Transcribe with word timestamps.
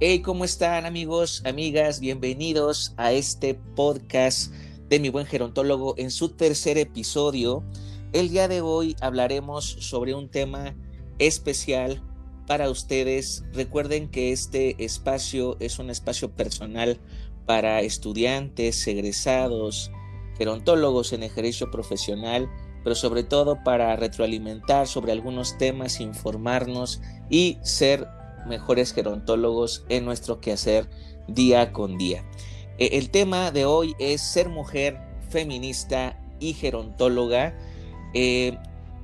Hey, 0.00 0.22
¿cómo 0.22 0.44
están 0.44 0.86
amigos, 0.86 1.42
amigas? 1.44 1.98
Bienvenidos 1.98 2.94
a 2.96 3.12
este 3.12 3.54
podcast 3.54 4.52
de 4.88 5.00
mi 5.00 5.08
buen 5.08 5.26
gerontólogo 5.26 5.94
en 5.98 6.12
su 6.12 6.28
tercer 6.28 6.78
episodio. 6.78 7.64
El 8.12 8.28
día 8.28 8.46
de 8.46 8.60
hoy 8.60 8.94
hablaremos 9.00 9.64
sobre 9.80 10.14
un 10.14 10.28
tema 10.28 10.76
especial 11.18 12.00
para 12.46 12.70
ustedes. 12.70 13.42
Recuerden 13.52 14.08
que 14.08 14.30
este 14.30 14.82
espacio 14.82 15.56
es 15.58 15.80
un 15.80 15.90
espacio 15.90 16.30
personal 16.30 17.00
para 17.44 17.80
estudiantes, 17.80 18.86
egresados, 18.86 19.90
gerontólogos 20.36 21.12
en 21.12 21.24
ejercicio 21.24 21.70
profesional, 21.72 22.48
pero 22.88 22.96
sobre 22.96 23.22
todo 23.22 23.62
para 23.62 23.94
retroalimentar 23.96 24.86
sobre 24.86 25.12
algunos 25.12 25.58
temas, 25.58 26.00
informarnos 26.00 27.02
y 27.28 27.58
ser 27.60 28.08
mejores 28.46 28.94
gerontólogos 28.94 29.84
en 29.90 30.06
nuestro 30.06 30.40
quehacer 30.40 30.88
día 31.26 31.70
con 31.74 31.98
día. 31.98 32.24
E, 32.78 32.96
el 32.96 33.10
tema 33.10 33.50
de 33.50 33.66
hoy 33.66 33.94
es 33.98 34.22
ser 34.22 34.48
mujer 34.48 34.98
feminista 35.28 36.18
y 36.40 36.54
gerontóloga. 36.54 37.54
Eh, 38.14 38.56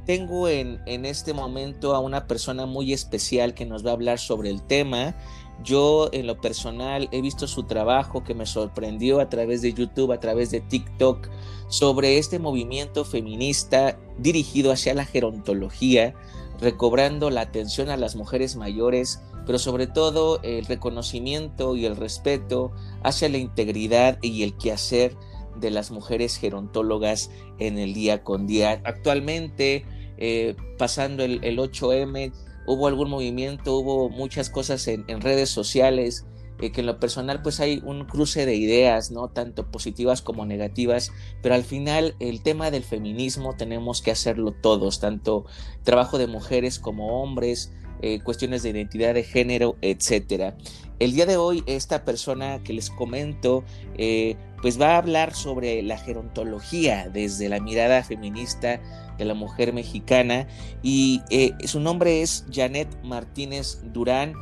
tengo 0.07 0.49
en, 0.49 0.81
en, 0.87 1.05
este 1.05 1.35
momento 1.35 1.95
a 1.95 2.01
una 2.01 2.27
persona 2.27 2.65
muy 2.65 2.95
especial 2.95 3.53
que 3.53 3.67
nos 3.67 3.85
va 3.85 3.91
a 3.91 3.93
hablar 3.93 4.19
sobre 4.19 4.49
el 4.49 4.63
tema. 4.63 5.15
Yo 5.63 6.09
en 6.13 6.27
lo 6.27 6.41
personal 6.41 7.09
he 7.13 7.23
visto 7.23 7.47
su 7.47 7.63
trabajo 7.63 8.25
que 8.25 8.35
me 8.35 8.47
sorprendió 8.47 9.21
a 9.21 9.29
través 9.29 9.63
de 9.63 9.73
YouTube, 9.73 10.13
a 10.13 10.21
través 10.21 10.51
de 10.51 10.61
TikTok, 10.61 11.29
sobre 11.69 12.19
este 12.19 12.39
movimiento 12.39 13.05
feminista 13.05 13.99
dirigido 14.19 14.73
hacia 14.73 14.95
la 14.95 15.05
gerontología, 15.05 16.15
recobrando 16.61 17.31
la 17.31 17.43
atención 17.43 17.89
a 17.89 17.97
las 17.97 18.17
mujeres 18.17 18.57
mayores 18.57 19.21
pero 19.47 19.59
sobre 19.59 19.87
todo 19.87 20.41
el 20.43 20.65
reconocimiento 20.65 21.77
y 21.77 21.85
el 21.85 21.97
respeto 21.97 22.73
hacia 23.03 23.29
la 23.29 23.39
integridad 23.39 24.19
y 24.23 24.43
el 24.43 24.57
quehacer 24.57 25.17
de 25.57 25.71
las 25.71 25.91
mujeres 25.91 26.37
gerontólogas 26.37 27.31
en 27.59 27.79
el 27.79 27.95
día 27.95 28.23
con 28.23 28.47
día. 28.47 28.81
Actualmente, 28.85 29.85
eh, 30.17 30.57
pasando 30.79 31.23
el, 31.23 31.41
8M, 31.59 32.33
hubo 32.67 32.87
algún 32.87 33.11
movimiento, 33.11 33.77
hubo 33.77 34.09
muchas 34.09 34.51
cosas 34.51 34.87
en, 34.89 35.21
redes 35.21 35.51
sociales, 35.51 36.27
eh, 36.61 36.71
que 36.71 36.81
en 36.81 36.87
lo 36.87 37.01
personal 37.01 37.43
pues 37.43 37.61
hay 37.61 37.83
un 37.85 38.05
cruce 38.05 38.47
de 38.47 38.55
ideas, 38.55 39.11
¿no? 39.11 39.29
Tanto 39.29 39.71
positivas 39.71 40.23
como 40.23 40.47
negativas, 40.47 41.13
pero 41.43 41.55
al 41.55 41.65
final 41.65 42.15
el 42.21 42.43
tema 42.43 42.71
del 42.71 42.85
feminismo 42.85 43.57
tenemos 43.57 44.03
que 44.03 44.11
hacerlo 44.11 44.53
todos, 44.53 45.01
tanto 45.01 45.45
trabajo 45.83 46.19
de 46.19 46.27
mujeres 46.27 46.79
como 46.79 47.23
hombres, 47.23 47.73
eh, 48.03 48.21
cuestiones 48.21 48.63
de 48.63 48.71
identidad 48.71 49.15
de 49.15 49.25
género, 49.25 49.77
etcétera. 49.81 50.57
El 50.99 51.13
día 51.13 51.27
de 51.27 51.37
hoy 51.37 51.65
esta 51.67 52.05
persona 52.05 52.63
que 52.63 52.73
les 52.73 52.91
comento 52.91 53.65
eh, 53.97 54.37
pues 54.65 54.81
va 54.81 54.95
a 54.95 54.97
hablar 54.97 55.35
sobre 55.35 55.83
la 55.83 55.99
gerontología 55.99 57.11
desde 57.13 57.51
la 57.51 57.61
mirada 57.61 58.03
feminista 58.03 58.81
de 59.19 59.27
la 59.27 59.35
mujer 59.35 59.75
mexicana 59.75 60.49
y 60.83 61.21
eh, 61.29 61.53
su 61.67 61.81
nombre 61.81 62.23
es 62.23 62.47
Janet 62.51 62.89
Martínez 63.03 63.83
Durán 63.93 64.33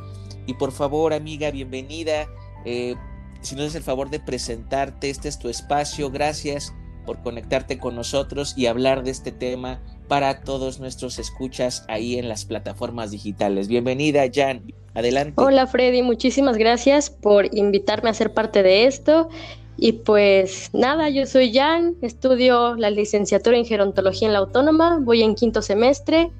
y 0.47 0.53
por 0.53 0.71
favor 0.71 1.11
amiga 1.13 1.51
bienvenida 1.51 2.25
si 2.63 3.55
nos 3.57 3.65
das 3.65 3.75
el 3.75 3.83
favor 3.83 4.09
de 4.11 4.21
presentarte 4.21 5.09
este 5.09 5.27
es 5.27 5.39
tu 5.39 5.49
espacio 5.49 6.09
gracias 6.09 6.73
por 7.05 7.21
conectarte 7.21 7.77
con 7.77 7.93
nosotros 7.93 8.53
y 8.55 8.67
hablar 8.67 9.03
de 9.03 9.11
este 9.11 9.33
tema 9.33 9.81
para 10.07 10.39
todos 10.39 10.79
nuestros 10.79 11.19
escuchas 11.19 11.83
ahí 11.89 12.17
en 12.17 12.29
las 12.29 12.45
plataformas 12.45 13.11
digitales. 13.11 13.67
Bienvenida, 13.67 14.23
Jan. 14.33 14.73
Adelante. 14.93 15.33
Hola, 15.35 15.67
Freddy. 15.67 16.01
Muchísimas 16.01 16.57
gracias 16.57 17.09
por 17.09 17.53
invitarme 17.53 18.09
a 18.09 18.13
ser 18.13 18.33
parte 18.33 18.63
de 18.63 18.85
esto. 18.85 19.29
Y 19.77 19.93
pues 19.93 20.69
nada, 20.73 21.09
yo 21.09 21.25
soy 21.25 21.53
Jan, 21.53 21.95
estudio 22.01 22.75
la 22.75 22.89
licenciatura 22.89 23.57
en 23.57 23.65
gerontología 23.65 24.27
en 24.27 24.33
la 24.33 24.39
Autónoma, 24.39 24.99
voy 25.01 25.23
en 25.23 25.35
quinto 25.35 25.61
semestre 25.61 26.31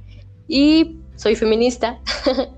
y 0.47 0.97
soy 1.15 1.35
feminista. 1.35 1.99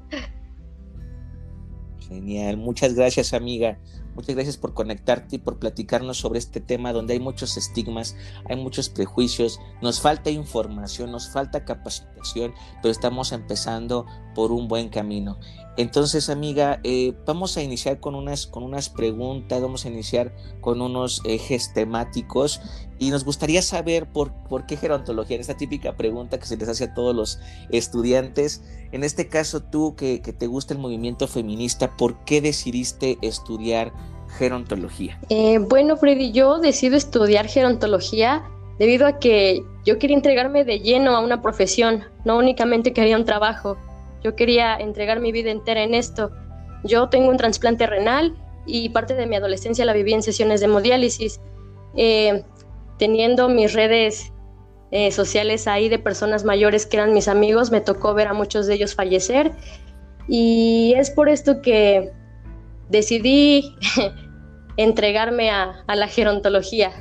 Genial, 2.08 2.58
muchas 2.58 2.94
gracias 2.94 3.34
amiga 3.34 3.80
Muchas 4.16 4.36
gracias 4.36 4.56
por 4.58 4.74
conectarte 4.74 5.36
y 5.36 5.40
por 5.40 5.60
platicarnos 5.60 6.18
sobre 6.18 6.40
este 6.40 6.62
tema 6.62 6.94
donde 6.94 7.14
hay 7.14 7.20
muchos 7.20 7.58
estigmas, 7.58 8.16
hay 8.50 8.56
muchos 8.56 8.88
prejuicios, 8.88 9.60
nos 9.82 10.00
falta 10.00 10.30
información, 10.30 11.12
nos 11.12 11.30
falta 11.30 11.66
capacitación, 11.66 12.54
pero 12.82 12.94
estamos 12.94 13.34
empezando 13.34 14.06
por 14.36 14.52
un 14.52 14.68
buen 14.68 14.90
camino. 14.90 15.40
Entonces, 15.78 16.30
amiga, 16.30 16.80
eh, 16.84 17.14
vamos 17.26 17.58
a 17.58 17.64
iniciar 17.64 18.00
con 18.00 18.16
unas, 18.16 18.48
con 18.48 18.64
unas 18.64 18.90
preguntas, 18.90 19.62
vamos 19.62 19.86
a 19.86 19.90
iniciar 19.90 20.34
con 20.62 20.82
unos 20.82 21.22
ejes 21.26 21.74
temáticos 21.74 22.62
y 22.98 23.10
nos 23.10 23.26
gustaría 23.26 23.62
saber 23.62 24.08
por, 24.08 24.32
por 24.48 24.66
qué 24.68 24.78
gerontología, 24.78 25.38
esta 25.38 25.58
típica 25.58 25.98
pregunta 25.98 26.40
que 26.40 26.46
se 26.46 26.56
les 26.56 26.70
hace 26.70 26.86
a 26.86 26.94
todos 26.94 27.14
los 27.14 27.40
estudiantes. 27.72 28.64
En 28.94 29.04
este 29.04 29.28
caso, 29.28 29.64
tú 29.64 29.96
que, 29.98 30.22
que 30.22 30.32
te 30.32 30.48
gusta 30.48 30.74
el 30.74 30.80
movimiento 30.80 31.28
feminista, 31.28 31.98
¿por 31.98 32.24
qué 32.24 32.40
decidiste 32.40 33.18
estudiar 33.22 33.92
gerontología? 34.38 35.20
Eh, 35.30 35.60
bueno, 35.60 35.98
Freddy, 35.98 36.32
yo 36.32 36.60
decido 36.60 36.96
estudiar 36.96 37.48
gerontología 37.48 38.44
debido 38.80 39.08
a 39.08 39.20
que 39.20 39.64
yo 39.86 40.00
quería 40.00 40.16
entregarme 40.16 40.64
de 40.64 40.80
lleno 40.80 41.16
a 41.16 41.20
una 41.20 41.42
profesión, 41.42 42.04
no 42.24 42.38
únicamente 42.38 42.94
quería 42.94 43.18
un 43.18 43.26
trabajo. 43.26 43.78
Yo 44.26 44.36
quería 44.36 44.76
entregar 44.78 45.20
mi 45.20 45.32
vida 45.32 45.52
entera 45.52 45.84
en 45.84 45.94
esto. 45.94 46.32
Yo 46.84 47.10
tengo 47.10 47.30
un 47.30 47.38
trasplante 47.38 47.86
renal 47.86 48.36
y 48.66 48.90
parte 48.90 49.14
de 49.14 49.28
mi 49.28 49.36
adolescencia 49.36 49.86
la 49.86 49.94
viví 49.94 50.14
en 50.14 50.24
sesiones 50.24 50.62
de 50.62 50.66
hemodiálisis. 50.66 51.40
Eh, 51.96 52.44
teniendo 52.98 53.50
mis 53.50 53.74
redes 53.74 54.34
eh, 54.90 55.12
sociales 55.12 55.68
ahí 55.68 55.90
de 55.90 56.00
personas 56.00 56.44
mayores 56.44 56.88
que 56.88 56.98
eran 56.98 57.14
mis 57.14 57.28
amigos, 57.28 57.70
me 57.70 57.82
tocó 57.82 58.16
ver 58.16 58.28
a 58.28 58.34
muchos 58.34 58.66
de 58.66 58.74
ellos 58.74 58.96
fallecer. 58.96 59.52
Y 60.28 60.96
es 60.98 61.12
por 61.12 61.30
esto 61.30 61.62
que 61.62 62.12
decidí 62.90 63.76
entregarme 64.76 65.52
a, 65.52 65.84
la 65.88 66.08
gerontología. 66.08 66.92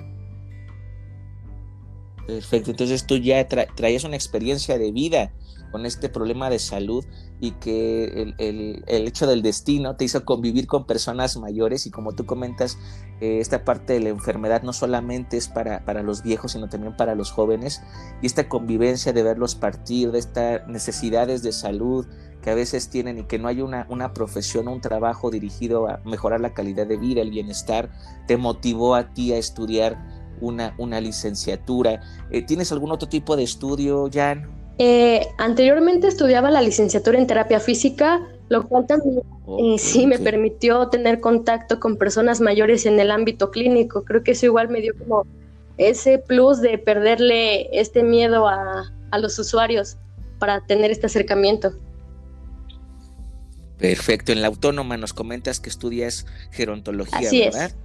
Perfecto, 2.27 2.73
entonces 2.73 3.06
tú 3.06 3.17
ya 3.17 3.49
traías 3.49 4.05
una 4.05 4.17
experiencia 4.17 4.77
de 4.77 4.93
vida 4.93 5.33
con 5.75 5.87
este 5.87 6.09
problema 6.09 6.51
de 6.51 6.61
salud 6.61 7.05
y 7.41 7.51
que 7.51 8.33
el, 8.39 8.85
hecho 8.87 9.27
del 9.27 9.43
destino 9.43 9.97
te 9.97 10.05
hizo 10.05 10.25
convivir 10.25 10.69
con 10.69 10.87
personas 10.87 11.37
mayores 11.37 11.85
y 11.87 11.91
como 11.91 12.12
tú 12.12 12.27
comentas, 12.27 12.79
eh, 13.21 13.41
esta 13.41 13.65
parte 13.65 13.95
de 13.95 13.99
la 13.99 14.11
enfermedad 14.11 14.62
no 14.62 14.73
solamente 14.73 15.37
es 15.37 15.49
para, 15.49 15.85
para 15.85 16.05
los 16.05 16.23
viejos, 16.23 16.53
sino 16.53 16.69
también 16.69 16.97
para 16.97 17.17
los 17.17 17.33
jóvenes 17.33 17.83
y 18.23 18.27
esta 18.27 18.49
convivencia 18.49 19.12
de 19.12 19.25
verlos 19.25 19.57
partir, 19.57 20.12
de 20.12 20.21
estas 20.21 20.65
necesidades 20.69 21.43
de 21.43 21.51
salud 21.51 22.06
que 22.41 22.51
a 22.51 22.55
veces 22.55 22.89
tienen 22.89 23.19
y 23.19 23.25
que 23.25 23.41
no 23.41 23.49
hay 23.49 23.61
una, 23.61 23.85
una 23.91 24.15
profesión, 24.15 24.69
un 24.69 24.81
trabajo 24.81 25.33
dirigido 25.33 25.89
a 25.89 26.01
mejorar 26.05 26.41
la 26.41 26.55
calidad 26.55 26.87
de 26.87 26.99
vida, 26.99 27.21
el 27.21 27.31
bienestar, 27.31 27.91
te 28.29 28.37
motivó 28.37 28.95
a 28.95 29.12
ti 29.12 29.33
a 29.33 29.39
estudiar 29.39 29.99
una, 30.41 30.77
una 30.79 31.01
licenciatura. 31.01 32.01
Eh, 32.31 32.43
¿Tienes 32.43 32.71
algún 32.71 32.93
otro 32.93 33.09
tipo 33.09 33.35
de 33.35 33.43
estudio, 33.43 34.09
Jan? 34.12 34.63
Eh, 34.79 35.27
anteriormente 35.39 36.09
estudiaba 36.09 36.51
la 36.51 36.61
licenciatura 36.61 37.19
en 37.19 37.27
terapia 37.27 37.61
física, 37.61 38.21
lo 38.49 38.67
cual 38.67 38.87
también 38.87 39.23
eh, 39.59 39.79
sí 39.79 40.07
me 40.07 40.19
permitió 40.19 40.89
tener 40.89 41.21
contacto 41.21 41.79
con 41.79 41.97
personas 41.97 42.41
mayores 42.41 42.85
en 42.87 42.99
el 42.99 43.11
ámbito 43.11 43.51
clínico. 43.51 44.05
Creo 44.05 44.23
que 44.23 44.33
eso 44.33 44.47
igual 44.47 44.69
me 44.69 44.81
dio 44.81 44.95
como 44.99 45.27
ese 45.79 46.19
plus 46.19 46.61
de 46.61 46.79
perderle 46.79 47.69
este 47.79 48.03
miedo 48.03 48.49
a, 48.49 48.91
los 49.21 49.39
usuarios 49.39 49.97
para 50.41 50.61
tener 50.67 50.91
este 50.91 51.06
acercamiento. 51.06 51.73
Perfecto. 53.79 54.32
En 54.32 54.43
la 54.43 54.49
autónoma 54.49 54.97
nos 54.97 55.12
comentas 55.12 55.61
que 55.61 55.70
estudias 55.70 56.27
gerontología, 56.50 57.29
Así 57.29 57.44
¿verdad? 57.44 57.67
Es. 57.67 57.77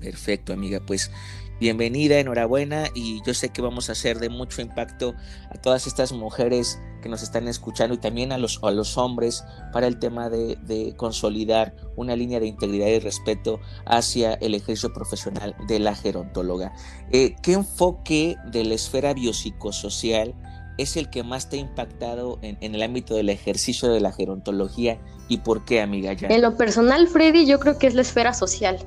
Perfecto, 0.00 0.52
amiga. 0.52 0.80
Pues 0.84 1.12
bienvenida, 1.60 2.18
enhorabuena 2.18 2.86
y 2.94 3.20
yo 3.24 3.34
sé 3.34 3.48
que 3.50 3.62
vamos 3.62 3.88
a 3.88 3.92
hacer 3.92 4.18
de 4.18 4.28
mucho 4.28 4.62
impacto 4.62 5.14
a 5.50 5.54
todas 5.54 5.86
estas 5.86 6.12
mujeres 6.12 6.80
que 7.02 7.08
nos 7.08 7.22
están 7.22 7.48
escuchando 7.48 7.94
y 7.94 7.98
también 7.98 8.32
a 8.32 8.38
los, 8.38 8.60
a 8.62 8.70
los 8.70 8.96
hombres 8.98 9.44
para 9.72 9.86
el 9.86 9.98
tema 9.98 10.30
de, 10.30 10.94
consolidar 10.96 11.74
una 11.96 12.16
línea 12.16 12.40
de 12.40 12.46
integridad 12.46 12.88
y 12.88 12.98
respeto 12.98 13.60
hacia 13.86 14.34
el 14.34 14.54
ejercicio 14.54 14.92
profesional 14.92 15.54
de 15.66 15.78
la 15.78 15.94
gerontóloga. 15.94 16.72
Eh, 17.10 17.34
¿Qué 17.42 17.52
enfoque 17.52 18.36
de 18.50 18.64
la 18.64 18.74
esfera 18.74 19.14
biopsicosocial 19.14 20.34
es 20.76 20.96
el 20.96 21.10
que 21.10 21.24
más 21.24 21.48
te 21.48 21.56
ha 21.56 21.60
impactado 21.60 22.38
en, 22.42 22.74
el 22.74 22.82
ámbito 22.82 23.14
del 23.14 23.30
ejercicio 23.30 23.90
de 23.90 24.00
la 24.00 24.12
gerontología 24.12 25.00
y 25.28 25.38
por 25.38 25.64
qué, 25.64 25.80
amiga? 25.80 26.14
En 26.20 26.42
lo 26.42 26.56
personal, 26.56 27.08
Freddy, 27.08 27.46
yo 27.46 27.58
creo 27.58 27.78
que 27.78 27.88
es 27.88 27.94
la 27.94 28.02
esfera 28.02 28.32
social, 28.32 28.78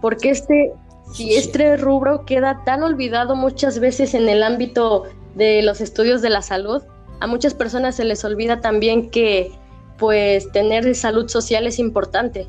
porque 0.00 0.30
este 0.30 0.72
si 1.12 1.34
este 1.34 1.76
rubro 1.76 2.24
queda 2.24 2.62
tan 2.64 2.82
olvidado 2.82 3.34
muchas 3.34 3.78
veces 3.78 4.14
en 4.14 4.28
el 4.28 4.42
ámbito 4.42 5.04
de 5.34 5.62
los 5.62 5.80
estudios 5.80 6.22
de 6.22 6.30
la 6.30 6.42
salud, 6.42 6.82
a 7.20 7.26
muchas 7.26 7.54
personas 7.54 7.96
se 7.96 8.04
les 8.04 8.24
olvida 8.24 8.60
también 8.60 9.10
que 9.10 9.52
pues 9.98 10.50
tener 10.52 10.94
salud 10.94 11.28
social 11.28 11.66
es 11.66 11.78
importante. 11.78 12.48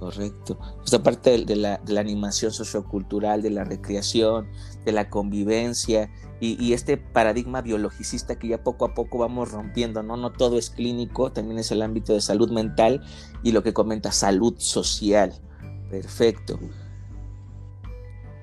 Correcto. 0.00 0.58
Esta 0.82 1.02
parte 1.02 1.44
de, 1.44 1.56
la, 1.56 1.78
animación 1.98 2.52
sociocultural, 2.52 3.42
de 3.42 3.50
la 3.50 3.64
recreación, 3.64 4.48
de 4.86 4.92
la 4.92 5.10
convivencia 5.10 6.10
y, 6.40 6.72
este 6.72 6.96
paradigma 6.96 7.60
biologicista 7.60 8.38
que 8.38 8.48
ya 8.48 8.64
poco 8.64 8.86
a 8.86 8.94
poco 8.94 9.18
vamos 9.18 9.52
rompiendo, 9.52 10.02
¿no? 10.02 10.16
No 10.16 10.32
todo 10.32 10.56
es 10.56 10.70
clínico, 10.70 11.32
también 11.32 11.58
es 11.58 11.70
el 11.70 11.82
ámbito 11.82 12.14
de 12.14 12.22
salud 12.22 12.50
mental 12.50 13.04
y 13.42 13.52
lo 13.52 13.62
que 13.62 13.74
comenta 13.74 14.10
salud 14.10 14.54
social. 14.56 15.34
Perfecto. 15.90 16.58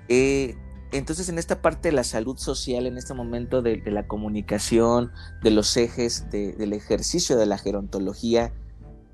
Eh, 0.09 0.55
entonces, 0.91 1.29
en 1.29 1.37
esta 1.37 1.61
parte 1.61 1.89
de 1.89 1.93
la 1.93 2.03
salud 2.03 2.37
social, 2.37 2.85
en 2.85 2.97
este 2.97 3.13
momento 3.13 3.61
de, 3.61 3.81
la 3.85 4.07
comunicación, 4.07 5.11
de 5.43 5.51
los 5.51 5.75
ejes, 5.75 6.29
del 6.31 6.73
ejercicio 6.73 7.37
de 7.37 7.45
la 7.45 7.57
gerontología, 7.57 8.53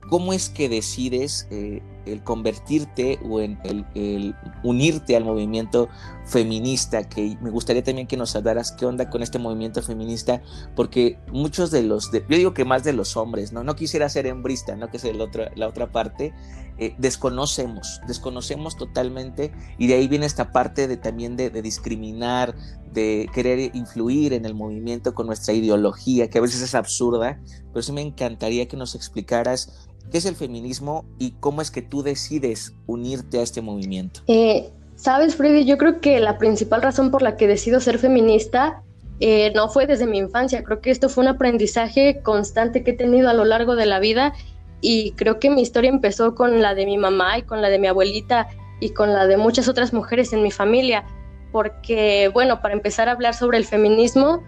¿cómo 0.10 0.34
es 0.34 0.50
que 0.50 0.70
decides 0.70 1.48
eh, 1.52 1.82
el 2.06 2.24
convertirte 2.24 3.20
o 3.28 3.42
en 3.42 3.60
el, 3.64 4.36
unirte 4.64 5.16
al 5.16 5.26
movimiento 5.26 5.90
feminista? 6.26 7.08
Que 7.08 7.38
me 7.42 7.50
gustaría 7.50 7.84
también 7.84 8.08
que 8.08 8.18
nos 8.18 8.36
hablaras 8.36 8.72
qué 8.72 8.86
onda 8.86 9.10
con 9.10 9.24
este 9.24 9.40
movimiento 9.40 9.82
feminista, 9.82 10.42
porque 10.76 11.20
muchos 11.32 11.72
de 11.72 11.84
los, 11.84 12.12
yo 12.12 12.22
digo 12.30 12.54
que 12.54 12.66
más 12.66 12.84
de 12.84 12.94
los 12.94 13.18
hombres, 13.18 13.52
no, 13.54 13.64
no 13.64 13.76
quisiera 13.76 14.10
ser 14.10 14.28
hembrista, 14.28 14.76
no 14.76 14.90
que 14.90 15.00
otra, 15.20 15.52
la 15.56 15.68
otra 15.68 15.92
parte, 15.92 16.34
eh, 16.80 16.96
desconocemos, 16.98 18.02
desconocemos 18.08 18.76
totalmente 18.78 19.52
y 19.78 19.86
de 19.86 19.94
ahí 19.94 20.08
viene 20.08 20.26
esta 20.26 20.52
parte 20.52 20.88
de 20.88 20.98
también 20.98 21.38
de, 21.38 21.52
de 21.52 21.62
discriminar, 21.62 22.56
de 22.92 23.30
querer 23.32 23.76
influir 23.76 24.34
en 24.34 24.46
el 24.46 24.56
movimiento 24.56 25.14
con 25.14 25.28
nuestra 25.28 25.54
ideología, 25.54 26.30
que 26.30 26.40
a 26.40 26.42
veces 26.42 26.62
es 26.62 26.74
absurda, 26.74 27.40
pero 27.72 27.84
sí 27.84 27.92
me 27.92 28.02
encantaría 28.02 28.68
que 28.68 28.76
nos 28.76 28.96
explicaras 28.96 29.88
¿Qué 30.12 30.20
es 30.20 30.26
el 30.26 30.36
feminismo 30.36 31.06
y 31.18 31.32
cómo 31.40 31.62
es 31.62 31.72
que 31.72 31.82
tú 31.82 32.04
decides 32.04 32.74
unirte 32.86 33.40
a 33.40 33.42
este 33.42 33.62
movimiento? 33.62 34.22
Eh, 34.28 34.72
Sabes, 35.04 35.36
Freddy, 35.36 35.66
yo 35.66 35.78
creo 35.78 36.00
que 36.00 36.20
la 36.20 36.38
principal 36.38 36.82
razón 36.82 37.12
por 37.12 37.22
la 37.22 37.36
que 37.36 37.48
decido 37.48 37.82
ser 37.82 37.98
feminista 37.98 38.84
eh, 39.20 39.52
no 39.56 39.68
fue 39.68 39.86
desde 39.86 40.06
mi 40.06 40.18
infancia. 40.18 40.64
Creo 40.64 40.82
que 40.82 40.92
esto 40.92 41.10
fue 41.10 41.24
un 41.24 41.28
aprendizaje 41.28 42.22
constante 42.22 42.84
que 42.84 42.92
he 42.92 42.94
tenido 42.96 43.30
a 43.30 43.34
lo 43.34 43.44
largo 43.44 43.76
de 43.76 43.86
la 43.86 44.00
vida 44.00 44.34
y 44.82 45.12
creo 45.14 45.40
que 45.40 45.50
mi 45.50 45.62
historia 45.62 45.90
empezó 45.90 46.36
con 46.36 46.62
la 46.62 46.76
de 46.76 46.86
mi 46.86 46.98
mamá 46.98 47.38
y 47.38 47.42
con 47.42 47.62
la 47.62 47.70
de 47.70 47.80
mi 47.80 47.88
abuelita 47.88 48.48
y 48.80 48.92
con 48.92 49.14
la 49.14 49.28
de 49.28 49.38
muchas 49.38 49.68
otras 49.68 49.94
mujeres 49.94 50.32
en 50.32 50.44
mi 50.44 50.52
familia. 50.52 51.04
Porque, 51.52 52.30
bueno, 52.34 52.62
para 52.62 52.74
empezar 52.74 53.10
a 53.10 53.12
hablar 53.12 53.34
sobre 53.34 53.58
el 53.58 53.66
feminismo, 53.66 54.42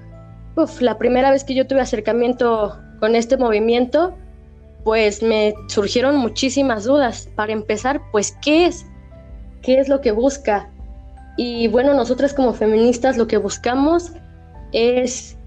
la 0.80 0.98
primera 0.98 1.32
vez 1.32 1.44
que 1.44 1.54
yo 1.54 1.68
tuve 1.68 1.82
acercamiento 1.82 2.80
con 3.00 3.16
este 3.16 3.36
movimiento 3.36 4.16
pues 4.86 5.24
me 5.24 5.56
surgieron 5.68 6.16
muchísimas 6.16 6.84
dudas. 6.84 7.28
Para 7.36 7.52
empezar, 7.52 8.02
pues, 8.12 8.38
¿qué 8.42 8.68
es? 8.68 8.86
¿Qué 9.64 9.80
es 9.80 9.90
lo 9.90 10.00
que 10.00 10.12
busca? 10.12 10.70
Y 11.38 11.68
bueno, 11.68 11.96
nosotras 11.96 12.36
como 12.36 12.54
feministas 12.54 13.18
lo 13.18 13.26
que 13.28 13.38
buscamos 13.38 14.12
es 14.72 15.38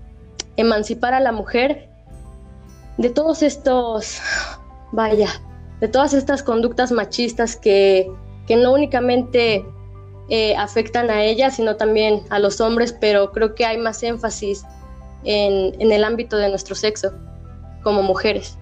emancipar 0.56 1.14
a 1.14 1.20
la 1.20 1.30
mujer 1.30 1.88
de 2.96 3.10
todos 3.10 3.44
estos, 3.44 4.20
vaya, 4.90 5.28
de 5.80 5.86
todas 5.86 6.14
estas 6.14 6.42
conductas 6.42 6.90
machistas 6.90 7.54
que, 7.54 8.10
no 8.50 8.72
únicamente 8.72 9.64
eh, 10.30 10.56
afectan 10.56 11.10
a 11.10 11.22
ella, 11.22 11.52
sino 11.52 11.76
también 11.76 12.22
a 12.30 12.40
los 12.40 12.60
hombres, 12.60 12.92
pero 12.92 13.30
creo 13.30 13.54
que 13.54 13.64
hay 13.64 13.78
más 13.78 14.02
énfasis 14.02 14.64
en 15.22 15.92
el 15.92 16.02
ámbito 16.02 16.36
de 16.36 16.48
nuestro 16.48 16.74
sexo 16.74 17.12
como 17.84 18.02
mujeres. 18.02 18.58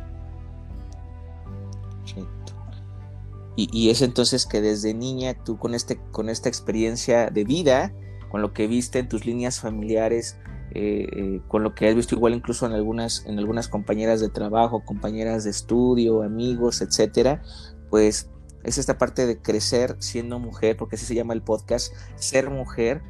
Y, 3.58 3.88
es 3.88 4.02
entonces 4.02 4.44
que 4.44 4.60
desde 4.60 4.92
niña 4.92 5.34
tú 5.42 5.58
con, 5.58 5.74
este, 5.74 5.98
con 6.12 6.28
esta 6.28 6.50
experiencia 6.50 7.30
de 7.30 7.44
vida, 7.44 7.94
con 8.30 8.42
lo 8.42 8.52
que 8.52 8.66
viste 8.66 8.98
en 8.98 9.08
tus 9.08 9.24
líneas 9.24 9.60
familiares, 9.60 10.36
eh, 10.72 11.06
eh, 11.10 11.40
con 11.48 11.62
lo 11.62 11.74
que 11.74 11.88
has 11.88 11.94
visto 11.94 12.14
igual 12.14 12.34
incluso 12.34 12.66
en 12.66 12.72
algunas, 12.72 13.24
en 13.24 13.38
algunas 13.38 13.68
compañeras 13.68 14.20
de 14.20 14.28
trabajo, 14.28 14.84
compañeras 14.84 15.44
de 15.44 15.50
estudio, 15.50 16.22
amigos, 16.22 16.82
etcétera, 16.82 17.42
pues 17.88 18.28
es 18.62 18.76
esta 18.76 18.98
parte 18.98 19.24
de 19.24 19.40
crecer 19.40 19.96
siendo 20.00 20.38
mujer, 20.38 20.76
porque 20.76 20.96
así 20.96 21.06
se 21.06 21.14
llama 21.14 21.32
el 21.32 21.40
podcast, 21.40 21.94
ser 22.16 22.50
mujer, 22.50 23.00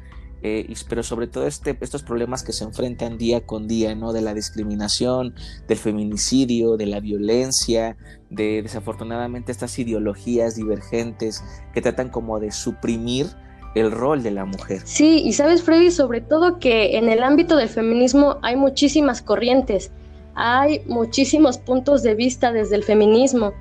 eh, 0.43 0.71
pero 0.87 1.01
sobre 1.01 1.27
todo 1.27 1.47
este, 1.47 1.75
estos 1.81 2.03
problemas 2.03 2.43
que 2.43 2.53
se 2.53 2.63
enfrentan 2.63 3.17
día 3.17 3.45
con 3.45 3.67
día, 3.67 3.95
¿no? 3.95 4.13
De 4.13 4.21
la 4.21 4.35
discriminación, 4.35 5.33
del 5.67 5.77
feminicidio, 5.77 6.77
de 6.77 6.85
la 6.85 6.99
violencia, 6.99 7.97
de 8.29 8.61
desafortunadamente 8.61 9.51
estas 9.51 9.77
ideologías 9.79 10.55
divergentes 10.55 11.43
que 11.73 11.81
tratan 11.81 12.09
como 12.09 12.39
de 12.39 12.51
suprimir 12.51 13.27
el 13.75 13.91
rol 13.91 14.23
de 14.23 14.31
la 14.31 14.45
mujer. 14.45 14.81
Sí, 14.83 15.21
y 15.23 15.33
sabes, 15.33 15.63
Freddy, 15.63 15.91
sobre 15.91 16.21
todo 16.21 16.59
que 16.59 16.97
en 16.97 17.09
el 17.09 17.23
ámbito 17.23 17.55
del 17.55 17.69
feminismo 17.69 18.37
hay 18.41 18.55
muchísimas 18.55 19.21
corrientes, 19.21 19.91
hay 20.35 20.81
muchísimos 20.87 21.57
puntos 21.57 22.03
de 22.03 22.15
vista 22.15 22.51
desde 22.51 22.75
el 22.75 22.83
feminismo. 22.83 23.53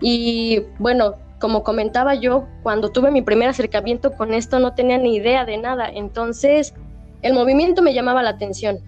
Y 0.00 0.62
bueno, 0.78 1.14
como 1.40 1.62
comentaba 1.62 2.14
yo, 2.14 2.46
cuando 2.62 2.90
tuve 2.90 3.10
mi 3.10 3.22
primer 3.22 3.48
acercamiento 3.48 4.12
con 4.12 4.34
esto 4.34 4.58
no 4.58 4.74
tenía 4.74 4.98
ni 4.98 5.16
idea 5.16 5.44
de 5.44 5.58
nada, 5.58 5.88
entonces 5.88 6.74
el 7.22 7.34
movimiento 7.34 7.82
me 7.82 7.94
llamaba 7.94 8.22
la 8.22 8.30
atención. 8.30 8.78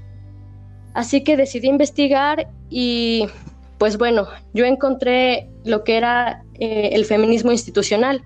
Así 0.94 1.22
que 1.22 1.36
decidí 1.36 1.68
investigar 1.68 2.48
y 2.70 3.26
pues 3.78 3.96
bueno, 3.96 4.26
yo 4.52 4.64
encontré 4.64 5.48
lo 5.64 5.84
que 5.84 5.96
era 5.96 6.44
eh, 6.54 6.90
el 6.92 7.04
feminismo 7.04 7.52
institucional. 7.52 8.22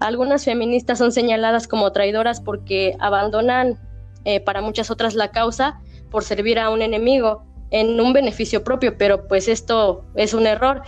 Algunas 0.00 0.44
feministas 0.44 0.98
son 0.98 1.12
señaladas 1.12 1.68
como 1.68 1.92
traidoras 1.92 2.40
porque 2.40 2.96
abandonan 2.98 3.78
eh, 4.24 4.40
para 4.40 4.62
muchas 4.62 4.90
otras 4.90 5.14
la 5.14 5.30
causa 5.30 5.80
por 6.10 6.24
servir 6.24 6.58
a 6.58 6.70
un 6.70 6.82
enemigo 6.82 7.44
en 7.70 8.00
un 8.00 8.12
beneficio 8.12 8.64
propio, 8.64 8.96
pero 8.98 9.28
pues 9.28 9.48
esto 9.48 10.04
es 10.14 10.34
un 10.34 10.46
error 10.46 10.82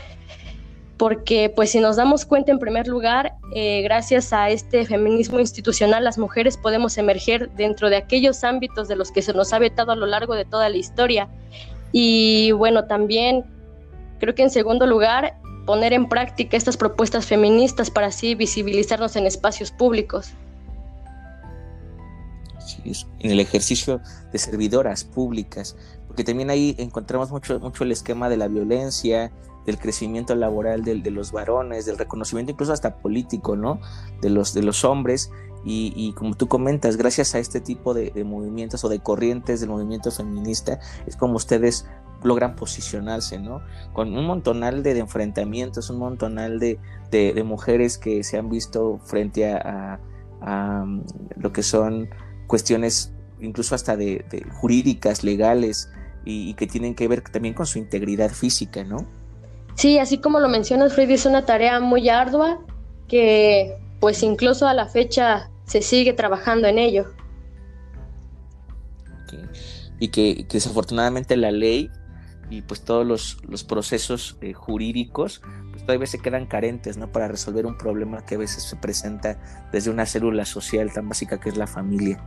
porque 0.97 1.51
pues 1.55 1.71
si 1.71 1.81
nos 1.81 1.97
damos 1.97 2.25
cuenta 2.25 2.53
en 2.53 2.59
primer 2.59 2.87
lugar, 2.87 3.35
eh, 3.55 3.83
gracias 3.83 4.33
a 4.33 4.51
este 4.51 4.87
feminismo 4.87 5.41
institucional, 5.41 6.05
las 6.05 6.19
mujeres 6.19 6.57
podemos 6.57 6.97
emerger 6.99 7.51
dentro 7.51 7.91
de 7.91 7.97
aquellos 7.97 8.45
ámbitos 8.45 8.87
de 8.89 8.97
los 8.97 9.11
que 9.11 9.23
se 9.23 9.33
nos 9.33 9.53
ha 9.53 9.59
vetado 9.59 9.93
a 9.93 9.97
lo 9.97 10.07
largo 10.07 10.35
de 10.35 10.45
toda 10.45 10.69
la 10.69 10.77
historia. 10.77 11.29
Y 11.91 12.53
bueno, 12.53 12.85
también 12.85 13.45
creo 14.25 14.35
que 14.35 14.43
en 14.43 14.51
segundo 14.51 14.87
lugar, 14.87 15.39
poner 15.67 15.93
en 15.93 16.09
práctica 16.09 16.57
estas 16.57 16.77
propuestas 16.77 17.27
feministas 17.27 17.91
para 17.91 18.07
así 18.07 18.35
visibilizarnos 18.35 19.17
en 19.17 19.27
espacios 19.27 19.71
públicos. 19.71 20.33
en 22.85 23.31
el 23.31 23.41
ejercicio 23.41 24.01
de 24.33 24.39
servidoras 24.39 25.05
públicas, 25.05 25.77
porque 26.07 26.25
también 26.25 26.51
ahí 26.51 26.75
encontramos 26.79 27.31
mucho, 27.31 27.61
mucho 27.61 27.85
el 27.85 27.93
esquema 27.93 28.29
de 28.29 28.37
la 28.39 28.49
violencia, 28.49 29.31
del 29.67 29.79
crecimiento 29.79 30.35
laboral 30.35 30.85
de, 30.85 30.97
de, 30.97 31.11
los 31.11 31.33
varones, 31.33 31.87
del 31.87 31.99
reconocimiento 31.99 32.53
incluso 32.53 32.73
hasta 32.73 32.97
político, 32.97 33.57
¿no? 33.57 33.81
De 34.21 34.31
los, 34.31 34.53
de 34.55 34.63
los 34.63 34.85
hombres. 34.85 35.31
Y, 35.67 36.13
como 36.13 36.35
tú 36.35 36.47
comentas, 36.47 36.99
gracias 36.99 37.35
a 37.35 37.39
este 37.39 37.59
tipo 37.59 37.95
de, 37.95 38.13
movimientos 38.23 38.85
o 38.85 38.91
de 38.91 38.99
corrientes 38.99 39.61
del 39.61 39.71
movimiento 39.71 40.11
feminista, 40.11 40.79
es 41.07 41.17
como 41.17 41.37
ustedes 41.37 41.87
logran 42.25 42.57
posicionarse, 42.57 43.39
¿no? 43.39 43.63
Con 43.93 44.17
un 44.17 44.27
montonal 44.27 44.83
de, 44.83 44.99
enfrentamientos, 44.99 45.91
un 45.91 45.99
montonal 45.99 46.59
de, 46.59 46.79
mujeres 47.45 47.97
que 47.97 48.25
se 48.25 48.37
han 48.39 48.49
visto 48.51 48.99
frente 49.05 49.53
a, 49.53 50.01
mm, 50.41 51.01
lo 51.37 51.53
que 51.53 51.63
son 51.63 52.09
cuestiones 52.49 53.13
incluso 53.41 53.75
hasta 53.75 53.97
de, 53.97 54.25
jurídicas, 54.61 55.23
legales, 55.23 55.89
y, 56.25 56.51
y, 56.51 56.55
que 56.55 56.67
tienen 56.67 56.95
que 56.95 57.07
ver 57.07 57.21
también 57.21 57.55
con 57.55 57.67
su 57.67 57.79
integridad 57.79 58.31
física, 58.31 58.83
¿no? 58.83 59.07
Sí, 59.75 59.99
así 59.99 60.19
como 60.19 60.41
lo 60.41 60.49
mencionas, 60.49 60.95
Freddy, 60.95 61.15
es 61.15 61.27
una 61.27 61.45
tarea 61.45 61.81
muy 61.81 62.09
ardua 62.09 62.61
que 63.09 63.77
pues 64.01 64.23
incluso 64.23 64.67
a 64.67 64.75
la 64.75 64.87
fecha 64.87 65.51
se 65.65 65.83
sigue 65.83 66.13
trabajando 66.13 66.69
en 66.69 66.79
ello. 66.79 67.07
Y 69.99 70.09
que, 70.09 70.47
desafortunadamente 70.51 71.37
la 71.37 71.51
ley 71.51 71.91
y 72.55 72.63
pues 72.63 72.83
todos 72.83 73.07
los, 73.49 73.65
procesos 73.65 74.37
eh, 74.41 74.53
jurídicos 74.53 75.43
pues 75.71 75.85
todavía 75.85 76.07
se 76.07 76.21
quedan 76.21 76.47
carentes 76.47 76.97
¿no? 76.97 77.11
para 77.11 77.27
resolver 77.27 77.67
un 77.67 77.77
problema 77.77 78.25
que 78.25 78.37
a 78.37 78.39
veces 78.39 78.63
se 78.63 78.77
presenta 78.77 79.39
desde 79.73 79.91
una 79.91 80.07
célula 80.07 80.45
social 80.45 80.93
tan 80.93 81.09
básica 81.09 81.41
que 81.41 81.49
es 81.49 81.57
la 81.57 81.67
familia. 81.67 82.23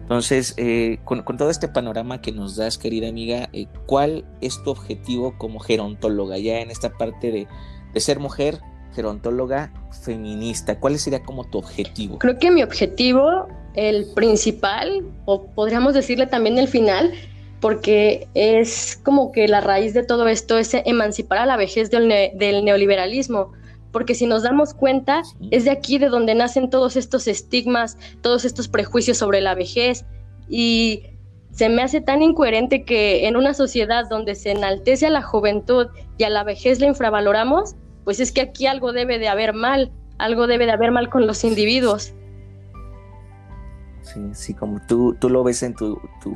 Entonces, 0.00 0.54
eh, 0.56 0.98
con, 1.04 1.24
todo 1.24 1.50
este 1.50 1.68
panorama 1.68 2.20
que 2.20 2.32
nos 2.32 2.56
das, 2.56 2.78
querida 2.78 3.08
amiga, 3.08 3.48
eh, 3.52 3.66
¿cuál 3.86 4.24
es 4.40 4.60
tu 4.64 4.70
objetivo 4.70 5.38
como 5.38 5.60
gerontóloga 5.60 6.36
ya 6.38 6.60
en 6.60 6.70
esta 6.70 6.90
parte 6.90 7.30
de, 7.30 8.00
ser 8.00 8.18
mujer, 8.18 8.58
gerontóloga 8.94 9.72
feminista? 10.02 10.80
¿Cuál 10.80 10.98
sería 10.98 11.22
como 11.22 11.44
tu 11.44 11.58
objetivo? 11.58 12.18
Creo 12.18 12.38
que 12.40 12.50
mi 12.50 12.62
objetivo, 12.64 13.46
el 13.74 14.06
principal, 14.14 15.04
o 15.26 15.46
podríamos 15.46 15.94
decirle 15.94 16.26
también 16.26 16.58
el 16.58 16.66
final, 16.66 17.12
porque 17.60 18.28
es 18.34 18.98
como 19.02 19.32
que 19.32 19.46
la 19.48 19.60
raíz 19.60 19.94
de 19.94 20.02
todo 20.02 20.28
esto 20.28 20.58
es 20.58 20.74
emancipar 20.74 21.38
a 21.38 21.46
la 21.46 21.56
vejez 21.56 21.90
del, 21.90 22.08
del 22.34 22.64
neoliberalismo, 22.64 23.52
porque 23.92 24.14
si 24.14 24.26
nos 24.26 24.42
damos 24.42 24.72
cuenta, 24.72 25.22
es 25.50 25.64
de 25.64 25.70
aquí 25.70 25.98
de 25.98 26.08
donde 26.08 26.34
nacen 26.34 26.70
todos 26.70 26.96
estos 26.96 27.26
estigmas, 27.26 27.98
todos 28.22 28.44
estos 28.44 28.68
prejuicios 28.68 29.18
sobre 29.18 29.40
la 29.40 29.54
vejez, 29.54 30.04
y 30.48 31.02
se 31.50 31.68
me 31.68 31.82
hace 31.82 32.00
tan 32.00 32.22
incoherente 32.22 32.84
que 32.84 33.26
en 33.26 33.36
una 33.36 33.54
sociedad 33.54 34.08
donde 34.08 34.34
se 34.34 34.52
enaltece 34.52 35.06
a 35.06 35.10
la 35.10 35.22
juventud 35.22 35.88
y 36.16 36.24
a 36.24 36.30
la 36.30 36.44
vejez 36.44 36.80
la 36.80 36.86
infravaloramos, 36.86 37.74
pues 38.04 38.20
es 38.20 38.32
que 38.32 38.40
aquí 38.40 38.66
algo 38.66 38.92
debe 38.92 39.18
de 39.18 39.28
haber 39.28 39.52
mal, 39.52 39.92
algo 40.18 40.46
debe 40.46 40.66
de 40.66 40.72
haber 40.72 40.92
mal 40.92 41.10
con 41.10 41.26
los 41.26 41.44
individuos. 41.44 42.14
Sí, 44.02 44.20
sí, 44.32 44.54
como 44.54 44.80
tú, 44.86 45.14
tú 45.20 45.28
lo 45.28 45.44
ves 45.44 45.62
en 45.62 45.74
tu, 45.74 46.00
tu 46.22 46.32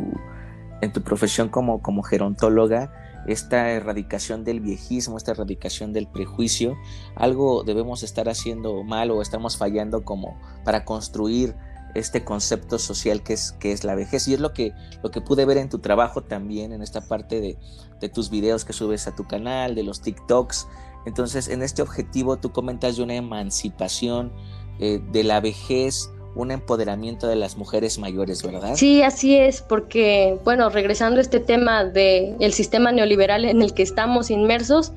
en 0.85 0.93
tu 0.93 1.03
profesión 1.03 1.49
como, 1.49 1.83
como 1.83 2.03
gerontóloga, 2.03 2.93
esta 3.27 3.71
erradicación 3.71 4.45
del 4.45 4.61
viejismo, 4.61 5.17
esta 5.17 5.33
erradicación 5.33 5.93
del 5.93 6.07
prejuicio, 6.07 6.77
algo 7.17 7.65
debemos 7.65 8.03
estar 8.03 8.29
haciendo 8.29 8.85
mal 8.85 9.11
o 9.11 9.23
estamos 9.23 9.57
fallando 9.57 10.05
como 10.05 10.39
para 10.65 10.85
construir 10.85 11.57
este 11.95 12.25
concepto 12.25 12.79
social 12.79 13.23
que 13.23 13.35
es, 13.35 13.53
que 13.53 13.73
es 13.73 13.85
la 13.85 13.95
vejez. 13.95 14.29
Y 14.29 14.35
es 14.35 14.41
lo 14.41 14.53
que, 14.53 14.73
lo 15.03 15.11
que 15.11 15.21
pude 15.21 15.45
ver 15.45 15.59
en 15.59 15.69
tu 15.69 15.79
trabajo 15.79 16.23
también, 16.23 16.73
en 16.73 16.83
esta 16.83 17.03
parte 17.03 17.41
de, 17.41 17.57
de 18.01 18.09
tus 18.09 18.31
videos 18.31 18.65
que 18.65 18.73
subes 18.73 19.07
a 19.07 19.15
tu 19.15 19.27
canal, 19.27 19.75
de 19.75 19.85
los 19.85 20.03
TikToks. 20.03 20.67
Entonces, 21.07 21.49
en 21.49 21.63
este 21.63 21.83
objetivo 21.83 22.37
tú 22.37 22.53
comentas 22.53 22.97
de 22.97 23.03
una 23.03 23.15
emancipación 23.15 24.33
eh, 24.81 25.01
de 25.13 25.23
la 25.23 25.41
vejez 25.41 26.11
un 26.35 26.51
empoderamiento 26.51 27.29
de 27.29 27.37
las 27.37 27.57
mujeres 27.57 27.99
mayores, 27.99 28.43
¿verdad? 28.43 28.75
Sí, 28.75 29.03
así 29.03 29.37
es, 29.37 29.63
porque, 29.63 30.39
bueno, 30.45 30.69
regresando 30.69 31.19
a 31.19 31.23
este 31.23 31.41
tema 31.41 31.85
del 31.85 32.37
el 32.41 32.53
sistema 32.53 32.93
neoliberal 32.93 33.45
en 33.45 33.63
el 33.63 33.73
que 33.73 33.83
estamos 33.83 34.31
inmersos, 34.31 34.93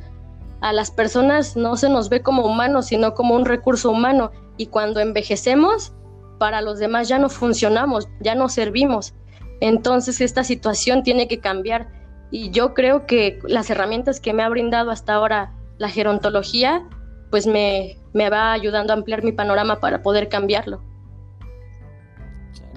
a 0.61 0.73
las 0.73 0.89
personas 0.89 1.55
no 1.55 1.77
se 1.77 1.89
nos 1.89 2.09
ve 2.09 2.21
como 2.21 2.45
humanos, 2.45 2.87
sino 2.87 3.13
como 3.13 3.35
un 3.35 3.45
recurso 3.45 3.91
humano. 3.91 4.31
Y 4.57 4.67
cuando 4.67 4.99
envejecemos, 4.99 5.93
para 6.39 6.61
los 6.61 6.79
demás 6.79 7.07
ya 7.07 7.19
no 7.19 7.29
funcionamos, 7.29 8.07
ya 8.19 8.33
no 8.33 8.49
servimos. 8.49 9.13
Entonces 9.61 10.19
esta 10.19 10.43
situación 10.43 11.03
tiene 11.03 11.27
que 11.27 11.39
cambiar. 11.39 11.89
Y 12.31 12.49
yo 12.49 12.73
creo 12.73 13.05
que 13.05 13.39
las 13.47 13.69
herramientas 13.69 14.19
que 14.19 14.33
me 14.33 14.41
ha 14.41 14.49
brindado 14.49 14.89
hasta 14.89 15.13
ahora 15.13 15.53
la 15.77 15.89
gerontología, 15.89 16.87
pues 17.29 17.45
me, 17.45 17.99
me 18.13 18.31
va 18.31 18.51
ayudando 18.51 18.93
a 18.93 18.95
ampliar 18.95 19.23
mi 19.23 19.31
panorama 19.31 19.79
para 19.79 20.01
poder 20.01 20.27
cambiarlo 20.27 20.81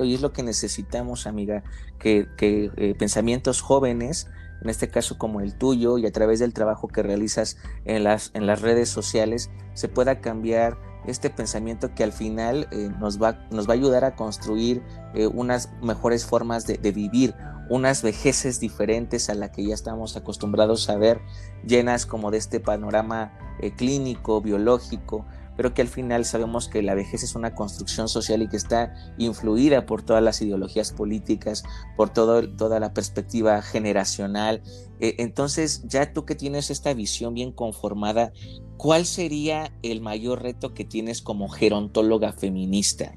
y 0.05 0.15
es 0.15 0.21
lo 0.21 0.33
que 0.33 0.43
necesitamos, 0.43 1.27
amiga, 1.27 1.63
que, 1.99 2.29
eh, 2.41 2.95
pensamientos 2.99 3.61
jóvenes, 3.61 4.29
en 4.63 4.69
este 4.69 4.89
caso 4.89 5.19
como 5.19 5.41
el 5.41 5.55
tuyo, 5.55 5.99
y 5.99 6.07
a 6.07 6.13
través 6.13 6.39
del 6.41 6.53
trabajo 6.53 6.89
que 6.89 7.03
realizas 7.03 7.57
en 7.85 8.05
las, 8.05 8.31
en 8.35 8.47
las 8.47 8.61
redes 8.61 8.89
sociales, 8.89 9.51
se 9.75 9.89
pueda 9.89 10.21
cambiar 10.21 10.79
este 11.07 11.31
pensamiento 11.31 11.95
que 11.95 12.05
al 12.05 12.13
final 12.13 12.69
eh, 12.71 12.91
nos, 12.99 13.21
va, 13.21 13.47
nos 13.51 13.67
va 13.67 13.73
a 13.73 13.77
ayudar 13.77 14.05
a 14.05 14.17
construir 14.17 14.83
eh, 15.15 15.27
unas 15.27 15.71
mejores 15.83 16.27
formas 16.27 16.67
de, 16.67 16.77
vivir, 16.93 17.35
unas 17.71 18.03
vejeces 18.03 18.61
diferentes 18.61 19.31
a 19.31 19.35
la 19.35 19.51
que 19.51 19.65
ya 19.65 19.75
estamos 19.75 20.17
acostumbrados 20.17 20.91
a 20.91 20.97
ver, 20.97 21.23
llenas 21.67 22.05
como 22.05 22.31
de 22.31 22.39
este 22.39 22.61
panorama 22.61 23.33
clínico, 23.77 24.41
biológico, 24.41 25.27
pero 25.61 25.75
que 25.75 25.83
al 25.83 25.89
final 25.89 26.25
sabemos 26.25 26.69
que 26.69 26.81
la 26.81 26.95
vejez 26.95 27.23
es 27.23 27.35
una 27.35 27.55
construcción 27.55 28.09
social 28.09 28.41
y 28.41 28.49
que 28.49 28.57
está 28.57 28.95
influida 29.19 29.85
por 29.85 30.01
todas 30.01 30.23
las 30.23 30.41
ideologías 30.41 30.91
políticas, 30.91 31.65
por 31.99 32.09
todo, 32.09 32.49
toda 32.49 32.81
la 32.81 32.95
perspectiva 32.95 33.61
generacional. 33.61 34.63
Eh, 35.01 35.17
entonces, 35.19 35.87
ya 35.87 36.15
tú 36.15 36.25
que 36.25 36.35
tienes 36.35 36.71
esta 36.71 36.95
visión 36.95 37.35
bien 37.35 37.53
conformada, 37.53 38.33
¿cuál 38.79 39.05
sería 39.05 39.71
el 39.83 40.01
mayor 40.01 40.43
reto 40.43 40.73
que 40.73 40.87
tienes 40.87 41.21
como 41.21 41.51
gerontóloga 41.51 42.33
feminista, 42.33 43.13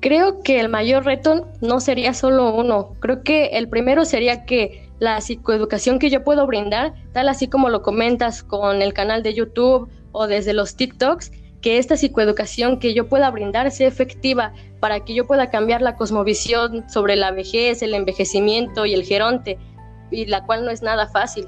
Creo 0.00 0.40
que 0.42 0.58
el 0.58 0.68
mayor 0.68 1.04
reto 1.04 1.46
no 1.60 1.78
sería 1.78 2.14
solo 2.14 2.52
uno. 2.52 2.94
Creo 2.98 3.22
que 3.22 3.46
el 3.58 3.68
primero 3.68 4.04
sería 4.04 4.44
que 4.44 4.90
la 4.98 5.20
psicoeducación 5.20 6.00
que 6.00 6.10
yo 6.10 6.24
puedo 6.24 6.48
brindar, 6.48 6.94
tal 7.12 7.28
así 7.28 7.46
como 7.46 7.68
lo 7.68 7.82
comentas 7.82 8.42
con 8.42 8.82
el 8.82 8.92
canal 8.92 9.22
de 9.22 9.34
YouTube 9.34 9.88
o 10.10 10.26
desde 10.26 10.52
los 10.52 10.74
TikToks, 10.74 11.30
que 11.60 11.78
esta 11.78 11.96
psicoeducación 11.96 12.78
que 12.78 12.94
yo 12.94 13.08
pueda 13.08 13.30
brindar 13.30 13.70
sea 13.70 13.88
efectiva 13.88 14.52
para 14.80 15.04
que 15.04 15.14
yo 15.14 15.26
pueda 15.26 15.50
cambiar 15.50 15.82
la 15.82 15.96
cosmovisión 15.96 16.88
sobre 16.88 17.16
la 17.16 17.30
vejez, 17.30 17.82
el 17.82 17.94
envejecimiento 17.94 18.86
y 18.86 18.94
el 18.94 19.04
geronte, 19.04 19.58
y 20.10 20.26
la 20.26 20.44
cual 20.44 20.64
no 20.64 20.70
es 20.70 20.82
nada 20.82 21.08
fácil. 21.08 21.46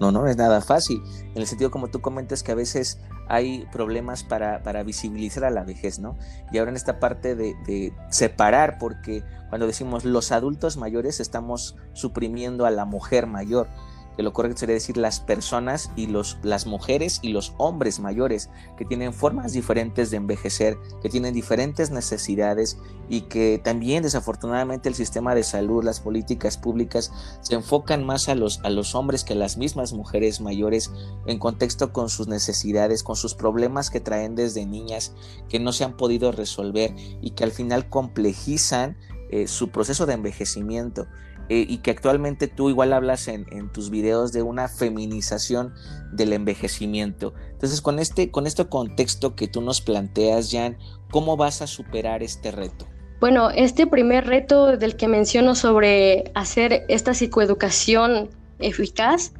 No, 0.00 0.10
no 0.10 0.26
es 0.26 0.36
nada 0.36 0.60
fácil. 0.60 1.02
En 1.34 1.42
el 1.42 1.46
sentido 1.46 1.70
como 1.70 1.88
tú 1.88 2.00
comentas 2.00 2.42
que 2.42 2.52
a 2.52 2.54
veces 2.54 2.98
hay 3.28 3.66
problemas 3.72 4.24
para, 4.24 4.62
para 4.62 4.82
visibilizar 4.82 5.44
a 5.44 5.50
la 5.50 5.64
vejez, 5.64 5.98
¿no? 5.98 6.16
Y 6.52 6.58
ahora 6.58 6.70
en 6.70 6.76
esta 6.76 6.98
parte 6.98 7.34
de, 7.34 7.54
de, 7.66 7.92
separar, 8.10 8.78
porque 8.78 9.22
cuando 9.48 9.66
decimos 9.66 10.04
los 10.04 10.32
adultos 10.32 10.76
mayores 10.76 11.20
estamos 11.20 11.76
suprimiendo 11.92 12.66
a 12.66 12.70
la 12.70 12.84
mujer 12.84 13.26
mayor 13.26 13.68
que 14.16 14.22
lo 14.22 14.32
correcto 14.32 14.60
sería 14.60 14.74
decir 14.74 14.96
las 14.96 15.20
personas 15.20 15.90
y 15.94 16.06
los, 16.06 16.38
las 16.42 16.66
mujeres 16.66 17.20
y 17.22 17.28
los 17.28 17.54
hombres 17.58 18.00
mayores 18.00 18.48
que 18.78 18.84
tienen 18.84 19.12
formas 19.12 19.52
diferentes 19.52 20.10
de 20.10 20.16
envejecer, 20.16 20.78
que 21.02 21.10
tienen 21.10 21.34
diferentes 21.34 21.90
necesidades 21.90 22.78
y 23.08 23.22
que 23.22 23.60
también 23.62 24.02
desafortunadamente 24.02 24.88
el 24.88 24.94
sistema 24.94 25.34
de 25.34 25.42
salud, 25.42 25.84
las 25.84 26.00
políticas 26.00 26.56
públicas 26.56 27.12
se 27.42 27.54
enfocan 27.54 28.04
más 28.04 28.28
a 28.28 28.34
los, 28.34 28.60
a 28.64 28.70
los 28.70 28.94
hombres 28.94 29.22
que 29.22 29.34
a 29.34 29.36
las 29.36 29.58
mismas 29.58 29.92
mujeres 29.92 30.40
mayores 30.40 30.90
en 31.26 31.38
contexto 31.38 31.92
con 31.92 32.08
sus 32.08 32.26
necesidades, 32.26 33.02
con 33.02 33.16
sus 33.16 33.34
problemas 33.34 33.90
que 33.90 34.00
traen 34.00 34.34
desde 34.34 34.64
niñas 34.66 35.12
que 35.48 35.60
no 35.60 35.72
se 35.72 35.84
han 35.84 35.96
podido 35.96 36.32
resolver 36.32 36.94
y 37.20 37.30
que 37.30 37.44
al 37.44 37.52
final 37.52 37.88
complejizan 37.88 38.96
eh, 39.30 39.48
su 39.48 39.70
proceso 39.70 40.06
de 40.06 40.14
envejecimiento. 40.14 41.06
Eh, 41.48 41.64
y 41.68 41.78
que 41.78 41.92
actualmente 41.92 42.48
tú 42.48 42.70
igual 42.70 42.92
hablas 42.92 43.28
en, 43.28 43.46
tus 43.72 43.90
videos 43.90 44.32
de 44.32 44.42
una 44.42 44.68
feminización 44.68 45.74
del 46.12 46.32
envejecimiento. 46.32 47.34
Entonces, 47.52 47.80
con 47.80 48.00
este, 48.00 48.32
con 48.32 48.48
este 48.48 48.64
contexto 48.66 49.36
que 49.36 49.46
tú 49.46 49.60
nos 49.60 49.80
planteas, 49.80 50.50
Jan, 50.50 50.76
¿cómo 51.10 51.36
vas 51.36 51.62
a 51.62 51.68
superar 51.68 52.24
este 52.24 52.50
reto? 52.50 52.86
Bueno, 53.20 53.50
este 53.50 53.86
primer 53.86 54.26
reto 54.26 54.76
del 54.76 54.96
que 54.96 55.06
menciono 55.06 55.54
sobre 55.54 56.32
hacer 56.34 56.84
esta 56.88 57.14
psicoeducación 57.14 58.28
eficaz, 58.58 59.32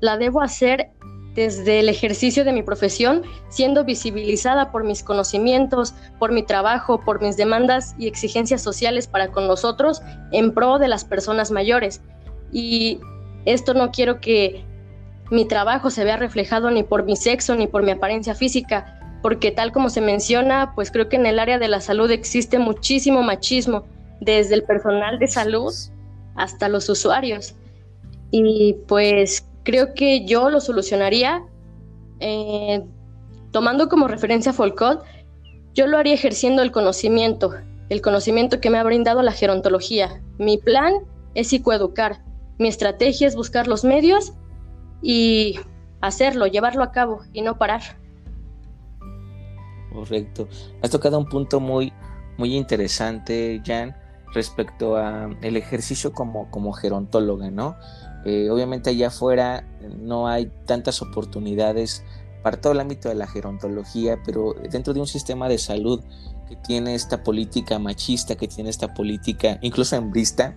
la 0.00 0.18
debo 0.18 0.42
hacer 0.42 0.90
desde 1.34 1.80
el 1.80 1.88
ejercicio 1.88 2.44
de 2.44 2.52
mi 2.52 2.62
profesión, 2.62 3.22
siendo 3.48 3.84
visibilizada 3.84 4.70
por 4.70 4.84
mis 4.84 5.02
conocimientos, 5.02 5.94
por 6.18 6.32
mi 6.32 6.42
trabajo, 6.42 7.00
por 7.00 7.22
mis 7.22 7.36
demandas 7.36 7.94
y 7.98 8.06
exigencias 8.06 8.62
sociales 8.62 9.06
para 9.06 9.30
con 9.32 9.46
nosotros 9.46 10.02
en 10.30 10.52
pro 10.52 10.78
de 10.78 10.88
las 10.88 11.04
personas 11.04 11.50
mayores. 11.50 12.02
Y 12.52 13.00
esto 13.44 13.74
no 13.74 13.90
quiero 13.90 14.20
que 14.20 14.64
mi 15.30 15.46
trabajo 15.46 15.90
se 15.90 16.04
vea 16.04 16.18
reflejado 16.18 16.70
ni 16.70 16.82
por 16.82 17.04
mi 17.04 17.16
sexo 17.16 17.54
ni 17.54 17.66
por 17.66 17.82
mi 17.82 17.92
apariencia 17.92 18.34
física, 18.34 18.98
porque 19.22 19.50
tal 19.50 19.72
como 19.72 19.88
se 19.88 20.00
menciona, 20.00 20.72
pues 20.74 20.90
creo 20.90 21.08
que 21.08 21.16
en 21.16 21.26
el 21.26 21.38
área 21.38 21.58
de 21.58 21.68
la 21.68 21.80
salud 21.80 22.10
existe 22.10 22.58
muchísimo 22.58 23.22
machismo, 23.22 23.84
desde 24.20 24.54
el 24.54 24.62
personal 24.64 25.18
de 25.18 25.26
salud 25.26 25.72
hasta 26.36 26.68
los 26.68 26.88
usuarios. 26.88 27.54
Y 28.30 28.76
pues 28.86 29.44
creo 29.62 29.94
que 29.94 30.24
yo 30.24 30.50
lo 30.50 30.60
solucionaría 30.60 31.44
eh, 32.20 32.84
tomando 33.50 33.88
como 33.88 34.08
referencia 34.08 34.52
Folcott, 34.52 35.04
yo 35.74 35.86
lo 35.86 35.98
haría 35.98 36.14
ejerciendo 36.14 36.62
el 36.62 36.72
conocimiento, 36.72 37.52
el 37.88 38.00
conocimiento 38.00 38.60
que 38.60 38.70
me 38.70 38.78
ha 38.78 38.84
brindado 38.84 39.22
la 39.22 39.32
gerontología. 39.32 40.22
Mi 40.38 40.58
plan 40.58 40.94
es 41.34 41.48
psicoeducar, 41.48 42.22
mi 42.58 42.68
estrategia 42.68 43.26
es 43.26 43.36
buscar 43.36 43.68
los 43.68 43.84
medios 43.84 44.34
y 45.02 45.58
hacerlo, 46.00 46.46
llevarlo 46.46 46.82
a 46.82 46.92
cabo 46.92 47.22
y 47.32 47.42
no 47.42 47.58
parar. 47.58 47.82
Correcto. 49.92 50.48
Has 50.82 50.90
tocado 50.90 51.18
un 51.18 51.26
punto 51.26 51.60
muy, 51.60 51.92
muy 52.38 52.56
interesante, 52.56 53.60
Jan, 53.64 53.94
respecto 54.34 54.96
a 54.96 55.28
el 55.42 55.56
ejercicio 55.56 56.12
como, 56.12 56.50
como 56.50 56.72
gerontóloga, 56.72 57.50
¿no? 57.50 57.76
Eh, 58.24 58.50
obviamente 58.50 58.90
allá 58.90 59.08
afuera 59.08 59.66
no 59.98 60.28
hay 60.28 60.50
tantas 60.66 61.02
oportunidades 61.02 62.04
para 62.42 62.60
todo 62.60 62.72
el 62.72 62.80
ámbito 62.80 63.08
de 63.08 63.14
la 63.14 63.26
gerontología, 63.26 64.18
pero 64.24 64.54
dentro 64.70 64.94
de 64.94 65.00
un 65.00 65.06
sistema 65.06 65.48
de 65.48 65.58
salud 65.58 66.02
que 66.48 66.56
tiene 66.56 66.94
esta 66.94 67.22
política 67.22 67.78
machista, 67.78 68.36
que 68.36 68.48
tiene 68.48 68.70
esta 68.70 68.94
política 68.94 69.58
incluso 69.62 69.96
embrista, 69.96 70.54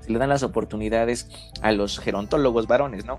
se 0.00 0.12
le 0.12 0.18
dan 0.18 0.28
las 0.28 0.42
oportunidades 0.42 1.28
a 1.62 1.72
los 1.72 1.98
gerontólogos 1.98 2.66
varones, 2.66 3.04
¿no? 3.04 3.18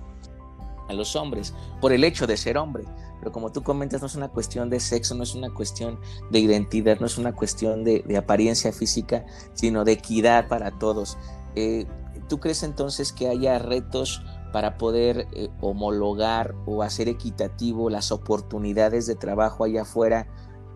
a 0.88 0.94
los 0.94 1.16
hombres 1.16 1.54
por 1.82 1.94
el 1.94 2.04
hecho 2.04 2.28
de 2.28 2.38
ser 2.38 2.58
hombre. 2.58 2.84
Pero 3.20 3.32
como 3.32 3.52
tú 3.52 3.64
comentas, 3.64 4.02
no 4.02 4.08
es 4.08 4.16
una 4.16 4.28
cuestión 4.28 4.70
de 4.70 4.80
sexo, 4.80 5.16
no 5.16 5.24
es 5.24 5.34
una 5.34 5.50
cuestión 5.50 6.00
de 6.30 6.40
identidad, 6.40 7.00
no 7.00 7.08
es 7.08 7.18
una 7.18 7.34
cuestión 7.34 7.84
de, 7.84 8.04
apariencia 8.18 8.72
física, 8.72 9.26
sino 9.54 9.84
de 9.84 9.94
equidad 9.94 10.48
para 10.48 10.78
todos. 10.78 11.18
Eh, 11.56 11.86
¿Tú 12.28 12.40
crees 12.40 12.64
entonces 12.64 13.14
que 13.14 13.28
haya 13.28 13.60
retos 13.60 14.22
para 14.52 14.78
poder 14.78 15.28
eh, 15.34 15.50
homologar 15.62 16.56
o 16.66 16.82
hacer 16.82 17.10
equitativo 17.10 17.90
las 17.90 18.12
oportunidades 18.12 19.06
de 19.06 19.16
trabajo 19.16 19.64
allá 19.64 19.82
afuera 19.82 20.28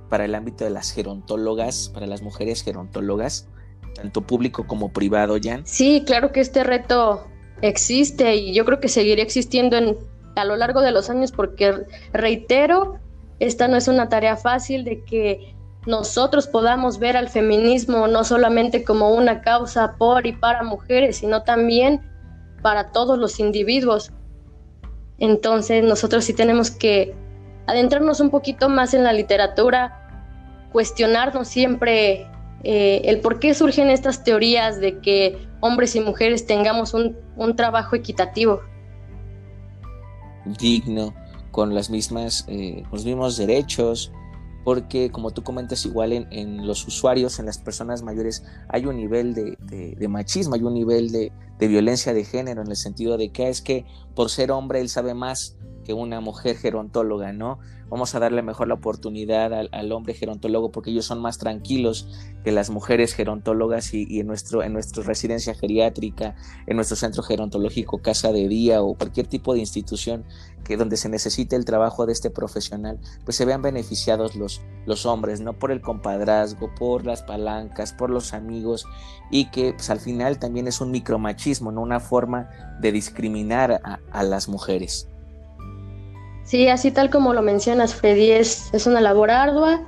para 0.10 0.26
el 0.26 0.36
ámbito 0.36 0.64
de 0.66 0.70
las 0.70 0.92
gerontólogas, 0.92 1.90
para 1.94 2.08
las 2.08 2.22
mujeres 2.22 2.62
gerontólogas, 2.64 3.48
tanto 3.96 4.22
público 4.22 4.68
como 4.68 4.92
privado, 4.92 5.38
Jan? 5.42 5.66
Sí, 5.66 6.04
claro 6.06 6.32
que 6.32 6.42
este 6.42 6.64
reto 6.64 7.26
existe 7.62 8.36
y 8.36 8.54
yo 8.54 8.66
creo 8.66 8.80
que 8.80 8.88
seguirá 8.88 9.22
existiendo 9.22 9.78
en, 9.78 9.98
a 10.36 10.46
lo 10.46 10.56
largo 10.56 10.82
de 10.82 10.92
los 10.92 11.10
años 11.10 11.32
porque, 11.32 11.86
reitero, 12.12 13.00
esta 13.40 13.68
no 13.68 13.78
es 13.78 13.88
una 13.88 14.10
tarea 14.10 14.36
fácil 14.36 14.84
de 14.84 15.04
que 15.04 15.56
nosotros 15.86 16.48
podamos 16.48 17.00
ver 17.00 17.16
al 17.16 17.30
feminismo 17.30 18.08
no 18.08 18.24
solamente 18.24 18.84
como 18.84 19.12
una 19.12 19.42
causa 19.42 19.96
por 19.98 20.28
y 20.28 20.34
para 20.34 20.64
mujeres, 20.64 21.18
sino 21.18 21.44
también 21.44 22.02
para 22.62 22.92
todos 22.92 23.18
los 23.18 23.40
individuos. 23.40 24.12
Entonces 25.18 25.84
nosotros 25.84 26.26
sí 26.26 26.34
tenemos 26.34 26.72
que 26.72 27.14
adentrarnos 27.68 28.20
un 28.20 28.30
poquito 28.30 28.70
más 28.70 28.94
en 28.94 29.04
la 29.04 29.14
literatura, 29.14 30.68
cuestionarnos 30.72 31.48
siempre 31.48 32.28
eh, 32.64 33.02
el 33.06 33.22
por 33.22 33.40
qué 33.40 33.54
surgen 33.54 33.90
estas 33.90 34.24
teorías 34.24 34.80
de 34.80 35.00
que 35.00 35.48
hombres 35.62 35.96
y 35.96 36.02
mujeres 36.02 36.46
tengamos 36.46 36.94
un, 36.94 37.16
trabajo 37.56 37.96
equitativo. 37.96 38.62
Digno, 40.60 41.14
con 41.52 41.74
las 41.74 41.90
mismas, 41.90 42.46
eh, 42.48 42.84
los 42.92 43.06
mismos 43.06 43.38
derechos, 43.38 44.12
porque 44.64 45.12
como 45.12 45.32
tú 45.32 45.44
comentas 45.44 45.86
igual 45.86 46.12
en, 46.14 46.68
los 46.68 46.86
usuarios, 46.88 47.40
en 47.40 47.46
las 47.46 47.58
personas 47.58 48.04
mayores, 48.04 48.44
hay 48.68 48.86
un 48.86 48.98
nivel 48.98 49.34
de, 49.34 50.08
machismo, 50.08 50.56
hay 50.56 50.64
un 50.64 50.74
nivel 50.74 51.12
de, 51.12 51.32
violencia 51.60 52.14
de 52.14 52.24
género, 52.24 52.62
en 52.62 52.70
el 52.70 52.76
sentido 52.76 53.18
de 53.18 53.30
que 53.32 53.50
es 53.50 53.62
que 53.62 53.86
por 54.16 54.30
ser 54.30 54.52
hombre 54.52 54.80
él 54.80 54.90
sabe 54.90 55.14
más 55.14 55.58
que 55.90 55.94
una 55.96 56.22
mujer 56.22 56.56
gerontóloga, 56.56 57.34
¿no? 57.34 57.58
vamos 57.90 58.14
a 58.14 58.20
darle 58.20 58.42
mejor 58.42 58.68
la 58.68 58.76
oportunidad 58.76 59.54
al, 59.54 59.92
hombre 59.92 60.14
gerontólogo 60.14 60.72
porque 60.72 60.92
ellos 60.92 61.06
son 61.06 61.20
más 61.20 61.38
tranquilos 61.38 62.08
que 62.44 62.52
las 62.52 62.70
mujeres 62.70 63.14
gerontólogas 63.14 63.94
y, 63.94 64.20
en, 64.20 64.28
nuestro, 64.28 64.64
en 64.64 64.74
nuestra 64.74 65.04
residencia 65.04 65.56
geriátrica, 65.56 66.36
en 66.68 66.76
nuestro 66.76 66.96
centro 66.96 67.24
gerontológico, 67.24 68.02
casa 68.02 68.32
de 68.32 68.48
día 68.48 68.82
o 68.82 68.96
cualquier 68.96 69.28
tipo 69.28 69.54
de 69.54 69.60
institución 69.60 70.24
que 70.64 70.78
donde 70.78 70.98
se 70.98 71.10
necesite 71.10 71.56
el 71.56 71.66
trabajo 71.66 72.06
de 72.06 72.14
este 72.14 72.30
profesional, 72.30 73.00
pues 73.26 73.38
se 73.38 73.46
vean 73.46 73.62
beneficiados 73.62 74.36
los, 74.36 74.62
los 74.86 75.06
hombres, 75.06 75.42
no 75.42 75.54
por 75.58 75.72
el 75.72 75.82
compadrazgo, 75.82 76.74
por 76.76 77.06
las 77.06 77.24
palancas, 77.24 77.94
por 77.94 78.12
los 78.12 78.34
amigos 78.34 78.86
y 79.32 79.50
que 79.50 79.74
pues, 79.74 79.90
al 79.90 80.00
final 80.00 80.38
también 80.38 80.68
es 80.68 80.80
un 80.80 80.92
micromachismo, 80.92 81.72
no 81.72 81.82
una 81.82 82.00
forma 82.00 82.50
de 82.80 82.92
discriminar 82.92 83.82
a 84.12 84.24
las 84.24 84.48
mujeres. 84.48 85.09
Sí, 86.50 86.68
así 86.68 86.90
tal 86.90 87.12
como 87.12 87.36
lo 87.36 87.44
mencionas, 87.44 87.94
Freddy, 87.94 88.32
es, 88.32 88.74
es 88.74 88.88
una 88.88 89.02
labor 89.02 89.30
ardua 89.30 89.82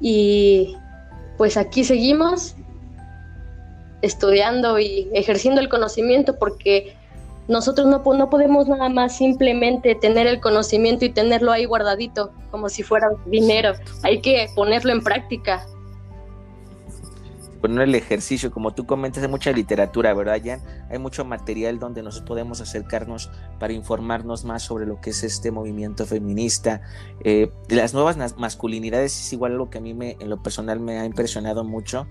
y 0.00 0.76
pues 1.38 1.56
aquí 1.56 1.84
seguimos 1.84 2.56
estudiando 4.00 4.80
y 4.80 5.08
ejerciendo 5.14 5.60
el 5.60 5.68
conocimiento 5.68 6.40
porque 6.40 6.96
nosotros 7.46 7.86
no, 7.86 8.02
no 8.14 8.30
podemos 8.30 8.66
nada 8.66 8.88
más 8.88 9.16
simplemente 9.16 9.94
tener 9.94 10.26
el 10.26 10.40
conocimiento 10.40 11.04
y 11.04 11.10
tenerlo 11.10 11.52
ahí 11.52 11.66
guardadito 11.66 12.32
como 12.50 12.68
si 12.68 12.82
fuera 12.82 13.10
dinero. 13.26 13.74
Hay 14.02 14.20
que 14.20 14.48
ponerlo 14.56 14.90
en 14.90 15.04
práctica 15.04 15.64
poner 17.62 17.88
el 17.88 17.94
ejercicio, 17.94 18.50
como 18.50 18.74
tú 18.74 18.84
comentas, 18.84 19.22
hay 19.22 19.30
mucha 19.30 19.52
literatura, 19.52 20.12
¿verdad, 20.12 20.40
Jan? 20.44 20.60
Hay 20.90 20.98
mucho 20.98 21.24
material 21.24 21.78
donde 21.78 22.02
nos 22.02 22.20
podemos 22.20 22.60
acercarnos 22.60 23.30
para 23.58 23.72
informarnos 23.72 24.44
más 24.44 24.64
sobre 24.64 24.84
lo 24.84 25.00
que 25.00 25.10
es 25.10 25.22
este 25.22 25.50
movimiento 25.50 26.04
feminista. 26.04 26.82
Eh, 27.24 27.50
las 27.68 27.94
nuevas 27.94 28.18
masculinidades 28.36 29.18
es 29.18 29.32
igual 29.32 29.52
algo 29.52 29.70
que 29.70 29.78
a 29.78 29.80
mí 29.80 29.94
me, 29.94 30.16
en 30.20 30.28
lo 30.28 30.42
personal 30.42 30.80
me 30.80 30.98
ha 30.98 31.04
impresionado 31.04 31.64
mucho, 31.64 32.08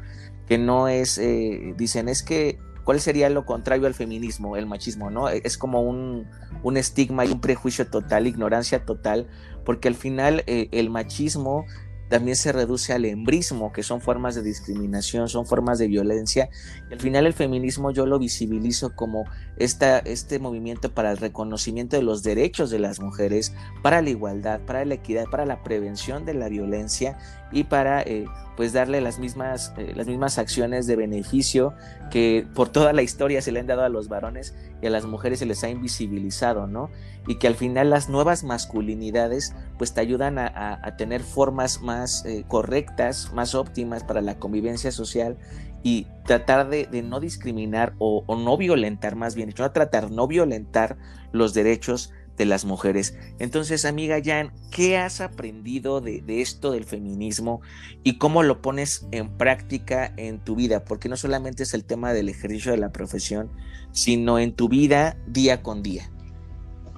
que 0.48 0.58
no 0.58 0.88
es, 0.88 1.18
eh, 1.18 1.76
dicen, 1.78 2.08
es 2.10 2.24
que 2.24 2.58
¿cuál 2.84 3.02
sería 3.02 3.30
lo 3.30 3.46
contrario 3.46 3.88
al 3.88 3.94
feminismo, 3.94 4.56
el 4.56 4.66
machismo? 4.66 5.10
¿no? 5.10 5.30
Es 5.30 5.58
como 5.58 5.82
un, 5.82 6.28
un 6.64 6.78
estigma 6.78 7.26
y 7.26 7.32
un 7.32 7.42
prejuicio 7.42 7.88
total, 7.88 8.26
ignorancia 8.26 8.86
total, 8.86 9.28
porque 9.66 9.90
al 9.90 9.96
final 9.96 10.44
eh, 10.48 10.70
el 10.72 10.90
machismo 10.90 11.66
también 12.12 12.36
se 12.36 12.52
reduce 12.52 12.91
al 12.91 13.06
embrismo, 13.06 13.71
que 13.71 13.84
son 13.84 14.02
formas 14.02 14.36
de 14.36 14.41
discriminación, 14.41 15.30
son 15.30 15.45
formas 15.45 15.80
de 15.80 15.88
violencia. 15.88 16.50
Y 16.89 16.93
al 16.93 17.00
final 17.00 17.26
el 17.26 17.34
feminismo 17.34 17.91
yo 17.91 18.06
lo 18.06 18.19
visibilizo 18.19 18.93
como 18.97 19.24
esta, 19.56 20.00
este 20.00 20.38
movimiento 20.38 20.93
para 20.93 21.12
el 21.12 21.17
reconocimiento 21.17 21.95
de 21.95 22.04
los 22.04 22.21
derechos 22.21 22.69
de 22.69 22.80
las 22.80 23.00
mujeres, 23.00 23.54
para 23.82 24.02
la 24.02 24.10
igualdad, 24.10 24.60
para 24.60 24.84
la 24.84 24.95
equidad, 24.95 25.24
para 25.32 25.45
la 25.45 25.63
prevención 25.63 26.26
de 26.26 26.34
la 26.34 26.50
violencia 26.50 27.17
y 27.52 27.66
para 27.66 28.02
eh, 28.02 28.26
pues 28.56 28.74
darle 28.74 29.02
las 29.02 29.20
mismas, 29.20 29.74
eh, 29.78 29.94
las 29.96 30.08
mismas 30.08 30.38
acciones 30.38 30.88
de 30.88 30.96
beneficio 30.96 31.74
que 32.10 32.46
por 32.54 32.70
toda 32.70 32.94
la 32.94 33.02
historia 33.02 33.42
se 33.42 33.52
le 33.52 33.60
han 33.60 33.68
dado 33.68 33.84
a 33.84 33.90
los 33.90 34.08
varones 34.08 34.56
y 34.82 34.88
a 34.88 34.90
las 34.90 35.06
mujeres 35.06 35.40
se 35.40 35.46
les 35.46 35.64
ha 35.64 35.70
invisibilizado, 35.70 36.68
¿no? 36.68 36.90
Y 37.28 37.36
que 37.36 37.48
al 37.48 37.56
final 37.56 37.90
las 37.90 38.10
nuevas 38.10 38.44
masculinidades 38.44 39.56
pues 39.78 39.94
te 39.94 40.02
ayudan 40.02 40.38
a, 40.40 40.96
tener 40.98 41.22
formas 41.22 41.82
más 41.82 42.26
eh, 42.26 42.44
correctas, 42.48 43.32
más 43.34 43.56
óptimas 43.56 44.04
para 44.04 44.22
la 44.22 44.36
convivencia 44.36 44.92
social 44.92 45.38
y 45.84 46.08
tratar 46.26 46.70
de, 46.70 46.88
no 47.02 47.20
discriminar 47.20 47.94
o, 47.98 48.24
no 48.36 48.58
violentar, 48.58 49.16
más 49.16 49.36
bien 49.36 49.50
dicho, 49.50 49.64
no 49.64 49.72
tratar 49.72 50.12
no 50.12 50.28
violentar 50.28 50.98
los 51.32 51.54
derechos 51.54 52.12
de 52.38 52.46
las 52.46 52.65
mujeres. 52.65 53.15
Entonces, 53.39 53.86
amiga 53.86 54.20
Jan, 54.24 54.52
¿qué 54.72 54.98
has 54.98 55.22
aprendido 55.22 56.02
de, 56.02 56.24
esto 56.28 56.72
del 56.72 56.86
feminismo 56.86 57.62
y 58.04 58.17
cómo 58.17 58.44
lo 58.44 58.62
pones 58.62 59.08
en 59.12 59.30
práctica 59.30 60.13
en 60.17 60.39
tu 60.39 60.56
vida? 60.56 60.84
Porque 60.84 61.10
no 61.10 61.17
solamente 61.17 61.63
es 61.63 61.74
el 61.74 61.84
tema 61.84 62.13
del 62.13 62.30
ejercicio 62.30 62.72
de 62.72 62.78
la 62.78 62.91
profesión, 62.91 63.52
sino 63.91 64.39
en 64.39 64.54
tu 64.54 64.70
vida 64.70 65.17
día 65.28 65.62
con 65.62 65.84
día. 65.84 66.10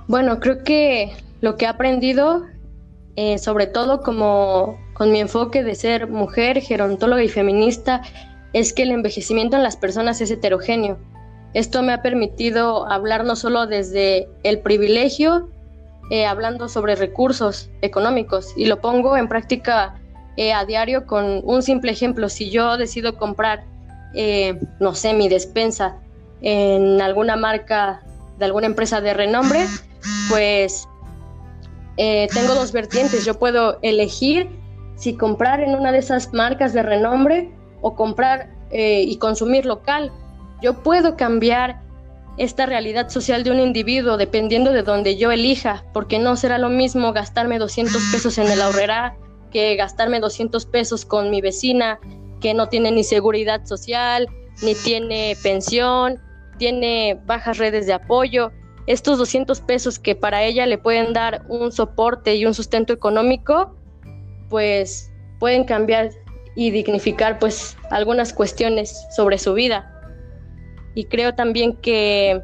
Bueno, 0.08 0.39
creo 0.39 0.63
que 0.63 1.12
lo 1.41 1.58
que 1.58 1.65
he 1.65 1.67
aprendido, 1.67 2.46
eh, 3.15 3.38
sobre 3.38 3.67
todo 3.67 4.02
como 4.02 4.78
con 4.93 5.12
mi 5.12 5.19
enfoque 5.19 5.63
de 5.63 5.76
ser 5.76 6.08
mujer, 6.08 6.62
gerontóloga 6.62 7.24
y 7.24 7.30
feminista, 7.30 8.02
es 8.54 8.72
que 8.74 8.84
el 8.84 8.91
envejecimiento 8.91 9.58
en 9.58 9.63
las 9.63 9.78
personas 9.78 10.22
es 10.22 10.30
heterogéneo 10.30 11.00
esto 11.54 11.84
me 11.84 11.94
ha 11.94 12.02
permitido 12.02 12.89
hablar 12.92 13.26
no 13.26 13.36
solo 13.36 13.68
desde 13.68 14.28
el 14.44 14.60
privilegio, 14.60 15.50
eh, 16.10 16.26
hablando 16.26 16.68
sobre 16.68 16.96
recursos 16.96 17.70
económicos, 17.82 18.54
y 18.58 18.66
lo 18.66 18.82
pongo 18.82 19.16
en 19.18 19.28
práctica 19.28 19.96
eh, 20.36 20.52
a 20.52 20.66
diario 20.66 21.06
con 21.06 21.42
un 21.44 21.62
simple 21.62 21.92
ejemplo. 21.92 22.28
Si 22.28 22.50
yo 22.50 22.78
decido 22.78 23.18
comprar, 23.18 23.63
eh, 24.16 24.60
no 24.80 24.96
sé, 24.96 25.13
mi 25.13 25.30
despensa 25.30 25.98
en 26.42 27.02
alguna 27.02 27.36
marca 27.36 28.02
de 28.39 28.46
alguna 28.46 28.66
empresa 28.66 29.00
de 29.00 29.13
renombre, 29.13 29.66
pues 30.30 30.88
tengo 31.96 32.56
dos 32.56 32.72
vertientes. 32.72 33.24
Yo 33.26 33.38
puedo 33.38 33.78
elegir 33.84 34.50
si 34.96 35.16
comprar 35.16 35.62
en 35.62 35.76
una 35.76 35.92
de 35.92 36.00
esas 36.00 36.34
marcas 36.34 36.74
de 36.74 36.82
renombre 36.82 37.52
o 37.82 37.96
comprar 37.96 38.50
y 38.72 39.16
consumir 39.18 39.66
local 39.66 40.12
yo 40.63 40.82
puedo 40.82 41.17
cambiar 41.17 41.82
esta 42.38 42.65
realidad 42.65 43.10
social 43.10 43.43
de 43.43 43.52
un 43.52 43.60
individuo 43.60 44.15
dependiendo 44.15 44.71
de 44.71 44.82
donde 44.82 45.17
yo 45.17 45.32
elija, 45.32 45.84
porque 45.93 46.17
no 46.19 46.38
será 46.38 46.58
lo 46.58 46.69
mismo 46.69 47.12
gastarme 47.12 47.60
200 47.60 48.02
pesos 48.12 48.38
en 48.38 48.47
el 48.47 48.62
ahorrera 48.62 49.15
que 49.52 49.76
gastarme 49.76 50.21
200 50.21 50.65
pesos 50.65 51.06
con 51.06 51.30
mi 51.30 51.41
vecina 51.41 51.99
que 52.39 52.54
no 52.54 52.69
tiene 52.69 52.91
ni 52.91 53.04
seguridad 53.04 53.65
social, 53.65 54.28
ni 54.63 54.73
tiene 54.73 55.38
pensión, 55.43 56.19
tiene 56.58 57.19
bajas 57.26 57.58
redes 57.58 57.86
de 57.86 57.93
apoyo. 57.93 58.52
Estos 58.88 59.17
200 59.17 59.60
pesos 59.62 59.99
que 59.99 60.15
para 60.15 60.43
ella 60.43 60.65
le 60.65 60.78
pueden 60.78 61.13
dar 61.13 61.45
un 61.49 61.71
soporte 61.73 62.36
y 62.36 62.45
un 62.45 62.54
sustento 62.54 62.93
económico, 62.93 63.76
pues 64.49 65.12
pueden 65.39 65.65
cambiar 65.65 66.12
y 66.56 66.71
dignificar 66.71 67.38
pues 67.38 67.78
algunas 67.91 68.34
cuestiones 68.34 69.06
sobre 69.15 69.38
su 69.38 69.54
vida 69.54 69.93
y 70.96 71.06
creo 71.06 71.34
también 71.34 71.76
que, 71.78 72.42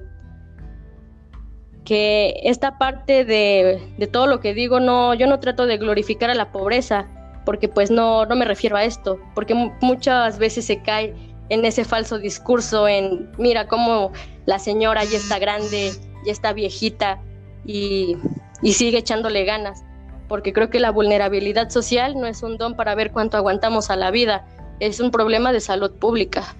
que 1.86 2.40
esta 2.44 2.78
parte 2.78 3.26
de, 3.26 4.10
todo 4.12 4.28
lo 4.28 4.40
que 4.40 4.54
digo, 4.54 4.80
no, 4.80 5.14
yo 5.14 5.28
no 5.28 5.40
trato 5.40 5.66
de 5.66 5.78
glorificar 5.78 6.30
a 6.30 6.36
la 6.36 6.52
pobreza, 6.52 7.08
porque 7.46 7.68
pues 7.68 7.92
no, 7.92 8.26
no 8.26 8.36
me 8.36 8.46
refiero 8.46 8.76
a 8.76 8.84
esto, 8.84 9.20
porque 9.36 9.54
muchas 9.82 10.40
veces 10.40 10.66
se 10.66 10.82
cae 10.82 11.14
en 11.50 11.66
ese 11.66 11.86
falso 11.86 12.20
discurso, 12.20 12.88
en 12.88 13.32
mira 13.38 13.68
cómo 13.68 14.12
la 14.46 14.60
señora 14.60 15.04
ya 15.04 15.18
está 15.18 15.40
grande, 15.40 15.92
ya 16.26 16.32
está 16.32 16.54
viejita, 16.54 17.22
y, 17.66 18.18
y 18.62 18.74
sigue 18.74 19.00
echándole 19.00 19.46
ganas, 19.46 19.84
porque 20.28 20.54
creo 20.54 20.70
que 20.70 20.80
la 20.80 20.92
vulnerabilidad 20.92 21.70
social 21.70 22.16
no 22.20 22.28
es 22.28 22.44
un 22.44 22.58
don 22.58 22.76
para 22.76 22.96
ver 22.96 23.12
cuánto 23.12 23.38
aguantamos 23.38 23.90
a 23.90 23.96
la 23.96 24.12
vida, 24.12 24.48
es 24.80 25.00
un 25.00 25.12
problema 25.12 25.52
de 25.52 25.60
salud 25.60 25.92
pública. 26.00 26.56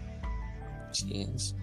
Es. 0.92 1.56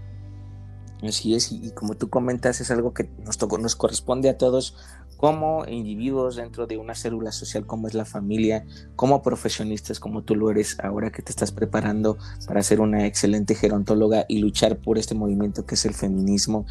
Así 1.03 1.35
es, 1.35 1.53
y, 1.53 1.71
como 1.73 1.95
tú 1.95 2.09
comentas, 2.09 2.61
es 2.61 2.71
algo 2.71 2.95
que 2.95 3.11
nos, 3.25 3.39
nos 3.61 3.77
corresponde 3.77 4.31
a 4.31 4.39
todos 4.39 4.75
como 5.17 5.65
individuos 5.67 6.37
dentro 6.37 6.67
de 6.67 6.77
una 6.77 6.95
célula 6.95 7.33
social 7.33 7.67
como 7.67 7.89
es 7.89 7.95
la 7.95 8.05
familia, 8.05 8.67
como 8.97 9.23
profesionistas 9.23 9.99
como 9.99 10.23
tú 10.23 10.35
lo 10.35 10.51
eres 10.51 10.79
ahora 10.83 11.11
que 11.11 11.23
te 11.23 11.31
estás 11.31 11.53
preparando 11.53 12.19
para 12.47 12.63
ser 12.63 12.81
una 12.81 13.07
excelente 13.07 13.55
gerontóloga 13.55 14.27
y 14.29 14.39
luchar 14.39 14.79
por 14.79 14.99
este 14.99 15.15
movimiento 15.15 15.65
que 15.65 15.75
es 15.75 15.85
el 15.87 15.95
feminismo. 15.95 16.67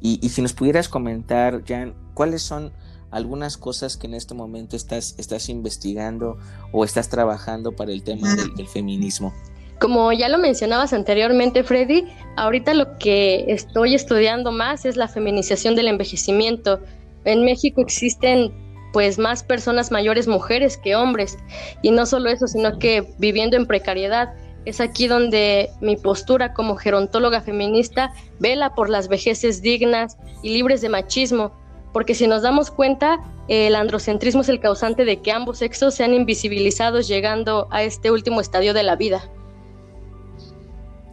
Y, 0.00 0.28
si 0.30 0.40
nos 0.40 0.54
pudieras 0.54 0.88
comentar, 0.88 1.62
Jan, 1.66 1.94
¿cuáles 2.14 2.42
son 2.42 2.72
algunas 3.10 3.58
cosas 3.58 3.96
que 3.96 4.06
en 4.06 4.14
este 4.14 4.34
momento 4.34 4.76
estás, 4.76 5.14
estás 5.18 5.48
investigando 5.48 6.38
o 6.72 6.84
estás 6.84 7.08
trabajando 7.08 7.76
para 7.76 7.92
el 7.92 8.02
tema 8.02 8.34
del 8.56 8.66
feminismo? 8.66 9.34
Como 9.80 10.12
ya 10.12 10.28
lo 10.28 10.36
mencionabas 10.36 10.92
anteriormente, 10.92 11.64
Freddy, 11.64 12.04
ahorita 12.36 12.74
lo 12.74 12.98
que 12.98 13.46
estoy 13.48 13.94
estudiando 13.94 14.52
más 14.52 14.84
es 14.84 14.98
la 14.98 15.08
feminización 15.08 15.74
del 15.74 15.88
envejecimiento. 15.88 16.80
En 17.24 17.46
México 17.46 17.80
existen 17.80 18.52
pues 18.92 19.18
más 19.18 19.42
personas 19.42 19.90
mayores 19.90 20.28
mujeres 20.28 20.76
que 20.76 20.96
hombres 20.96 21.38
y 21.80 21.92
no 21.92 22.04
solo 22.04 22.28
eso, 22.28 22.46
sino 22.46 22.78
que 22.78 23.14
viviendo 23.16 23.56
en 23.56 23.64
precariedad. 23.64 24.34
Es 24.66 24.82
aquí 24.82 25.06
donde 25.06 25.70
mi 25.80 25.96
postura 25.96 26.52
como 26.52 26.76
gerontóloga 26.76 27.40
feminista 27.40 28.12
vela 28.38 28.74
por 28.74 28.90
las 28.90 29.08
vejeces 29.08 29.62
dignas 29.62 30.18
y 30.42 30.50
libres 30.50 30.82
de 30.82 30.90
machismo, 30.90 31.52
porque 31.94 32.14
si 32.14 32.26
nos 32.26 32.42
damos 32.42 32.70
cuenta, 32.70 33.18
el 33.48 33.74
androcentrismo 33.74 34.42
es 34.42 34.50
el 34.50 34.60
causante 34.60 35.06
de 35.06 35.22
que 35.22 35.32
ambos 35.32 35.56
sexos 35.56 35.94
sean 35.94 36.12
invisibilizados 36.12 37.08
llegando 37.08 37.66
a 37.70 37.82
este 37.82 38.10
último 38.10 38.42
estadio 38.42 38.74
de 38.74 38.82
la 38.82 38.96
vida. 38.96 39.30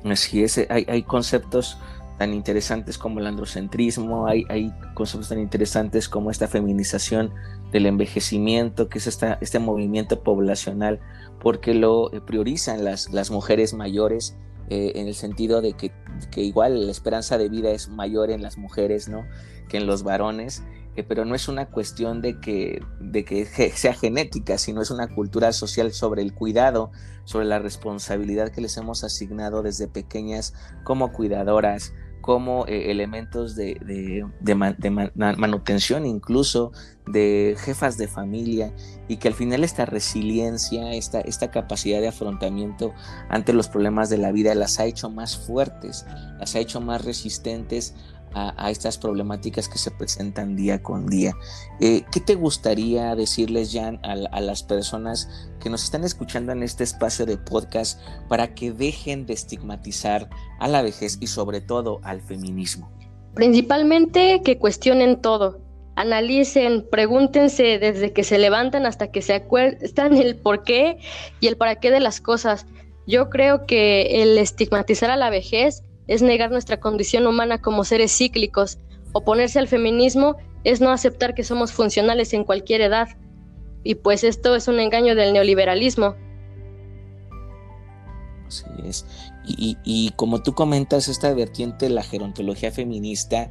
Así 0.03 0.43
es, 0.43 0.57
hay, 0.69 0.85
hay 0.87 1.03
conceptos 1.03 1.77
tan 2.17 2.33
interesantes 2.33 2.97
como 2.97 3.19
el 3.19 3.27
androcentrismo, 3.27 4.27
hay, 4.27 4.45
hay, 4.49 4.73
conceptos 4.95 5.29
tan 5.29 5.39
interesantes 5.39 6.09
como 6.09 6.31
esta 6.31 6.47
feminización 6.47 7.31
del 7.71 7.85
envejecimiento, 7.85 8.89
que 8.89 8.97
es 8.97 9.07
esta, 9.07 9.37
este 9.41 9.59
movimiento 9.59 10.23
poblacional, 10.23 10.99
porque 11.39 11.73
lo 11.73 12.11
eh, 12.13 12.21
priorizan 12.21 12.83
las, 12.83 13.11
las 13.13 13.29
mujeres 13.29 13.73
mayores 13.73 14.35
eh, 14.69 14.93
en 14.95 15.07
el 15.07 15.13
sentido 15.13 15.61
de 15.61 15.73
que, 15.73 15.91
que, 16.31 16.41
igual 16.41 16.85
la 16.87 16.91
esperanza 16.91 17.37
de 17.37 17.49
vida 17.49 17.71
es 17.71 17.87
mayor 17.87 18.31
en 18.31 18.41
las 18.41 18.57
mujeres 18.57 19.07
¿no? 19.07 19.25
que 19.69 19.77
en 19.77 19.85
los 19.85 20.03
varones, 20.03 20.63
pero 21.07 21.25
no 21.25 21.35
es 21.35 21.47
una 21.47 21.67
cuestión 21.67 22.21
de 22.21 22.39
que, 22.39 22.83
de 22.99 23.23
que 23.23 23.45
sea 23.75 23.93
genética, 23.93 24.57
sino 24.57 24.81
es 24.81 24.89
una 24.89 25.07
cultura 25.07 25.51
social 25.51 25.91
sobre 25.93 26.21
el 26.21 26.33
cuidado, 26.33 26.91
sobre 27.27 27.45
la 27.45 27.59
responsabilidad 27.59 28.53
que 28.53 28.61
les 28.61 28.77
hemos 28.77 29.03
asignado 29.03 29.61
desde 29.61 29.89
pequeñas 29.89 30.53
como 30.85 31.11
cuidadoras, 31.11 31.93
como 32.21 32.65
eh, 32.67 32.89
elementos 32.89 33.57
de, 33.57 34.25
manutención 35.13 36.05
incluso, 36.05 36.71
de 37.05 37.57
jefas 37.59 37.97
de 37.97 38.07
familia, 38.07 38.73
y 39.09 39.17
que 39.17 39.27
al 39.27 39.33
final 39.33 39.65
esta 39.65 39.85
resiliencia, 39.85 40.93
esta, 40.93 41.19
esta 41.19 41.51
capacidad 41.51 41.99
de 41.99 42.07
afrontamiento 42.07 42.93
ante 43.27 43.51
los 43.51 43.67
problemas 43.67 44.09
de 44.09 44.19
la 44.19 44.31
vida 44.31 44.55
las 44.55 44.79
ha 44.79 44.85
hecho 44.85 45.09
más 45.09 45.37
fuertes, 45.37 46.05
las 46.39 46.55
ha 46.55 46.59
hecho 46.59 46.79
más 46.79 47.03
resistentes 47.03 47.93
a, 48.37 48.69
estas 48.69 48.97
problemáticas 48.97 49.67
que 49.67 49.77
se 49.77 49.91
presentan 49.91 50.55
día 50.55 50.81
con 50.81 51.07
día. 51.07 51.33
Eh, 51.79 52.03
¿Qué 52.11 52.19
te 52.19 52.35
gustaría 52.35 53.15
decirles, 53.15 53.71
Jan, 53.73 53.99
a, 54.03 54.41
las 54.41 54.63
personas 54.63 55.49
que 55.59 55.69
nos 55.69 55.83
están 55.83 56.03
escuchando 56.03 56.51
en 56.51 56.63
este 56.63 56.83
espacio 56.83 57.25
de 57.25 57.37
podcast 57.37 57.99
para 58.27 58.53
que 58.53 58.71
dejen 58.71 59.25
de 59.25 59.33
estigmatizar 59.33 60.29
a 60.59 60.67
la 60.67 60.81
vejez 60.81 61.17
y 61.19 61.27
sobre 61.27 61.61
todo 61.61 61.99
al 62.03 62.21
feminismo? 62.21 62.91
Principalmente 63.33 64.41
que 64.43 64.57
cuestionen 64.57 65.21
todo, 65.21 65.59
analicen, 65.95 66.87
pregúntense 66.89 67.79
desde 67.79 68.13
que 68.13 68.23
se 68.23 68.37
levantan 68.37 68.85
hasta 68.85 69.11
que 69.11 69.21
se 69.21 69.33
acuerdan 69.33 70.15
el 70.15 70.37
por 70.37 70.63
qué 70.63 70.97
y 71.39 71.47
el 71.47 71.57
para 71.57 71.75
qué 71.75 71.91
de 71.91 71.99
las 71.99 72.21
cosas. 72.21 72.65
Yo 73.07 73.29
creo 73.29 73.65
que 73.65 74.21
el 74.21 74.37
estigmatizar 74.37 75.09
a 75.09 75.15
la 75.15 75.29
vejez 75.29 75.83
es 76.07 76.21
negar 76.21 76.51
nuestra 76.51 76.79
condición 76.79 77.27
humana 77.27 77.61
como 77.61 77.83
seres 77.83 78.15
cíclicos. 78.15 78.79
Oponerse 79.13 79.59
al 79.59 79.67
feminismo 79.67 80.37
es 80.63 80.81
no 80.81 80.91
aceptar 80.91 81.33
que 81.33 81.43
somos 81.43 81.71
funcionales 81.71 82.33
en 82.33 82.43
cualquier 82.43 82.81
edad. 82.81 83.09
Y 83.83 83.95
pues 83.95 84.23
esto 84.23 84.55
es 84.55 84.67
un 84.67 84.79
engaño 84.79 85.15
del 85.15 85.33
neoliberalismo. 85.33 86.15
Así 88.47 88.65
es. 88.85 89.05
Y, 89.45 90.11
como 90.17 90.43
tú 90.43 90.53
comentas, 90.53 91.07
esta 91.07 91.33
vertiente, 91.33 91.89
la 91.89 92.03
gerontología 92.03 92.71
feminista, 92.71 93.49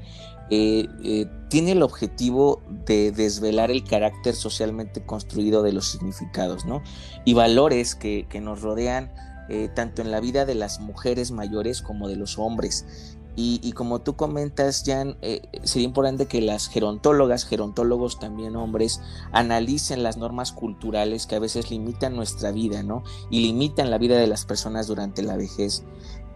eh, 0.50 0.86
eh, 1.02 1.26
tiene 1.48 1.72
el 1.72 1.82
objetivo 1.82 2.62
de 2.84 3.12
desvelar 3.12 3.70
el 3.70 3.82
carácter 3.82 4.34
socialmente 4.34 5.02
construido 5.04 5.62
de 5.62 5.72
los 5.72 5.86
significados, 5.86 6.66
¿no? 6.66 6.82
Y 7.24 7.32
valores 7.32 7.94
que, 7.94 8.26
que 8.28 8.42
nos 8.42 8.60
rodean 8.60 9.10
eh, 9.48 9.68
tanto 9.74 10.02
en 10.02 10.10
la 10.10 10.20
vida 10.20 10.44
de 10.44 10.54
las 10.54 10.80
mujeres 10.80 11.30
mayores 11.30 11.82
como 11.82 12.08
de 12.08 12.16
los 12.16 12.38
hombres. 12.38 13.16
Y, 13.38 13.72
como 13.72 14.00
tú 14.00 14.16
comentas, 14.16 14.82
Jan, 14.86 15.18
eh, 15.20 15.42
sería 15.62 15.84
importante 15.84 16.24
que 16.24 16.40
las 16.40 16.68
gerontólogas, 16.68 17.44
gerontólogos 17.44 18.18
también 18.18 18.56
hombres, 18.56 19.02
analicen 19.30 20.02
las 20.02 20.16
normas 20.16 20.52
culturales 20.52 21.26
que 21.26 21.34
a 21.36 21.38
veces 21.38 21.70
limitan 21.70 22.16
nuestra 22.16 22.50
vida, 22.50 22.82
¿no? 22.82 23.04
Y 23.30 23.42
limitan 23.42 23.90
la 23.90 23.98
vida 23.98 24.16
de 24.16 24.26
las 24.26 24.46
personas 24.46 24.86
durante 24.86 25.22
la 25.22 25.36
vejez. 25.36 25.84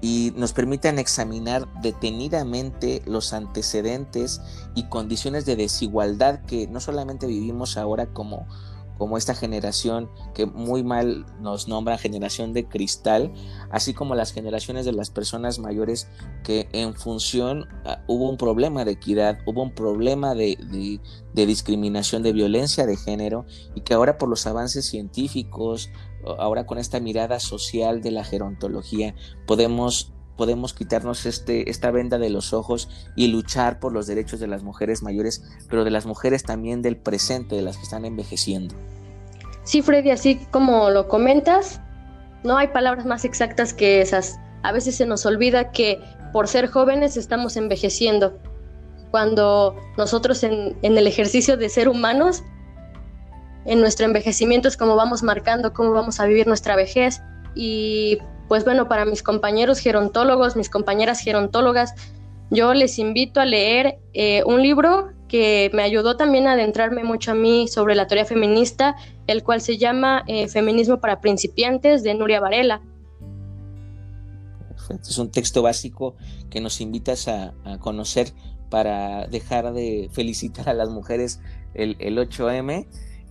Y 0.02 0.34
nos 0.36 0.52
permitan 0.52 0.98
examinar 0.98 1.66
detenidamente 1.80 3.00
los 3.06 3.32
antecedentes 3.32 4.42
y 4.74 4.84
condiciones 4.90 5.46
de 5.46 5.56
desigualdad 5.56 6.44
que 6.44 6.66
no 6.66 6.80
solamente 6.80 7.26
vivimos 7.26 7.78
ahora 7.78 8.12
como 8.12 8.46
como 9.00 9.16
esta 9.16 9.34
generación 9.34 10.10
que 10.34 10.44
muy 10.44 10.84
mal 10.84 11.24
nos 11.40 11.68
nombra 11.68 11.96
generación 11.96 12.52
de 12.52 12.68
cristal, 12.68 13.32
así 13.70 13.94
como 13.94 14.14
las 14.14 14.30
generaciones 14.30 14.84
de 14.84 14.92
las 14.92 15.08
personas 15.08 15.58
mayores 15.58 16.06
que 16.44 16.68
en 16.72 16.92
función 16.92 17.66
ah, 17.86 18.04
hubo 18.08 18.28
un 18.28 18.36
problema 18.36 18.84
de 18.84 18.92
equidad, 18.92 19.38
hubo 19.46 19.62
un 19.62 19.74
problema 19.74 20.34
de, 20.34 21.00
discriminación, 21.32 22.22
de 22.22 22.34
violencia 22.34 22.84
de 22.84 22.98
género 22.98 23.46
y 23.74 23.80
que 23.80 23.94
ahora 23.94 24.18
por 24.18 24.28
los 24.28 24.46
avances 24.46 24.84
científicos, 24.84 25.88
ahora 26.38 26.66
con 26.66 26.76
esta 26.76 27.00
mirada 27.00 27.40
social 27.40 28.02
de 28.02 28.10
la 28.10 28.22
gerontología, 28.22 29.14
podemos 29.46 30.12
podemos 30.40 30.72
quitarnos 30.72 31.26
este, 31.26 31.68
esta 31.68 31.90
venda 31.90 32.16
de 32.16 32.30
los 32.30 32.54
ojos 32.54 32.88
y 33.14 33.26
luchar 33.26 33.78
por 33.78 33.92
los 33.92 34.06
derechos 34.06 34.40
de 34.40 34.46
las 34.46 34.62
mujeres 34.62 35.02
mayores, 35.02 35.44
pero 35.68 35.84
de 35.84 35.90
las 35.90 36.06
mujeres 36.06 36.44
también 36.44 36.80
del 36.80 36.96
presente, 36.96 37.56
de 37.56 37.60
las 37.60 37.76
que 37.76 37.82
están 37.82 38.06
envejeciendo. 38.06 38.74
Sí, 39.64 39.82
Freddy, 39.82 40.12
así 40.12 40.40
como 40.50 40.88
lo 40.88 41.08
comentas, 41.08 41.82
no 42.42 42.56
hay 42.56 42.68
palabras 42.68 43.04
más 43.04 43.26
exactas 43.26 43.74
que 43.74 44.00
esas. 44.00 44.40
A 44.62 44.72
veces 44.72 44.94
se 44.94 45.04
nos 45.04 45.26
olvida 45.26 45.72
que 45.72 46.00
por 46.32 46.48
ser 46.48 46.68
jóvenes 46.68 47.18
estamos 47.18 47.58
envejeciendo, 47.58 48.38
cuando 49.10 49.76
nosotros 49.98 50.42
en, 50.42 50.74
en 50.80 50.96
el 50.96 51.06
ejercicio 51.06 51.58
de 51.58 51.68
ser 51.68 51.86
humanos, 51.86 52.42
en 53.66 53.82
nuestro 53.82 54.06
envejecimiento 54.06 54.68
es 54.68 54.78
como 54.78 54.96
vamos 54.96 55.22
marcando 55.22 55.74
cómo 55.74 55.90
vamos 55.90 56.18
a 56.18 56.24
vivir 56.24 56.46
nuestra 56.46 56.76
vejez 56.76 57.20
y 57.54 58.16
pues 58.50 58.64
bueno, 58.64 58.88
para 58.88 59.04
mis 59.04 59.22
compañeros 59.22 59.78
gerontólogos, 59.78 60.56
mis 60.56 60.68
compañeras 60.68 61.20
gerontólogas, 61.20 61.94
yo 62.50 62.74
les 62.74 62.98
invito 62.98 63.40
a 63.40 63.44
leer 63.44 64.00
eh, 64.12 64.42
un 64.44 64.60
libro 64.60 65.12
que 65.28 65.70
me 65.72 65.84
ayudó 65.84 66.16
también 66.16 66.48
a 66.48 66.54
adentrarme 66.54 67.04
mucho 67.04 67.30
a 67.30 67.34
mí 67.36 67.68
sobre 67.68 67.94
la 67.94 68.08
teoría 68.08 68.24
feminista, 68.24 68.96
el 69.28 69.44
cual 69.44 69.60
se 69.60 69.78
llama 69.78 70.24
eh, 70.26 70.48
Feminismo 70.48 70.98
para 70.98 71.20
principiantes 71.20 72.02
de 72.02 72.12
Nuria 72.14 72.40
Varela. 72.40 72.82
Es 75.00 75.16
un 75.16 75.30
texto 75.30 75.62
básico 75.62 76.16
que 76.50 76.60
nos 76.60 76.80
invitas 76.80 77.28
a, 77.28 77.54
conocer 77.78 78.32
para 78.68 79.28
dejar 79.28 79.72
de 79.72 80.08
felicitar 80.10 80.68
a 80.68 80.74
las 80.74 80.88
mujeres 80.88 81.40
el, 81.74 81.94
el 82.00 82.18
8M 82.18 82.88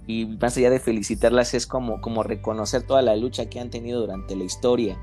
y 0.10 0.26
más 0.26 0.58
allá 0.58 0.72
de 0.72 0.80
felicitarlas 0.80 1.54
es 1.54 1.68
como, 1.68 2.02
como 2.02 2.24
reconocer 2.24 2.82
toda 2.82 3.04
la 3.04 3.16
lucha 3.16 3.46
que 3.46 3.60
han 3.60 3.70
tenido 3.70 4.02
durante 4.02 4.36
la 4.36 4.44
historia, 4.44 4.98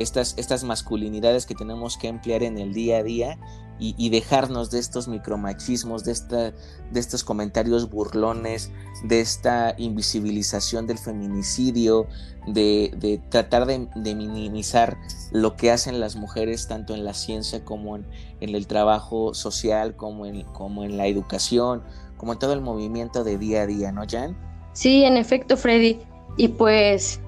estas, 0.00 0.34
estas 0.38 0.64
masculinidades 0.64 1.46
que 1.46 1.54
tenemos 1.54 1.96
que 1.96 2.08
emplear 2.08 2.42
en 2.42 2.58
el 2.58 2.72
día 2.72 2.98
a 2.98 3.02
día 3.04 3.38
y, 3.78 4.10
dejarnos 4.10 4.70
de 4.70 4.78
estos 4.78 5.08
micromachismos, 5.08 6.04
de, 6.04 6.12
esta, 6.12 6.52
de 6.90 7.00
estos 7.00 7.24
comentarios 7.24 7.88
burlones, 7.88 8.70
de 9.04 9.20
esta 9.20 9.74
invisibilización 9.78 10.86
del 10.86 10.98
feminicidio, 10.98 12.06
de, 12.46 13.22
tratar 13.30 13.64
de, 13.66 14.14
minimizar 14.14 14.98
lo 15.32 15.56
que 15.56 15.70
hacen 15.70 15.98
las 15.98 16.16
mujeres 16.16 16.68
tanto 16.68 16.92
en 16.92 17.04
la 17.04 17.14
ciencia 17.14 17.64
como 17.64 17.96
en, 17.96 18.04
el 18.40 18.66
trabajo 18.66 19.32
social, 19.32 19.96
como 19.96 20.26
en, 20.26 20.42
como 20.42 20.84
en 20.84 20.98
la 20.98 21.06
educación, 21.06 21.82
como 22.20 22.36
todo 22.36 22.52
el 22.52 22.60
movimiento 22.60 23.24
de 23.24 23.38
día 23.38 23.62
a 23.62 23.66
día, 23.66 23.92
¿no, 23.92 24.02
Jan? 24.06 24.36
Sí, 24.74 25.04
en 25.04 25.16
efecto, 25.16 25.56
Freddy. 25.56 25.98
Y 26.36 26.48
pues, 26.48 27.18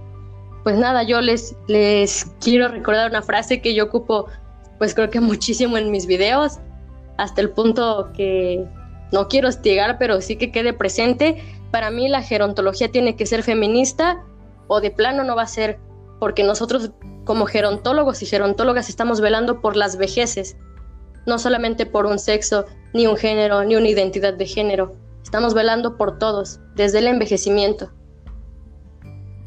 pues 0.65 0.77
nada, 0.77 1.03
yo 1.03 1.23
les, 1.23 1.57
les 1.67 2.27
quiero 2.43 2.69
recordar 2.69 3.09
una 3.09 3.23
frase 3.23 3.63
que 3.63 3.75
yo 3.75 3.85
ocupo, 3.85 4.27
pues 4.77 4.95
creo 4.95 5.09
que 5.09 5.19
muchísimo 5.21 5.79
en 5.79 5.91
mis 5.91 6.05
videos, 6.05 6.59
hasta 7.17 7.41
el 7.41 7.49
punto 7.49 8.11
que 8.15 8.67
no 9.13 9.29
quiero 9.29 9.49
hostigar, 9.49 9.97
pero 9.99 10.21
sí 10.21 10.37
que 10.37 10.53
quede 10.53 10.75
presente. 10.75 11.43
Para 11.71 11.91
mí 11.91 12.07
la 12.09 12.21
gerontología 12.21 12.93
tiene 12.93 13.17
que 13.17 13.25
ser 13.25 13.43
feminista 13.43 14.23
o 14.69 14.83
de 14.83 14.91
plano 14.91 15.25
no 15.25 15.35
va 15.35 15.45
a 15.45 15.47
ser, 15.47 15.79
porque 16.21 16.45
nosotros 16.45 16.91
como 17.25 17.47
gerontólogos 17.47 18.21
y 18.21 18.27
gerontólogas 18.27 18.91
estamos 18.91 19.23
velando 19.23 19.63
por 19.63 19.75
las 19.75 19.97
vejeces, 19.97 20.59
no 21.27 21.39
solamente 21.39 21.87
por 21.87 22.07
un 22.07 22.19
sexo, 22.19 22.67
ni 22.93 23.07
un 23.07 23.17
género, 23.17 23.65
ni 23.65 23.77
una 23.77 23.89
identidad 23.89 24.35
de 24.35 24.47
género. 24.47 24.97
Estamos 25.23 25.55
velando 25.55 25.97
por 25.97 26.19
todos, 26.19 26.61
desde 26.75 26.99
el 26.99 27.07
envejecimiento. 27.07 27.93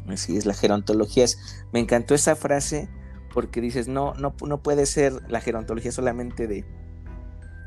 Así 0.08 0.36
es, 0.36 0.46
la 0.46 0.54
gerontología 0.54 1.24
es. 1.24 1.38
Me 1.72 1.80
encantó 1.80 2.14
esa 2.14 2.36
frase 2.36 2.88
porque 3.32 3.60
dices, 3.60 3.86
no, 3.88 4.14
no, 4.14 4.62
puede 4.62 4.86
ser 4.86 5.12
la 5.28 5.40
gerontología 5.40 5.92
solamente 5.92 6.46
de, 6.46 6.64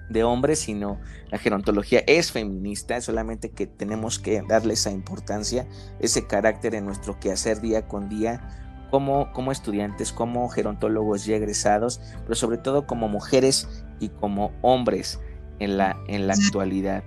de 0.09 0.23
hombres, 0.23 0.59
sino 0.59 0.99
la 1.29 1.37
gerontología 1.37 2.01
es 2.07 2.31
feminista, 2.31 2.99
solamente 3.01 3.51
que 3.51 3.67
tenemos 3.67 4.17
que 4.17 4.41
darle 4.47 4.73
esa 4.73 4.91
importancia, 4.91 5.67
ese 5.99 6.25
carácter 6.25 6.73
en 6.73 6.85
nuestro 6.85 7.19
quehacer 7.19 7.61
día 7.61 7.87
con 7.87 8.09
día, 8.09 8.68
como, 8.89 9.31
como 9.33 9.51
estudiantes, 9.51 10.11
como 10.11 10.47
gerontólogos 10.49 11.25
ya 11.25 11.35
egresados, 11.35 12.01
pero 12.23 12.35
sobre 12.35 12.57
todo 12.57 12.85
como 12.85 13.07
mujeres 13.07 13.85
y 13.99 14.09
como 14.09 14.51
hombres 14.61 15.19
en 15.59 15.77
la, 15.77 15.97
en 16.07 16.27
la 16.27 16.33
actualidad. 16.33 17.03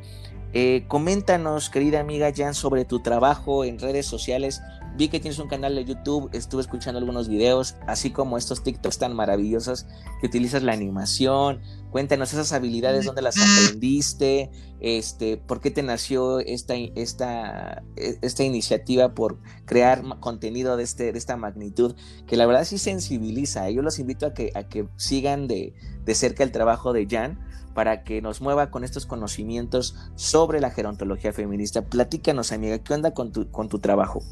Eh, 0.54 0.84
coméntanos, 0.86 1.70
querida 1.70 2.00
amiga 2.00 2.30
Jan, 2.34 2.54
sobre 2.54 2.84
tu 2.84 3.00
trabajo 3.00 3.64
en 3.64 3.78
redes 3.78 4.04
sociales. 4.04 4.60
Vi 4.94 5.08
que 5.08 5.18
tienes 5.18 5.38
un 5.38 5.48
canal 5.48 5.74
de 5.74 5.86
YouTube, 5.86 6.28
estuve 6.34 6.60
escuchando 6.60 6.98
algunos 6.98 7.26
videos, 7.26 7.76
así 7.86 8.10
como 8.10 8.36
estos 8.36 8.62
TikToks 8.62 8.98
tan 8.98 9.16
maravillosos 9.16 9.86
que 10.20 10.26
utilizas 10.26 10.62
la 10.62 10.74
animación. 10.74 11.62
Cuéntanos 11.90 12.34
esas 12.34 12.52
habilidades, 12.52 13.06
dónde 13.06 13.22
las 13.22 13.36
aprendiste, 13.38 14.50
este, 14.80 15.38
por 15.38 15.62
qué 15.62 15.70
te 15.70 15.82
nació 15.82 16.40
esta, 16.40 16.74
esta, 16.74 17.82
e, 17.96 18.18
esta 18.20 18.44
iniciativa 18.44 19.14
por 19.14 19.38
crear 19.64 20.02
contenido 20.20 20.76
de, 20.76 20.82
este, 20.82 21.12
de 21.12 21.18
esta 21.18 21.38
magnitud, 21.38 21.94
que 22.26 22.36
la 22.36 22.44
verdad 22.44 22.66
sí 22.66 22.76
sensibiliza. 22.76 23.70
Yo 23.70 23.80
los 23.80 23.98
invito 23.98 24.26
a 24.26 24.34
que, 24.34 24.52
a 24.54 24.64
que 24.64 24.86
sigan 24.96 25.48
de, 25.48 25.72
de 26.04 26.14
cerca 26.14 26.44
el 26.44 26.52
trabajo 26.52 26.92
de 26.92 27.06
Jan 27.08 27.38
para 27.74 28.02
que 28.04 28.22
nos 28.22 28.40
mueva 28.40 28.70
con 28.70 28.84
estos 28.84 29.06
conocimientos 29.06 29.96
sobre 30.14 30.60
la 30.60 30.70
gerontología 30.70 31.32
feminista. 31.32 31.82
Platícanos, 31.82 32.52
amiga, 32.52 32.78
¿qué 32.78 32.94
onda 32.94 33.12
con 33.12 33.32
tu, 33.32 33.50
con 33.50 33.68
tu 33.68 33.78
trabajo? 33.78 34.22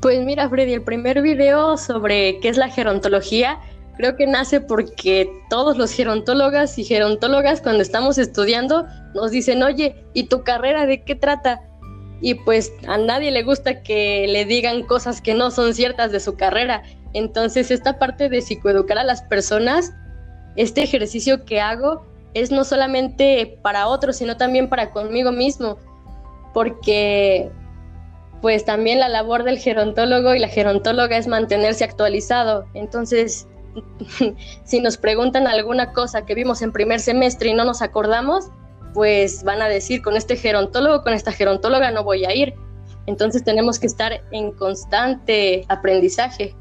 Pues 0.00 0.24
mira, 0.24 0.48
Freddy, 0.48 0.72
el 0.72 0.82
primer 0.82 1.22
video 1.22 1.76
sobre 1.76 2.40
qué 2.40 2.48
es 2.48 2.56
la 2.56 2.68
gerontología 2.68 3.58
creo 3.96 4.16
que 4.16 4.26
nace 4.26 4.60
porque 4.60 5.30
todos 5.48 5.76
los 5.76 5.92
gerontólogas 5.92 6.78
y 6.78 6.84
gerontólogas 6.84 7.60
cuando 7.60 7.82
estamos 7.82 8.18
estudiando 8.18 8.86
nos 9.14 9.30
dicen, 9.30 9.62
oye, 9.62 10.04
¿y 10.14 10.24
tu 10.24 10.42
carrera 10.42 10.86
de 10.86 11.02
qué 11.02 11.14
trata? 11.14 11.60
Y 12.20 12.34
pues 12.34 12.72
a 12.86 12.98
nadie 12.98 13.30
le 13.30 13.42
gusta 13.42 13.82
que 13.82 14.26
le 14.28 14.44
digan 14.44 14.82
cosas 14.84 15.20
que 15.20 15.34
no 15.34 15.50
son 15.50 15.74
ciertas 15.74 16.12
de 16.12 16.20
su 16.20 16.36
carrera. 16.36 16.82
Entonces 17.14 17.70
esta 17.70 17.98
parte 17.98 18.28
de 18.28 18.40
psicoeducar 18.40 18.98
a 18.98 19.04
las 19.04 19.22
personas, 19.22 19.92
este 20.56 20.82
ejercicio 20.82 21.44
que 21.44 21.60
hago, 21.60 22.06
es 22.34 22.50
no 22.50 22.64
solamente 22.64 23.58
para 23.62 23.88
otros, 23.88 24.16
sino 24.16 24.36
también 24.36 24.68
para 24.68 24.90
conmigo 24.90 25.32
mismo, 25.32 25.78
porque 26.54 27.50
pues 28.40 28.64
también 28.64 28.98
la 28.98 29.08
labor 29.08 29.44
del 29.44 29.58
gerontólogo 29.58 30.34
y 30.34 30.40
la 30.40 30.48
gerontóloga 30.48 31.16
es 31.16 31.28
mantenerse 31.28 31.84
actualizado. 31.84 32.64
Entonces, 32.74 33.46
si 34.64 34.80
nos 34.80 34.96
preguntan 34.96 35.46
alguna 35.46 35.92
cosa 35.92 36.26
que 36.26 36.34
vimos 36.34 36.60
en 36.60 36.72
primer 36.72 37.00
semestre 37.00 37.50
y 37.50 37.54
no 37.54 37.64
nos 37.64 37.82
acordamos, 37.82 38.50
pues 38.94 39.44
van 39.44 39.62
a 39.62 39.68
decir, 39.68 40.02
con 40.02 40.16
este 40.16 40.36
gerontólogo, 40.36 41.02
con 41.02 41.12
esta 41.14 41.32
gerontóloga 41.32 41.90
no 41.92 42.04
voy 42.04 42.24
a 42.24 42.34
ir. 42.34 42.54
Entonces 43.06 43.44
tenemos 43.44 43.78
que 43.78 43.86
estar 43.86 44.22
en 44.32 44.52
constante 44.52 45.64
aprendizaje. 45.68 46.54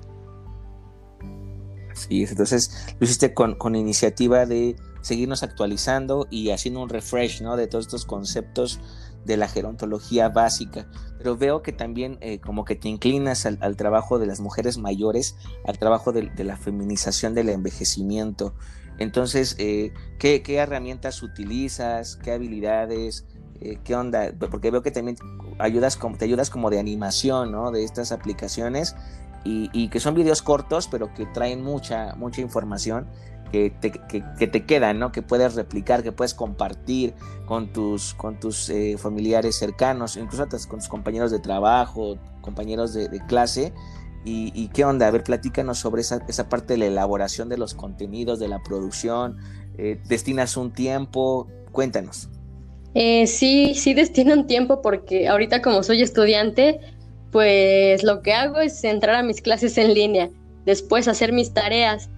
Sí, 1.93 2.23
entonces 2.23 2.95
lo 2.99 3.05
hiciste 3.05 3.34
con, 3.34 3.55
con 3.55 3.75
iniciativa 3.75 4.45
de 4.45 4.75
seguirnos 5.01 5.43
actualizando 5.43 6.27
y 6.29 6.51
haciendo 6.51 6.81
un 6.81 6.89
refresh 6.89 7.41
¿no? 7.41 7.55
de 7.55 7.67
todos 7.67 7.85
estos 7.85 8.05
conceptos 8.05 8.79
de 9.25 9.37
la 9.37 9.47
gerontología 9.47 10.29
básica. 10.29 10.87
Pero 11.17 11.37
veo 11.37 11.61
que 11.61 11.71
también 11.71 12.17
eh, 12.21 12.39
como 12.39 12.65
que 12.65 12.75
te 12.75 12.89
inclinas 12.89 13.45
al, 13.45 13.75
trabajo 13.75 14.19
de 14.19 14.25
las 14.25 14.39
mujeres 14.39 14.77
mayores, 14.77 15.35
al 15.65 15.77
trabajo 15.77 16.11
de, 16.11 16.31
la 16.43 16.57
feminización 16.57 17.35
del 17.35 17.49
envejecimiento. 17.49 18.55
Entonces, 18.97 19.55
eh, 19.59 19.93
¿qué, 20.19 20.43
herramientas 20.55 21.21
utilizas? 21.23 22.15
¿Qué 22.17 22.31
habilidades? 22.31 23.25
Eh, 23.59 23.77
¿Qué 23.83 23.95
onda? 23.95 24.33
Porque 24.49 24.71
veo 24.71 24.81
que 24.81 24.91
también 24.91 25.17
ayudas 25.59 25.97
como, 25.97 26.17
te 26.17 26.25
ayudas 26.25 26.49
como 26.49 26.69
de 26.69 26.79
animación 26.79 27.51
¿no? 27.51 27.71
de 27.71 27.83
estas 27.83 28.11
aplicaciones 28.11 28.95
y, 29.43 29.69
y 29.73 29.89
que 29.89 29.99
son 29.99 30.15
videos 30.15 30.41
cortos, 30.41 30.87
pero 30.87 31.13
que 31.13 31.25
traen 31.27 31.63
mucha, 31.63 32.15
mucha 32.15 32.41
información 32.41 33.07
que 33.51 33.69
te, 33.69 33.91
que, 33.91 34.47
te 34.47 34.65
quedan, 34.65 34.99
¿no? 34.99 35.11
Que 35.11 35.21
puedes 35.21 35.55
replicar, 35.55 36.03
que 36.03 36.11
puedes 36.11 36.33
compartir 36.33 37.13
con 37.45 37.73
tus, 37.73 38.13
con 38.13 38.39
tus 38.39 38.69
eh, 38.69 38.95
familiares 38.97 39.57
cercanos, 39.57 40.15
incluso 40.15 40.47
con 40.69 40.79
tus 40.79 40.87
compañeros 40.87 41.31
de 41.31 41.39
trabajo, 41.39 42.17
compañeros 42.41 42.93
de, 42.93 43.09
clase. 43.27 43.73
Y, 44.23 44.67
qué 44.69 44.85
onda? 44.85 45.07
A 45.07 45.11
ver, 45.11 45.23
platícanos 45.23 45.79
sobre 45.79 46.01
esa, 46.01 46.23
esa, 46.29 46.47
parte 46.47 46.73
de 46.73 46.79
la 46.79 46.85
elaboración 46.85 47.49
de 47.49 47.57
los 47.57 47.73
contenidos, 47.73 48.39
de 48.39 48.47
la 48.47 48.61
producción. 48.61 49.37
Eh, 49.77 49.99
¿Destinas 50.07 50.55
un 50.57 50.71
tiempo? 50.71 51.47
Cuéntanos. 51.71 52.29
Eh, 52.93 53.25
sí, 53.25 53.73
sí 53.73 53.93
destino 53.93 54.33
un 54.33 54.47
tiempo 54.47 54.81
porque 54.81 55.27
ahorita 55.27 55.61
como 55.61 55.81
soy 55.81 56.01
estudiante, 56.01 56.79
pues 57.31 58.03
lo 58.03 58.21
que 58.21 58.33
hago 58.33 58.59
es 58.59 58.83
entrar 58.83 59.15
a 59.15 59.23
mis 59.23 59.41
clases 59.41 59.77
en 59.77 59.93
línea, 59.93 60.29
después 60.65 61.07
hacer 61.07 61.33
mis 61.33 61.53
tareas 61.53 62.09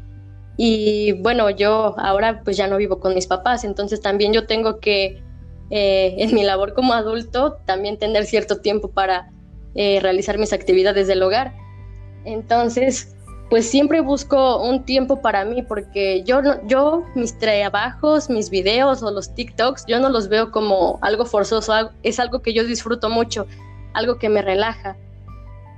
y 0.57 1.13
bueno, 1.13 1.49
yo 1.49 1.95
ahora 1.97 2.41
pues 2.43 2.57
ya 2.57 2.67
no 2.67 2.77
vivo 2.77 2.99
con 2.99 3.15
mis 3.15 3.27
papás, 3.27 3.63
entonces 3.63 4.01
también 4.01 4.33
yo 4.33 4.45
tengo 4.45 4.79
que, 4.79 5.21
eh, 5.69 6.15
en 6.17 6.33
mi 6.35 6.43
labor 6.43 6.73
como 6.73 6.93
adulto, 6.93 7.57
también 7.65 7.97
tener 7.97 8.25
cierto 8.25 8.61
tiempo 8.61 8.89
para 8.91 9.31
eh, 9.75 9.99
realizar 10.01 10.37
mis 10.37 10.53
actividades 10.53 11.07
del 11.07 11.23
hogar. 11.23 11.53
Entonces, 12.25 13.15
pues 13.49 13.69
siempre 13.69 14.01
busco 14.01 14.63
un 14.63 14.83
tiempo 14.83 15.21
para 15.21 15.45
mí, 15.45 15.63
porque 15.63 16.23
yo, 16.23 16.41
yo 16.65 17.03
mis 17.15 17.37
trabajos, 17.37 18.29
mis 18.29 18.49
videos 18.49 19.03
o 19.03 19.11
los 19.11 19.33
TikToks, 19.33 19.85
yo 19.87 19.99
no 19.99 20.09
los 20.09 20.27
veo 20.27 20.51
como 20.51 20.99
algo 21.01 21.25
forzoso, 21.25 21.91
es 22.03 22.19
algo 22.19 22.41
que 22.41 22.53
yo 22.53 22.63
disfruto 22.63 23.09
mucho, 23.09 23.47
algo 23.93 24.17
que 24.17 24.29
me 24.29 24.41
relaja. 24.41 24.97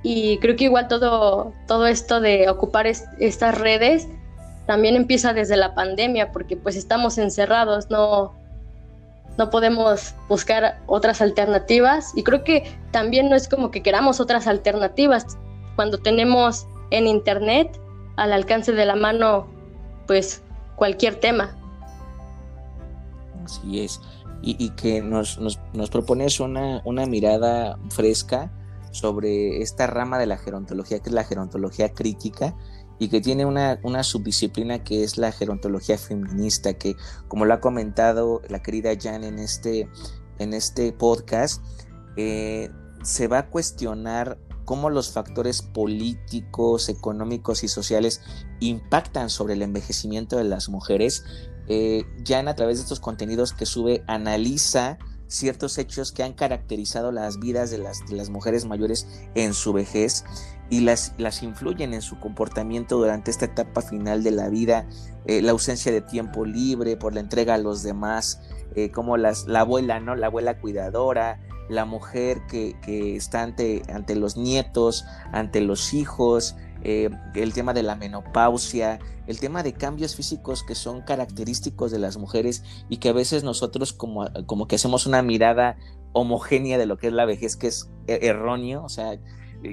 Y 0.02 0.38
creo 0.38 0.56
que 0.56 0.64
igual 0.64 0.88
todo, 0.88 1.52
todo 1.66 1.86
esto 1.86 2.20
de 2.20 2.48
ocupar 2.48 2.86
estas 2.86 3.58
redes, 3.58 4.08
también 4.66 4.96
empieza 4.96 5.32
desde 5.32 5.56
la 5.56 5.74
pandemia, 5.74 6.32
porque 6.32 6.56
pues 6.56 6.76
estamos 6.76 7.18
encerrados, 7.18 7.88
no, 7.88 8.34
no 9.38 9.50
podemos 9.50 10.14
buscar 10.28 10.80
otras 10.86 11.20
alternativas. 11.20 12.12
Y 12.16 12.24
creo 12.24 12.42
que 12.42 12.76
también 12.90 13.28
no 13.28 13.36
es 13.36 13.48
como 13.48 13.70
que 13.70 13.82
queramos 13.82 14.20
otras 14.20 14.46
alternativas. 14.46 15.38
Cuando 15.76 15.98
tenemos 15.98 16.66
en 16.90 17.06
Internet 17.06 17.80
al 18.16 18.32
alcance 18.32 18.72
de 18.72 18.86
la 18.86 18.96
mano, 18.96 19.46
pues 20.06 20.42
cualquier 20.74 21.16
tema. 21.16 21.54
Así 23.44 23.80
es. 23.80 24.00
Y, 24.42 24.70
que 24.70 25.00
nos, 25.00 25.38
nos, 25.38 25.58
nos 25.72 25.90
propones 25.90 26.38
una, 26.38 26.80
una 26.84 27.06
mirada 27.06 27.78
fresca 27.88 28.52
sobre 28.92 29.60
esta 29.60 29.88
rama 29.88 30.18
de 30.18 30.26
la 30.26 30.38
gerontología, 30.38 31.00
que 31.00 31.08
es 31.08 31.14
la 31.14 31.24
gerontología 31.24 31.92
crítica, 31.92 32.54
y 32.98 33.08
que 33.08 33.20
tiene 33.20 33.44
una, 33.44 34.02
subdisciplina 34.02 34.82
que 34.82 35.04
es 35.04 35.18
la 35.18 35.32
gerontología 35.32 35.98
feminista, 35.98 36.74
que 36.74 36.96
como 37.28 37.44
lo 37.44 37.54
ha 37.54 37.60
comentado 37.60 38.42
la 38.48 38.62
querida 38.62 38.90
Jan 38.98 39.24
en 39.24 39.38
este, 39.38 39.88
en 40.38 40.54
este 40.54 40.92
podcast, 40.92 41.62
eh, 42.16 42.70
se 43.02 43.28
va 43.28 43.38
a 43.38 43.50
cuestionar 43.50 44.38
cómo 44.64 44.90
los 44.90 45.12
factores 45.12 45.62
políticos, 45.62 46.88
económicos 46.88 47.62
y 47.64 47.68
sociales 47.68 48.20
impactan 48.60 49.30
sobre 49.30 49.54
el 49.54 49.62
envejecimiento 49.62 50.36
de 50.36 50.44
las 50.44 50.68
mujeres. 50.68 51.24
Eh, 51.68 52.04
Jan 52.26 52.48
a 52.48 52.54
través 52.56 52.78
de 52.78 52.82
estos 52.82 53.00
contenidos 53.00 53.52
que 53.52 53.66
sube 53.66 54.04
analiza 54.06 54.98
ciertos 55.28 55.78
hechos 55.78 56.12
que 56.12 56.22
han 56.22 56.34
caracterizado 56.34 57.12
las 57.12 57.38
vidas 57.38 57.70
de 57.70 57.78
las, 57.78 58.06
de 58.06 58.16
las 58.16 58.30
mujeres 58.30 58.64
mayores 58.64 59.06
en 59.34 59.54
su 59.54 59.72
vejez 59.72 60.24
y 60.68 60.80
las, 60.80 61.14
las 61.18 61.42
influyen 61.42 61.94
en 61.94 62.02
su 62.02 62.18
comportamiento 62.18 62.98
durante 62.98 63.30
esta 63.30 63.46
etapa 63.46 63.82
final 63.82 64.22
de 64.22 64.32
la 64.32 64.48
vida, 64.48 64.86
eh, 65.26 65.42
la 65.42 65.52
ausencia 65.52 65.92
de 65.92 66.00
tiempo 66.00 66.44
libre 66.44 66.96
por 66.96 67.14
la 67.14 67.20
entrega 67.20 67.54
a 67.54 67.58
los 67.58 67.82
demás, 67.82 68.40
eh, 68.74 68.90
como 68.90 69.16
las, 69.16 69.46
la 69.46 69.60
abuela, 69.60 70.00
¿no? 70.00 70.14
La 70.16 70.26
abuela 70.26 70.58
cuidadora, 70.60 71.40
la 71.68 71.84
mujer 71.84 72.42
que, 72.48 72.76
está 73.16 73.42
ante, 73.42 73.82
ante, 73.92 74.16
los 74.16 74.36
nietos, 74.36 75.04
ante 75.32 75.60
los 75.60 75.94
hijos, 75.94 76.56
eh, 76.82 77.10
el 77.34 77.52
tema 77.52 77.72
de 77.72 77.82
la 77.82 77.96
menopausia, 77.96 78.98
el 79.26 79.40
tema 79.40 79.62
de 79.62 79.72
cambios 79.72 80.14
físicos 80.14 80.62
que 80.62 80.74
son 80.74 81.02
característicos 81.02 81.90
de 81.90 81.98
las 81.98 82.16
mujeres 82.16 82.62
y 82.88 82.98
que 82.98 83.08
a 83.08 83.12
veces 83.12 83.42
nosotros 83.42 83.92
como, 83.92 84.28
como 84.46 84.68
que 84.68 84.76
hacemos 84.76 85.06
una 85.06 85.22
mirada 85.22 85.76
homogénea 86.12 86.78
de 86.78 86.86
lo 86.86 86.98
que 86.98 87.08
es 87.08 87.12
la 87.12 87.24
vejez, 87.24 87.56
que 87.56 87.66
es 87.66 87.90
erróneo, 88.06 88.84
o 88.84 88.88
sea, 88.88 89.18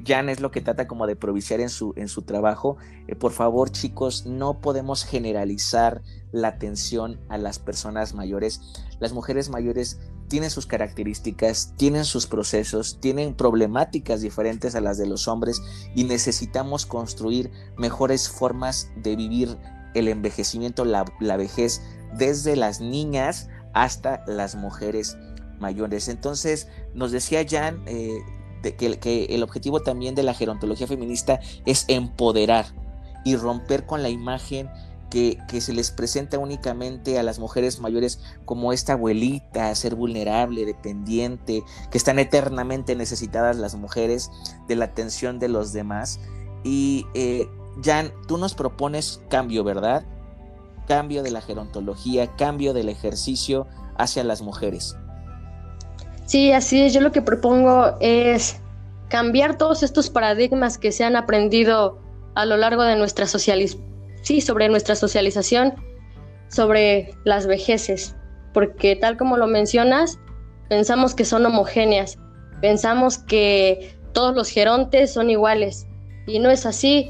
Jan 0.06 0.30
es 0.30 0.40
lo 0.40 0.52
que 0.52 0.62
trata 0.62 0.88
como 0.88 1.08
de 1.08 1.16
proviciar 1.16 1.60
en 1.60 1.70
su, 1.70 1.94
en 1.96 2.08
su 2.08 2.24
trabajo. 2.24 2.78
Eh, 3.08 3.16
por 3.16 3.32
favor, 3.32 3.72
chicos, 3.72 4.26
no 4.26 4.62
podemos 4.62 5.04
generalizar 5.04 6.02
la 6.32 6.48
atención 6.50 7.20
a 7.30 7.38
las 7.38 7.60
personas 7.60 8.14
mayores. 8.14 8.62
Las 9.00 9.14
mujeres 9.14 9.50
mayores 9.50 10.00
tienen 10.28 10.50
sus 10.50 10.66
características, 10.66 11.74
tienen 11.78 12.06
sus 12.06 12.26
procesos, 12.26 13.00
tienen 13.00 13.36
problemáticas 13.36 14.22
diferentes 14.22 14.74
a 14.76 14.82
las 14.82 14.98
de 14.98 15.06
los 15.06 15.28
hombres 15.28 15.62
y 15.94 16.06
necesitamos 16.06 16.86
construir 16.86 17.52
mejores 17.78 18.30
formas 18.30 18.90
de 18.96 19.16
vivir 19.16 19.58
el 19.94 20.08
envejecimiento, 20.08 20.86
la, 20.86 21.04
vejez, 21.38 21.82
desde 22.18 22.56
las 22.56 22.82
niñas 22.82 23.50
hasta 23.74 24.24
las 24.26 24.56
mujeres 24.56 25.18
mayores. 25.60 26.08
Entonces, 26.08 26.68
nos 26.94 27.12
decía 27.12 27.46
Jan 27.48 27.84
eh, 27.86 28.18
que, 28.72 29.26
el 29.30 29.44
objetivo 29.44 29.82
también 29.82 30.16
de 30.16 30.24
la 30.24 30.34
gerontología 30.34 30.88
feminista 30.88 31.40
es 31.66 31.86
empoderar 31.88 32.66
y 33.26 33.36
romper 33.36 33.86
con 33.86 34.02
la 34.02 34.10
imagen 34.10 34.70
que, 35.10 35.62
se 35.62 35.74
les 35.74 35.92
presenta 35.92 36.40
únicamente 36.40 37.20
a 37.20 37.24
las 37.24 37.38
mujeres 37.38 37.80
mayores 37.80 38.20
como 38.46 38.74
esta 38.74 38.94
abuelita, 38.94 39.74
ser 39.76 39.94
vulnerable, 39.94 40.66
dependiente, 40.66 41.64
que 41.92 41.98
están 41.98 42.18
eternamente 42.18 42.96
necesitadas 42.96 43.58
las 43.58 43.76
mujeres 43.76 44.32
de 44.68 44.76
la 44.76 44.86
atención 44.86 45.38
de 45.38 45.50
los 45.50 45.72
demás. 45.72 46.20
Y 46.64 47.06
eh, 47.14 47.48
Jan, 47.84 48.12
tú 48.28 48.38
nos 48.38 48.56
propones 48.56 49.22
cambio, 49.30 49.64
¿verdad? 49.64 50.04
Cambio 50.88 51.22
de 51.22 51.30
la 51.30 51.42
gerontología, 51.42 52.36
cambio 52.36 52.74
del 52.74 52.90
ejercicio 52.90 53.68
hacia 53.98 54.24
las 54.24 54.42
mujeres. 54.42 54.96
Sí, 56.26 56.52
así 56.52 56.82
es. 56.82 56.94
Yo 56.94 57.02
lo 57.02 57.12
que 57.12 57.22
propongo 57.22 57.98
es 58.00 58.62
cambiar 59.10 59.58
todos 59.58 59.84
estos 59.84 60.10
paradigmas 60.10 60.78
que 60.78 60.92
se 60.92 61.04
han 61.04 61.16
aprendido 61.16 62.00
a 62.36 62.46
lo 62.46 62.58
largo 62.58 62.84
de 62.84 62.96
nuestra 62.96 63.28
socialización 63.28 63.94
sí, 64.24 64.42
sobre 64.42 64.70
nuestra 64.70 64.96
socialización, 64.96 65.76
sobre 66.48 67.14
las 67.26 67.46
vejeces, 67.46 68.16
porque 68.54 68.96
tal 68.96 69.18
como 69.18 69.38
lo 69.38 69.46
mencionas, 69.46 70.18
pensamos 70.70 71.14
que 71.14 71.26
son 71.26 71.46
homogéneas, 71.46 72.18
pensamos 72.62 73.20
que 73.20 73.96
todos 74.14 74.36
los 74.36 74.50
gerontes 74.50 75.14
son 75.14 75.30
iguales, 75.30 75.86
y 76.26 76.40
no 76.40 76.50
es 76.50 76.66
así. 76.66 77.10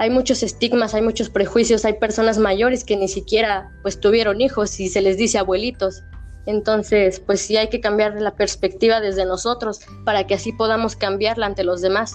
Hay 0.00 0.10
muchos 0.10 0.42
estigmas, 0.42 0.94
hay 0.94 1.02
muchos 1.02 1.30
prejuicios, 1.30 1.84
hay 1.84 1.94
personas 1.94 2.38
mayores 2.38 2.84
que 2.84 2.96
ni 2.96 3.08
siquiera 3.08 3.70
pues 3.82 3.98
tuvieron 3.98 4.40
hijos 4.40 4.78
y 4.78 4.88
se 4.88 5.00
les 5.00 5.16
dice 5.16 5.38
abuelitos. 5.38 6.02
Entonces, 6.48 7.20
pues 7.20 7.42
sí 7.42 7.58
hay 7.58 7.68
que 7.68 7.78
cambiar 7.78 8.18
la 8.22 8.34
perspectiva 8.34 9.02
desde 9.02 9.26
nosotros 9.26 9.80
para 10.06 10.26
que 10.26 10.32
así 10.32 10.50
podamos 10.50 10.96
cambiarla 10.96 11.44
ante 11.44 11.62
los 11.62 11.82
demás. 11.82 12.14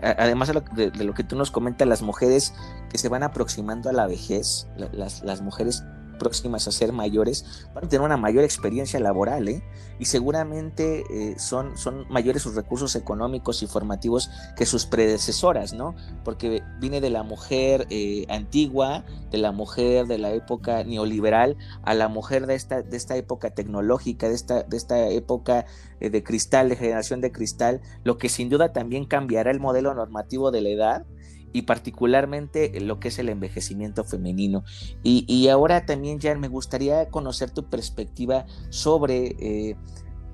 Además 0.00 0.52
de 0.76 1.04
lo, 1.04 1.14
que 1.14 1.24
tú 1.24 1.34
nos 1.34 1.50
comentas, 1.50 1.88
las 1.88 2.00
mujeres 2.00 2.54
que 2.88 2.96
se 2.96 3.08
van 3.08 3.24
aproximando 3.24 3.90
a 3.90 3.92
la 3.92 4.06
vejez, 4.06 4.68
las, 4.92 5.24
las 5.24 5.42
mujeres 5.42 5.82
próximas 6.18 6.68
a 6.68 6.72
ser 6.72 6.92
mayores 6.92 7.68
van 7.74 7.84
a 7.84 7.88
tener 7.88 8.04
una 8.04 8.16
mayor 8.16 8.44
experiencia 8.44 9.00
laboral 9.00 9.48
¿eh? 9.48 9.62
y 9.98 10.04
seguramente 10.04 11.04
eh, 11.10 11.38
son, 11.38 11.76
son 11.76 12.06
mayores 12.08 12.42
sus 12.42 12.54
recursos 12.54 12.94
económicos 12.96 13.62
y 13.62 13.66
formativos 13.66 14.30
que 14.56 14.66
sus 14.66 14.86
predecesoras, 14.86 15.72
¿no? 15.72 15.94
Porque 16.24 16.62
viene 16.80 17.00
de 17.00 17.10
la 17.10 17.22
mujer 17.22 17.86
eh, 17.90 18.26
antigua, 18.28 19.04
de 19.30 19.38
la 19.38 19.52
mujer 19.52 20.06
de 20.06 20.18
la 20.18 20.32
época 20.32 20.84
neoliberal, 20.84 21.56
a 21.82 21.94
la 21.94 22.08
mujer 22.08 22.46
de 22.46 22.54
esta, 22.54 22.82
de 22.82 22.96
esta 22.96 23.16
época 23.16 23.50
tecnológica, 23.50 24.28
de 24.28 24.34
esta, 24.34 24.62
de 24.62 24.76
esta 24.76 25.08
época 25.08 25.66
de 26.00 26.22
cristal, 26.22 26.68
de 26.68 26.76
generación 26.76 27.20
de 27.20 27.32
cristal, 27.32 27.80
lo 28.04 28.18
que 28.18 28.28
sin 28.28 28.48
duda 28.48 28.72
también 28.72 29.04
cambiará 29.04 29.50
el 29.50 29.58
modelo 29.58 29.94
normativo 29.94 30.50
de 30.50 30.60
la 30.60 30.68
edad 30.68 31.06
y 31.52 31.62
particularmente 31.62 32.80
lo 32.80 33.00
que 33.00 33.08
es 33.08 33.18
el 33.18 33.28
envejecimiento 33.28 34.04
femenino. 34.04 34.64
Y, 35.02 35.48
ahora 35.48 35.86
también, 35.86 36.20
Jan, 36.20 36.40
me 36.40 36.48
gustaría 36.48 37.08
conocer 37.10 37.50
tu 37.50 37.68
perspectiva 37.68 38.46
sobre 38.70 39.36
eh, 39.38 39.76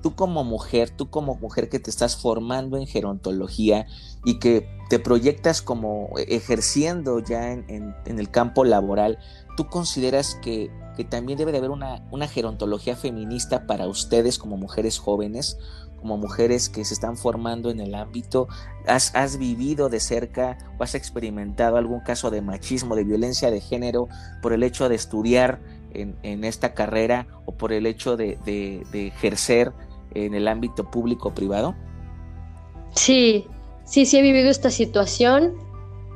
tú 0.03 0.15
como 0.15 0.45
mujer, 0.45 0.91
tú 0.91 1.09
como 1.09 1.35
mujer 1.37 1.71
que 1.71 1.79
te 1.79 1.89
estás 1.89 2.17
formando 2.17 2.77
en 2.77 2.87
gerontología 2.87 3.87
y 4.25 4.39
que 4.39 4.69
te 4.91 4.99
proyectas 4.99 5.63
como 5.63 6.11
ejerciendo 6.29 7.21
ya 7.21 7.53
en, 7.53 7.95
el 8.05 8.31
campo 8.31 8.65
laboral, 8.65 9.19
¿tú 9.57 9.67
consideras 9.69 10.39
que, 10.43 10.71
también 11.09 11.39
debe 11.39 11.53
de 11.53 11.59
haber 11.59 11.71
una, 11.71 12.07
una 12.13 12.29
gerontología 12.29 12.97
feminista 12.97 13.67
para 13.67 13.89
ustedes 13.89 14.39
como 14.39 14.57
mujeres 14.57 14.99
jóvenes? 14.99 15.57
Como 16.05 16.19
mujeres 16.19 16.69
que 16.69 16.85
se 16.85 16.93
están 16.93 17.17
formando 17.17 17.71
en 17.71 17.81
el 17.81 17.95
ámbito, 17.95 18.47
has, 18.87 19.39
vivido 19.39 19.89
de 19.89 20.01
cerca 20.01 20.59
o 20.79 20.83
has 20.83 20.95
experimentado 20.95 21.79
algún 21.79 22.01
caso 22.01 22.31
de 22.31 22.43
machismo, 22.43 22.95
de 22.95 23.05
violencia 23.05 23.51
de 23.51 23.63
género 23.63 24.09
por 24.43 24.53
el 24.53 24.65
hecho 24.65 24.91
de 24.91 24.97
estudiar 24.97 25.61
en, 25.95 26.45
esta 26.45 26.75
carrera 26.75 27.27
o 27.47 27.53
por 27.53 27.73
el 27.73 27.87
hecho 27.87 28.19
de, 28.19 28.37
ejercer 28.93 29.73
en 30.13 30.35
el 30.35 30.47
ámbito 30.47 30.91
público 30.91 31.31
o 31.31 31.35
privado? 31.35 31.75
Sí, 32.95 33.47
sí, 33.87 34.05
sí 34.05 34.19
he 34.19 34.23
vivido 34.23 34.51
esta 34.51 34.69
situación. 34.69 35.55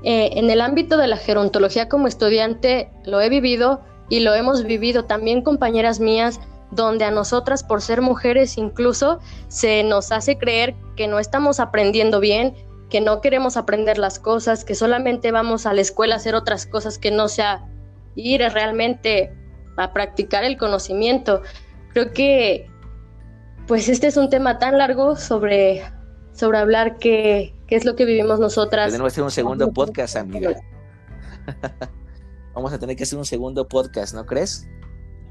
Eh, 0.05 0.33
en 0.35 0.51
el 0.51 0.61
ámbito 0.61 0.99
de 0.99 1.07
la 1.07 1.17
gerontología 1.17 1.89
como 1.89 2.09
estudiante 2.09 2.91
lo 3.07 3.23
he 3.23 3.31
vivido 3.31 3.81
y 4.11 4.21
lo 4.21 4.35
hemos 4.35 4.65
vivido 4.65 5.07
también 5.07 5.41
compañeras 5.41 5.99
mías 5.99 6.41
donde 6.71 7.05
a 7.05 7.11
nosotras 7.11 7.63
por 7.63 7.81
ser 7.81 8.03
mujeres 8.03 8.59
incluso 8.59 9.21
se 9.49 9.83
nos 9.85 10.13
hace 10.13 10.39
creer 10.39 10.75
que 10.97 11.09
no 11.09 11.19
estamos 11.19 11.61
aprendiendo 11.61 12.21
bien, 12.21 12.55
que 12.91 13.01
no 13.01 13.21
queremos 13.21 13.57
aprender 13.57 13.99
las 13.99 14.19
cosas, 14.19 14.65
que 14.65 14.75
solamente 14.75 15.33
vamos 15.33 15.67
a 15.67 15.73
la 15.73 15.81
escuela 15.81 16.15
a 16.15 16.19
hacer 16.19 16.35
otras 16.35 16.67
cosas 16.67 16.99
que 16.99 17.11
no 17.11 17.29
sea 17.29 17.67
ir 18.15 18.41
realmente 18.41 19.33
a 19.77 19.93
practicar 19.93 20.45
el 20.45 20.57
conocimiento. 20.57 21.43
Creo 21.93 22.13
que 22.13 22.71
pues 23.67 23.89
este 23.89 24.07
es 24.07 24.17
un 24.17 24.31
tema 24.31 24.59
tan 24.59 24.79
largo 24.79 25.17
sobre, 25.17 25.85
sobre 26.33 26.59
hablar 26.59 26.99
qué, 26.99 27.55
qué 27.67 27.77
es 27.77 27.85
lo 27.85 27.95
que 27.97 28.07
vivimos 28.07 28.41
nosotras. 28.41 28.91
Tenemos 28.91 29.13
que 29.13 29.15
hacer 29.15 29.25
un 29.25 29.31
segundo 29.31 29.71
podcast, 29.73 30.17
amiga. 30.17 30.55
Vamos 32.55 32.73
a 32.73 32.79
tener 32.79 32.97
que 32.97 33.05
hacer 33.05 33.19
un 33.19 33.27
segundo 33.27 33.69
podcast, 33.69 34.15
¿no 34.15 34.27
crees? 34.27 34.67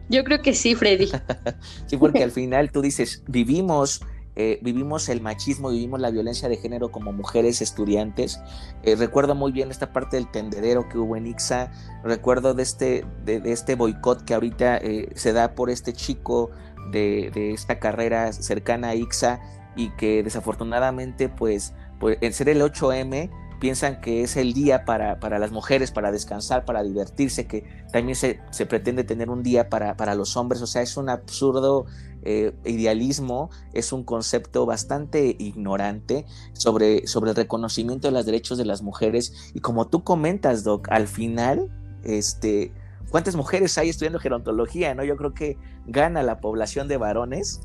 Yo 0.09 0.23
creo 0.23 0.41
que 0.41 0.53
sí, 0.53 0.75
Freddy. 0.75 1.09
sí, 1.87 1.97
porque 1.97 2.23
al 2.23 2.31
final 2.31 2.71
tú 2.71 2.81
dices, 2.81 3.23
vivimos, 3.27 4.01
eh, 4.35 4.59
vivimos 4.61 5.09
el 5.09 5.21
machismo, 5.21 5.69
vivimos 5.69 5.99
la 5.99 6.11
violencia 6.11 6.47
de 6.47 6.57
género 6.57 6.91
como 6.91 7.11
mujeres 7.11 7.61
estudiantes. 7.61 8.39
Eh, 8.83 8.95
recuerdo 8.95 9.35
muy 9.35 9.51
bien 9.51 9.71
esta 9.71 9.91
parte 9.91 10.17
del 10.17 10.29
tendedero 10.31 10.87
que 10.87 10.97
hubo 10.97 11.15
en 11.15 11.27
Ixa. 11.27 11.71
Recuerdo 12.03 12.53
de 12.53 12.63
este, 12.63 13.05
de, 13.25 13.41
este 13.45 13.75
boicot 13.75 14.23
que 14.23 14.33
ahorita 14.33 14.77
eh, 14.77 15.09
se 15.15 15.33
da 15.33 15.55
por 15.55 15.69
este 15.69 15.93
chico 15.93 16.51
de, 16.91 17.31
esta 17.53 17.79
carrera 17.79 18.31
cercana 18.31 18.89
a 18.89 18.95
Ixa 18.95 19.41
y 19.75 19.89
que 19.97 20.23
desafortunadamente, 20.23 21.29
pues, 21.29 21.73
pues 21.99 22.17
en 22.21 22.33
ser 22.33 22.49
el 22.49 22.61
8M 22.61 23.29
piensan 23.59 24.01
que 24.01 24.23
es 24.23 24.37
el 24.37 24.53
día 24.53 24.85
para, 24.85 25.19
para, 25.19 25.39
las 25.39 25.51
mujeres, 25.51 25.91
para 25.91 26.11
descansar, 26.11 26.65
para 26.65 26.83
divertirse, 26.83 27.47
que 27.47 27.63
también 27.91 28.15
se, 28.15 28.39
se 28.51 28.65
pretende 28.65 29.03
tener 29.03 29.29
un 29.29 29.43
día 29.43 29.69
para, 29.69 29.95
para, 29.97 30.15
los 30.15 30.37
hombres, 30.37 30.61
o 30.61 30.67
sea, 30.67 30.81
es 30.81 30.97
un 30.97 31.09
absurdo 31.09 31.85
eh, 32.23 32.53
idealismo, 32.65 33.49
es 33.73 33.91
un 33.91 34.03
concepto 34.03 34.65
bastante 34.65 35.35
ignorante 35.39 36.25
sobre, 36.53 37.07
sobre 37.07 37.31
el 37.31 37.35
reconocimiento 37.35 38.07
de 38.07 38.13
los 38.13 38.25
derechos 38.25 38.57
de 38.57 38.65
las 38.65 38.81
mujeres 38.81 39.51
y 39.53 39.59
como 39.59 39.87
tú 39.87 40.03
comentas, 40.03 40.63
Doc, 40.63 40.87
al 40.89 41.07
final, 41.07 41.69
este... 42.03 42.73
¿Cuántas 43.09 43.37
mujeres 43.37 43.77
hay 43.77 43.87
estudiando 43.87 44.19
gerontología? 44.19 44.93
¿no? 44.93 45.01
Yo 45.01 45.15
creo 45.15 45.33
que 45.33 45.57
gana 45.85 46.23
la 46.23 46.41
población 46.41 46.89
de 46.89 46.97
varones 46.97 47.61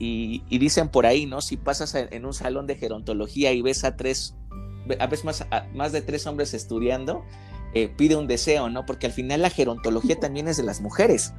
y, 0.00 0.42
y, 0.48 0.58
dicen 0.58 0.88
por 0.88 1.06
ahí, 1.06 1.24
¿no? 1.24 1.40
Si 1.40 1.56
pasas 1.56 1.94
en 1.94 2.26
un 2.26 2.32
salón 2.32 2.66
de 2.66 2.74
gerontología 2.74 3.52
y 3.52 3.62
ves 3.62 3.84
a 3.84 3.96
tres 3.96 4.34
a 4.98 5.06
veces 5.06 5.24
más, 5.24 5.46
más 5.74 5.92
de 5.92 6.02
tres 6.02 6.26
hombres 6.26 6.54
estudiando, 6.54 7.24
eh, 7.74 7.88
pide 7.88 8.16
un 8.16 8.26
deseo, 8.26 8.68
¿no? 8.68 8.84
Porque 8.84 9.06
al 9.06 9.12
final 9.12 9.42
la 9.42 9.50
gerontología 9.50 10.18
también 10.20 10.48
es 10.48 10.56
de 10.56 10.62
las 10.62 10.80
mujeres. 10.80 11.32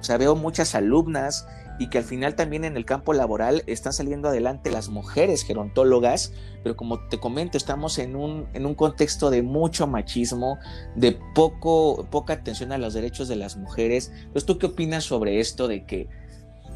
O 0.00 0.04
sea, 0.04 0.18
veo 0.18 0.34
muchas 0.34 0.74
alumnas 0.74 1.46
y 1.78 1.88
que 1.88 1.98
al 1.98 2.04
final 2.04 2.34
también 2.34 2.64
en 2.64 2.76
el 2.76 2.84
campo 2.84 3.12
laboral 3.12 3.62
están 3.66 3.92
saliendo 3.92 4.28
adelante 4.28 4.70
las 4.70 4.88
mujeres 4.88 5.44
gerontólogas, 5.44 6.32
pero 6.62 6.76
como 6.76 7.06
te 7.08 7.18
comento, 7.18 7.58
estamos 7.58 7.98
en 7.98 8.16
un, 8.16 8.46
en 8.54 8.66
un 8.66 8.74
contexto 8.74 9.30
de 9.30 9.42
mucho 9.42 9.86
machismo, 9.86 10.58
de 10.94 11.18
poco, 11.34 12.06
poca 12.10 12.34
atención 12.34 12.72
a 12.72 12.78
los 12.78 12.94
derechos 12.94 13.28
de 13.28 13.36
las 13.36 13.56
mujeres. 13.56 14.10
Entonces, 14.14 14.46
¿tú 14.46 14.58
qué 14.58 14.66
opinas 14.66 15.04
sobre 15.04 15.40
esto 15.40 15.68
de 15.68 15.84
que, 15.84 16.08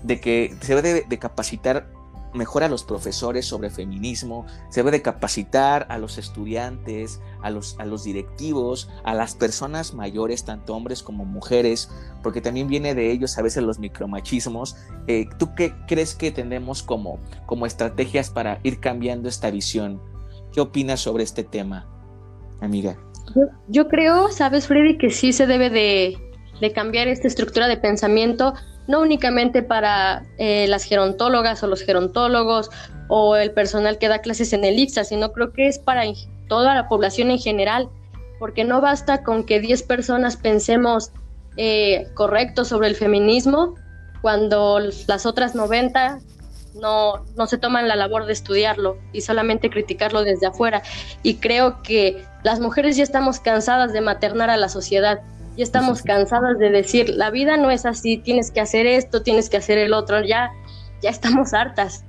de 0.03 0.21
que 0.21 0.55
se 0.61 0.75
debe 0.75 1.05
de 1.09 1.19
capacitar 1.19 1.89
mejor 2.33 2.63
a 2.63 2.69
los 2.69 2.85
profesores 2.85 3.47
sobre 3.47 3.71
feminismo, 3.71 4.47
se 4.69 4.81
debe 4.81 4.91
de 4.91 5.03
capacitar 5.03 5.87
a 5.89 5.99
los 5.99 6.19
estudiantes, 6.19 7.21
a 7.43 7.51
los, 7.51 7.79
a 7.79 7.85
los 7.85 8.05
directivos, 8.05 8.89
a 9.05 9.15
las 9.15 9.35
personas 9.35 9.95
mayores, 9.95 10.45
tanto 10.45 10.75
hombres 10.75 11.03
como 11.03 11.25
mujeres, 11.25 11.91
porque 12.23 12.41
también 12.41 12.69
viene 12.69 12.95
de 12.95 13.11
ellos 13.11 13.37
a 13.39 13.43
veces 13.43 13.63
los 13.63 13.79
micromachismos. 13.79 14.77
Eh, 15.07 15.27
¿Tú 15.39 15.55
qué 15.55 15.75
crees 15.87 16.15
que 16.15 16.31
tenemos 16.31 16.83
como, 16.83 17.19
como 17.47 17.67
estrategias 17.67 18.31
para 18.31 18.61
ir 18.63 18.81
cambiando 18.81 19.29
esta 19.29 19.51
visión? 19.51 20.01
¿Qué 20.53 20.61
opinas 20.61 21.01
sobre 21.01 21.25
este 21.25 21.45
tema, 21.45 21.87
amiga? 22.61 22.97
Yo, 23.69 23.89
creo, 23.89 24.29
sabes, 24.31 24.67
Freddy, 24.67 24.99
que 24.99 25.11
sí 25.11 25.33
se 25.33 25.47
debe 25.47 25.71
de, 25.71 26.17
de 26.61 26.73
cambiar 26.73 27.07
esta 27.07 27.29
estructura 27.29 27.69
de 27.69 27.77
pensamiento 27.77 28.55
no 28.91 29.01
únicamente 29.01 29.63
para 29.63 30.25
eh, 30.37 30.67
las 30.69 30.83
gerontólogas 30.83 31.63
o 31.63 31.69
los 31.69 31.83
gerontólogos 31.83 32.71
o 33.09 33.37
el 33.37 33.53
personal 33.53 33.99
que 33.99 34.09
da 34.09 34.19
clases 34.19 34.53
en 34.53 34.65
el 34.65 34.79
IPSA, 34.79 35.05
sino 35.05 35.33
creo 35.33 35.53
que 35.53 35.69
es 35.69 35.79
para 35.79 36.03
toda 36.49 36.75
la 36.75 36.89
población 36.89 37.31
en 37.31 37.39
general, 37.39 37.89
porque 38.41 38.65
no 38.65 38.81
basta 38.81 39.23
con 39.23 39.45
que 39.45 39.61
10 39.61 39.85
personas 39.85 40.37
pensemos 40.37 41.13
eh, 41.57 42.09
correcto 42.15 42.65
sobre 42.65 42.89
el 42.89 42.97
feminismo 42.97 43.77
cuando 44.23 44.81
las 45.07 45.25
otras 45.25 45.55
90 45.55 46.19
no, 46.75 47.25
no 47.37 47.47
se 47.47 47.59
toman 47.59 47.87
la 47.87 47.95
labor 47.95 48.27
de 48.27 48.33
estudiarlo 48.33 48.99
y 49.13 49.21
solamente 49.21 49.71
criticarlo 49.71 50.25
desde 50.25 50.47
afuera. 50.47 50.83
Y 51.23 51.37
creo 51.37 51.83
que 51.83 52.25
las 52.43 52.59
mujeres 52.59 52.97
ya 52.97 53.05
estamos 53.05 53.39
cansadas 53.39 53.93
de 53.93 54.01
maternar 54.01 54.51
a 54.51 54.57
la 54.57 54.69
sociedad 54.69 55.21
ya 55.61 55.65
estamos 55.65 56.01
cansadas 56.01 56.59
de 56.59 56.71
decir, 56.71 57.11
la 57.11 57.31
vida 57.31 57.59
no 57.59 57.71
es 57.71 57.85
así, 57.85 58.17
tienes 58.17 58.51
que 58.51 58.63
hacer 58.63 58.87
esto, 58.87 59.23
tienes 59.23 59.51
que 59.51 59.59
hacer 59.59 59.77
el 59.77 59.93
otro, 59.93 60.25
ya, 60.25 60.53
ya 61.03 61.11
estamos 61.11 61.53
hartas. 61.53 62.03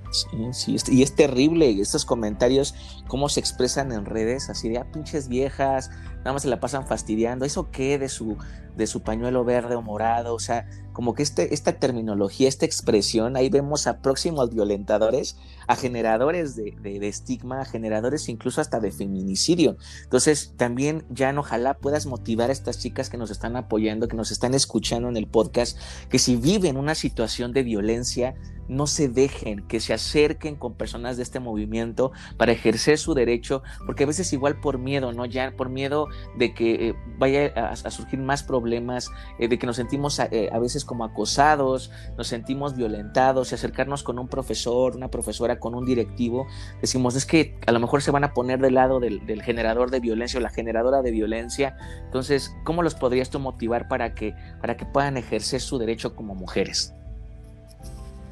Sí, 0.54 0.78
sí, 0.78 0.78
y 0.88 1.04
es 1.04 1.14
terrible 1.18 1.70
estos 1.82 2.06
comentarios, 2.06 2.74
cómo 3.10 3.28
se 3.28 3.42
expresan 3.42 3.92
en 3.92 4.06
redes, 4.06 4.50
así 4.50 4.70
de, 4.70 4.78
ah, 4.78 4.88
pinches 4.90 5.28
viejas, 5.28 5.90
nada 6.20 6.32
más 6.32 6.44
se 6.44 6.48
la 6.48 6.62
pasan 6.62 6.88
fastidiando, 6.88 7.44
¿eso 7.44 7.72
qué 7.72 8.00
de 8.00 8.08
su, 8.08 8.38
de 8.78 8.88
su 8.88 9.02
pañuelo 9.02 9.44
verde 9.44 9.76
o 9.76 9.82
morado? 9.82 10.34
O 10.34 10.40
sea, 10.40 10.66
como 10.94 11.14
que 11.14 11.24
este, 11.24 11.54
esta 11.54 11.74
terminología, 11.74 12.48
esta 12.48 12.66
expresión, 12.66 13.36
ahí 13.36 13.50
vemos 13.50 13.86
a 13.86 13.98
próximos 13.98 14.54
violentadores, 14.54 15.36
a 15.72 15.76
generadores 15.78 16.58
de, 16.58 16.76
de, 16.82 17.08
estigma, 17.08 17.62
a 17.62 17.66
generadores 17.66 18.28
incluso 18.28 18.60
hasta 18.60 18.82
de 18.82 18.92
feminicidio. 18.92 19.78
Entonces, 20.04 20.54
también, 20.58 21.06
Jan, 21.16 21.38
ojalá 21.38 21.76
puedas 21.76 22.06
motivar 22.06 22.50
a 22.50 22.52
estas 22.54 22.78
chicas 22.78 23.10
que 23.10 23.16
nos 23.16 23.32
están 23.32 23.56
apoyando, 23.56 24.10
que 24.10 24.18
nos 24.18 24.32
están 24.32 24.54
escuchando 24.54 25.08
en 25.08 25.16
el 25.16 25.28
podcast, 25.28 25.80
que 26.10 26.20
si 26.20 26.36
viven 26.36 26.76
una 26.76 26.94
situación 26.94 27.54
de 27.54 27.64
violencia, 27.64 28.36
no 28.72 28.88
se 28.88 29.10
dejen, 29.10 29.68
que 29.68 29.82
se 29.82 29.94
acerquen 29.94 30.56
con 30.56 30.76
personas 30.76 31.18
de 31.18 31.24
este 31.24 31.42
movimiento 31.42 32.14
para 32.38 32.54
ejercer 32.54 32.98
su 32.98 33.14
derecho, 33.14 33.64
porque 33.86 34.06
a 34.06 34.08
veces 34.08 34.32
igual 34.32 34.62
por 34.62 34.78
miedo, 34.78 35.12
¿no? 35.12 35.26
Ya 35.26 35.54
por 35.58 35.70
miedo 35.70 36.08
de 36.38 36.54
que 36.54 36.90
eh, 36.90 36.96
vaya 37.18 37.48
a, 37.48 37.76
surgir 37.76 38.20
más 38.20 38.44
problemas, 38.44 39.10
eh, 39.40 39.50
de 39.50 39.60
que 39.60 39.68
nos 39.68 39.76
sentimos 39.76 40.20
eh, 40.20 40.50
a, 40.54 40.60
veces 40.60 40.86
como 40.86 41.04
acosados, 41.04 41.92
nos 42.18 42.28
sentimos 42.28 42.78
violentados 42.78 43.52
y 43.52 43.56
acercarnos 43.56 44.04
con 44.04 44.18
un 44.18 44.30
profesor, 44.30 44.96
una 44.96 45.10
profesora, 45.10 45.60
con 45.62 45.74
un 45.74 45.86
directivo, 45.86 46.46
decimos, 46.82 47.16
es 47.16 47.26
que 47.26 47.58
a 47.66 47.72
lo 47.72 47.80
mejor 47.80 48.02
se 48.02 48.12
van 48.12 48.26
a 48.26 48.34
poner 48.34 48.60
del 48.60 48.74
lado 48.74 49.00
del, 49.00 49.22
generador 49.42 49.90
de 49.92 50.02
violencia 50.02 50.38
o 50.38 50.44
la 50.44 50.50
generadora 50.50 51.02
de 51.02 51.12
violencia, 51.12 51.78
entonces, 52.04 52.54
¿cómo 52.66 52.84
los 52.84 52.96
podrías 52.96 53.30
tú 53.30 53.40
motivar 53.40 53.88
para 53.88 54.14
que, 54.14 54.36
para 54.60 54.76
que 54.76 54.86
puedan 54.86 55.16
ejercer 55.16 55.62
su 55.62 55.78
derecho 55.78 56.14
como 56.14 56.36
mujeres? 56.36 56.94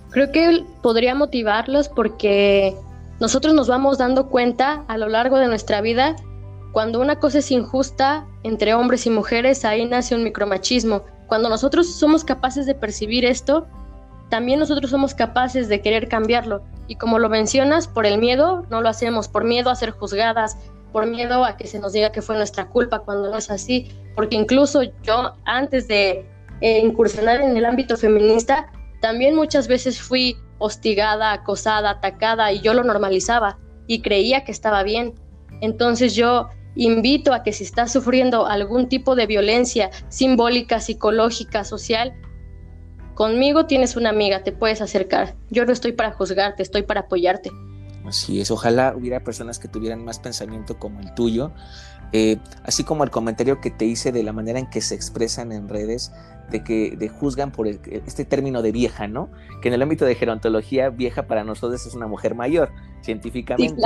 Creo 0.10 0.34
que 0.34 0.66
podría 0.82 1.16
motivarlos 1.16 1.88
porque 1.88 2.76
nosotros 3.22 3.54
nos 3.54 3.70
vamos 3.70 3.98
dando 3.98 4.28
cuenta 4.28 4.84
a 4.90 4.98
lo 4.98 5.08
largo 5.08 5.38
de 5.38 5.48
nuestra 5.48 5.80
vida 5.80 6.18
cuando 6.72 7.02
una 7.02 7.20
cosa 7.20 7.40
es 7.40 7.52
injusta 7.52 8.28
entre 8.44 8.74
hombres 8.74 9.06
y 9.06 9.10
mujeres, 9.10 9.66
ahí 9.66 9.86
nace 9.86 10.16
un 10.16 10.24
micromachismo. 10.24 11.04
Cuando 11.28 11.50
nosotros 11.50 11.88
somos 11.88 12.24
capaces 12.24 12.66
de 12.66 12.76
percibir 12.76 13.26
esto, 13.26 13.68
también 14.30 14.60
nosotros 14.60 14.92
somos 14.92 15.14
capaces 15.14 15.70
de 15.70 15.82
querer 15.82 16.08
cambiarlo. 16.08 16.64
Y 16.88 16.96
como 16.96 17.20
lo 17.20 17.30
mencionas, 17.30 17.88
por 17.88 18.06
el 18.06 18.20
miedo 18.20 18.66
no 18.70 18.82
lo 18.82 18.90
hacemos, 18.90 19.28
por 19.28 19.44
miedo 19.44 19.70
a 19.70 19.76
ser 19.76 19.92
juzgadas, 19.92 20.58
por 20.92 21.06
miedo 21.06 21.44
a 21.46 21.58
que 21.58 21.68
se 21.68 21.80
nos 21.80 21.94
diga 21.94 22.12
que 22.12 22.22
fue 22.22 22.36
nuestra 22.36 22.68
culpa 22.68 23.00
cuando 23.00 23.30
no 23.30 23.38
es 23.38 23.50
así. 23.50 23.92
Porque 24.16 24.36
incluso 24.36 24.84
yo, 25.04 25.34
antes 25.46 25.88
de 25.88 26.26
eh, 26.62 26.80
incursionar 26.80 27.42
en 27.42 27.58
el 27.58 27.66
ámbito 27.66 27.98
feminista, 27.98 28.72
también 29.02 29.36
muchas 29.36 29.68
veces 29.68 30.02
fui 30.02 30.38
hostigada, 30.60 31.32
acosada, 31.32 31.92
atacada 31.92 32.52
y 32.52 32.60
yo 32.62 32.74
lo 32.74 32.84
normalizaba 32.84 33.58
y 33.88 34.02
creía 34.02 34.44
que 34.44 34.52
estaba 34.52 34.84
bien. 34.84 35.14
Entonces 35.62 36.16
yo 36.16 36.50
invito 36.76 37.34
a 37.34 37.44
que 37.44 37.54
si 37.54 37.64
estás 37.64 37.92
sufriendo 37.92 38.46
algún 38.46 38.88
tipo 38.90 39.16
de 39.16 39.26
violencia 39.26 39.90
simbólica, 40.10 40.80
psicológica, 40.80 41.64
social, 41.64 42.14
conmigo 43.20 43.66
tienes 43.66 43.98
una 43.98 44.12
amiga, 44.12 44.46
te 44.46 44.54
puedes 44.54 44.80
acercar. 44.80 45.36
Yo 45.50 45.66
no 45.66 45.74
estoy 45.74 45.92
para 45.92 46.14
juzgarte, 46.14 46.64
estoy 46.64 46.84
para 46.84 47.02
apoyarte. 47.02 47.52
Así 48.06 48.40
es, 48.40 48.50
ojalá 48.50 48.96
hubiera 48.96 49.26
personas 49.26 49.60
que 49.60 49.68
tuvieran 49.68 50.06
más 50.06 50.20
pensamiento 50.20 50.80
como 50.80 51.02
el 51.02 51.14
tuyo, 51.16 51.52
eh, 52.14 52.38
así 52.64 52.84
como 52.84 53.04
el 53.04 53.10
comentario 53.10 53.62
que 53.62 53.72
te 53.72 53.86
hice 53.86 54.12
de 54.12 54.24
la 54.24 54.34
manera 54.34 54.60
en 54.60 54.70
que 54.70 54.82
se 54.82 54.96
expresan 54.96 55.52
en 55.52 55.70
redes, 55.70 56.12
de 56.50 56.64
que 56.64 56.96
de 56.98 57.10
juzgan 57.10 57.52
por 57.52 57.68
este 57.68 58.26
término 58.26 58.62
de 58.62 58.72
vieja, 58.72 59.08
¿no? 59.08 59.30
Que 59.62 59.68
en 59.68 59.74
el 59.74 59.82
ámbito 59.82 60.06
de 60.06 60.16
gerontología, 60.16 60.90
vieja 60.90 61.28
para 61.28 61.44
nosotros 61.44 61.86
es 61.86 61.94
una 61.94 62.08
mujer 62.08 62.36
mayor, 62.36 62.72
científicamente. 63.02 63.82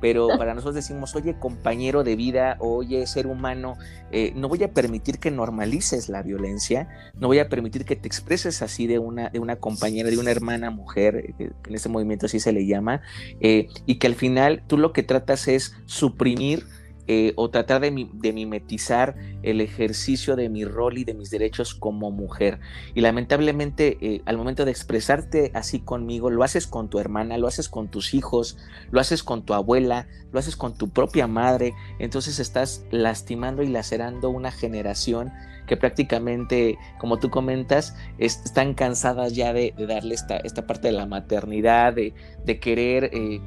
Pero 0.00 0.28
para 0.38 0.54
nosotros 0.54 0.76
decimos, 0.76 1.14
oye, 1.14 1.38
compañero 1.38 2.04
de 2.04 2.16
vida, 2.16 2.56
oye, 2.60 3.06
ser 3.06 3.26
humano, 3.26 3.76
eh, 4.12 4.32
no 4.36 4.48
voy 4.48 4.62
a 4.62 4.72
permitir 4.72 5.18
que 5.18 5.30
normalices 5.30 6.08
la 6.08 6.22
violencia, 6.22 6.88
no 7.14 7.26
voy 7.26 7.38
a 7.38 7.48
permitir 7.48 7.84
que 7.84 7.96
te 7.96 8.06
expreses 8.06 8.62
así 8.62 8.86
de 8.86 8.98
una, 8.98 9.30
de 9.30 9.40
una 9.40 9.56
compañera, 9.56 10.10
de 10.10 10.18
una 10.18 10.30
hermana 10.30 10.70
mujer, 10.70 11.34
eh, 11.38 11.50
en 11.66 11.74
este 11.74 11.88
movimiento 11.88 12.26
así 12.26 12.38
se 12.38 12.52
le 12.52 12.66
llama, 12.66 13.02
eh, 13.40 13.68
y 13.86 13.96
que 13.96 14.06
al 14.06 14.14
final 14.14 14.62
tú 14.66 14.78
lo 14.78 14.92
que 14.92 15.02
tratas 15.02 15.48
es 15.48 15.76
suprimir 15.86 16.64
eh, 17.06 17.32
o 17.36 17.50
tratar 17.50 17.82
de, 17.82 17.90
mimetizar 17.90 19.14
el 19.42 19.60
ejercicio 19.60 20.36
de 20.36 20.48
mi 20.48 20.64
rol 20.64 20.96
y 20.96 21.04
de 21.04 21.12
mis 21.12 21.30
derechos 21.30 21.74
como 21.74 22.10
mujer. 22.10 22.60
Y 22.94 23.02
lamentablemente 23.02 23.98
eh, 24.00 24.22
al 24.24 24.38
momento 24.38 24.64
de 24.64 24.70
expresarte 24.70 25.50
así 25.54 25.80
conmigo, 25.80 26.30
lo 26.30 26.42
haces 26.42 26.66
con 26.66 26.88
tu 26.88 26.98
hermana, 26.98 27.36
lo 27.36 27.46
haces 27.46 27.68
con 27.68 27.88
tus 27.88 28.14
hijos, 28.14 28.56
lo 28.90 29.00
haces 29.00 29.22
con 29.22 29.44
tu 29.44 29.52
abuela, 29.52 30.08
lo 30.32 30.38
haces 30.38 30.56
con 30.56 30.78
tu 30.78 30.88
propia 30.88 31.26
madre, 31.26 31.74
entonces 31.98 32.38
estás 32.38 32.86
lastimando 32.90 33.62
y 33.62 33.68
lacerando 33.68 34.30
una 34.30 34.50
generación 34.50 35.30
que 35.66 35.76
prácticamente, 35.76 36.78
como 36.98 37.18
tú 37.18 37.30
comentas, 37.30 37.96
están 38.18 38.74
cansadas 38.74 39.34
ya 39.34 39.52
de, 39.52 39.74
darle 39.76 40.14
esta, 40.14 40.36
esta, 40.38 40.66
parte 40.66 40.88
de 40.88 40.92
la 40.92 41.06
maternidad, 41.06 41.92
de, 41.94 42.12
querer... 42.60 43.10
Eh, 43.12 43.40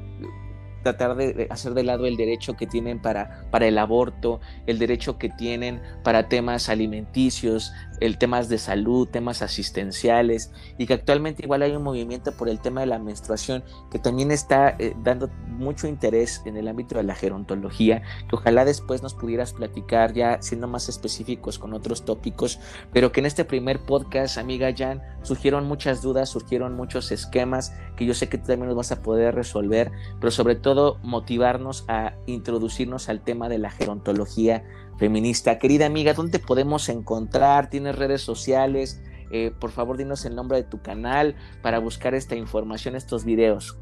tratar 0.96 1.16
de 1.16 1.46
hacer 1.50 1.74
de 1.74 1.82
lado 1.82 2.06
el 2.06 2.16
derecho 2.16 2.56
que 2.56 2.66
tienen 2.66 3.00
para, 3.00 3.44
para 3.50 3.66
el 3.66 3.78
aborto, 3.78 4.40
el 4.66 4.78
derecho 4.78 5.18
que 5.18 5.28
tienen 5.28 5.82
para 6.02 6.28
temas 6.28 6.68
alimenticios, 6.68 7.72
el 8.00 8.18
temas 8.18 8.48
de 8.48 8.58
salud, 8.58 9.08
temas 9.08 9.42
asistenciales, 9.42 10.52
y 10.78 10.86
que 10.86 10.94
actualmente 10.94 11.44
igual 11.44 11.62
hay 11.62 11.72
un 11.72 11.82
movimiento 11.82 12.32
por 12.32 12.48
el 12.48 12.60
tema 12.60 12.80
de 12.80 12.86
la 12.86 12.98
menstruación 12.98 13.64
que 13.90 13.98
también 13.98 14.30
está 14.30 14.76
eh, 14.78 14.94
dando 15.02 15.28
mucho 15.46 15.86
interés 15.86 16.42
en 16.44 16.56
el 16.56 16.68
ámbito 16.68 16.96
de 16.96 17.02
la 17.02 17.14
gerontología, 17.14 18.02
que 18.28 18.36
ojalá 18.36 18.64
después 18.64 19.02
nos 19.02 19.14
pudieras 19.14 19.52
platicar 19.52 20.12
ya 20.14 20.40
siendo 20.40 20.68
más 20.68 20.88
específicos 20.88 21.58
con 21.58 21.74
otros 21.74 22.04
tópicos, 22.04 22.60
pero 22.92 23.12
que 23.12 23.20
en 23.20 23.26
este 23.26 23.44
primer 23.44 23.80
podcast, 23.80 24.38
amiga 24.38 24.72
Jan, 24.76 25.02
surgieron 25.22 25.66
muchas 25.66 26.02
dudas, 26.02 26.30
surgieron 26.30 26.74
muchos 26.74 27.10
esquemas 27.12 27.72
que 27.98 28.06
yo 28.06 28.14
sé 28.14 28.28
que 28.28 28.38
tú 28.38 28.46
también 28.46 28.68
los 28.68 28.76
vas 28.76 28.92
a 28.92 29.02
poder 29.02 29.34
resolver, 29.34 29.90
pero 30.20 30.30
sobre 30.30 30.54
todo 30.54 30.98
motivarnos 31.02 31.84
a 31.88 32.14
introducirnos 32.26 33.08
al 33.08 33.22
tema 33.22 33.48
de 33.48 33.58
la 33.58 33.70
gerontología 33.70 34.64
feminista. 34.98 35.58
Querida 35.58 35.86
amiga, 35.86 36.14
¿dónde 36.14 36.38
podemos 36.38 36.88
encontrar? 36.88 37.68
¿Tienes 37.70 37.96
redes 37.96 38.22
sociales? 38.22 39.02
Eh, 39.30 39.52
por 39.58 39.72
favor, 39.72 39.96
dinos 39.96 40.24
el 40.24 40.36
nombre 40.36 40.58
de 40.58 40.64
tu 40.64 40.80
canal 40.80 41.34
para 41.60 41.80
buscar 41.80 42.14
esta 42.14 42.36
información, 42.36 42.94
estos 42.94 43.24
videos. 43.24 43.76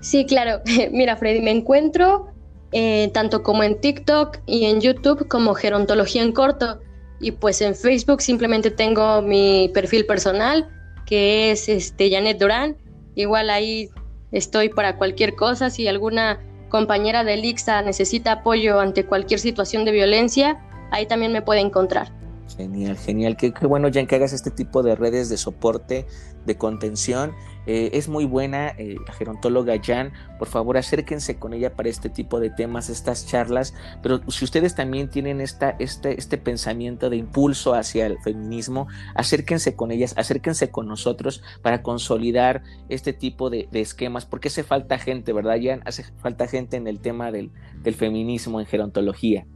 Sí, 0.00 0.24
claro. 0.24 0.62
Mira, 0.92 1.16
Freddy, 1.16 1.40
me 1.40 1.50
encuentro 1.50 2.28
eh, 2.72 3.10
tanto 3.12 3.42
como 3.42 3.62
en 3.62 3.80
TikTok 3.80 4.38
y 4.46 4.64
en 4.66 4.80
YouTube 4.80 5.28
como 5.28 5.54
Gerontología 5.54 6.22
en 6.22 6.32
Corto. 6.32 6.80
Y 7.20 7.32
pues 7.32 7.60
en 7.60 7.74
Facebook 7.74 8.20
simplemente 8.22 8.70
tengo 8.70 9.22
mi 9.22 9.70
perfil 9.72 10.06
personal, 10.06 10.68
que 11.06 11.52
es 11.52 11.68
este, 11.68 12.10
Janet 12.10 12.38
Durán. 12.38 12.76
Igual 13.14 13.50
ahí 13.50 13.90
estoy 14.30 14.68
para 14.68 14.96
cualquier 14.96 15.34
cosa. 15.34 15.70
Si 15.70 15.86
alguna 15.88 16.40
compañera 16.68 17.24
del 17.24 17.44
IXA 17.44 17.82
necesita 17.82 18.32
apoyo 18.32 18.80
ante 18.80 19.04
cualquier 19.04 19.40
situación 19.40 19.84
de 19.84 19.92
violencia, 19.92 20.60
ahí 20.90 21.06
también 21.06 21.32
me 21.32 21.42
puede 21.42 21.60
encontrar. 21.60 22.12
Genial, 22.56 22.96
genial. 22.96 23.36
Qué, 23.36 23.52
bueno, 23.66 23.88
Jan, 23.92 24.06
que 24.06 24.16
hagas 24.16 24.32
este 24.32 24.50
tipo 24.50 24.82
de 24.82 24.94
redes 24.94 25.28
de 25.28 25.36
soporte, 25.36 26.06
de 26.44 26.56
contención. 26.56 27.32
Eh, 27.66 27.90
es 27.92 28.08
muy 28.08 28.24
buena 28.24 28.68
eh, 28.70 28.96
la 29.06 29.12
gerontóloga 29.12 29.74
Jan. 29.82 30.12
Por 30.38 30.48
favor, 30.48 30.76
acérquense 30.76 31.36
con 31.36 31.54
ella 31.54 31.74
para 31.74 31.88
este 31.88 32.08
tipo 32.08 32.40
de 32.40 32.50
temas, 32.50 32.88
estas 32.90 33.26
charlas. 33.26 33.74
Pero 34.02 34.20
si 34.30 34.44
ustedes 34.44 34.74
también 34.74 35.10
tienen 35.10 35.40
esta, 35.40 35.76
este, 35.78 36.18
este 36.18 36.38
pensamiento 36.38 37.10
de 37.10 37.16
impulso 37.16 37.74
hacia 37.74 38.06
el 38.06 38.18
feminismo, 38.18 38.88
acérquense 39.14 39.76
con 39.76 39.92
ellas, 39.92 40.14
acérquense 40.16 40.70
con 40.70 40.88
nosotros 40.88 41.42
para 41.62 41.82
consolidar 41.82 42.62
este 42.88 43.12
tipo 43.12 43.50
de, 43.50 43.68
esquemas. 43.72 44.26
Porque 44.26 44.48
hace 44.48 44.64
falta 44.64 44.98
gente, 44.98 45.32
¿verdad, 45.32 45.58
Jan? 45.62 45.82
Hace 45.84 46.04
falta 46.18 46.48
gente 46.48 46.76
en 46.76 46.86
el 46.86 47.00
tema 47.00 47.30
del, 47.30 47.50
del 47.82 47.94
feminismo 47.94 48.60
en 48.60 48.66
gerontología. 48.66 49.46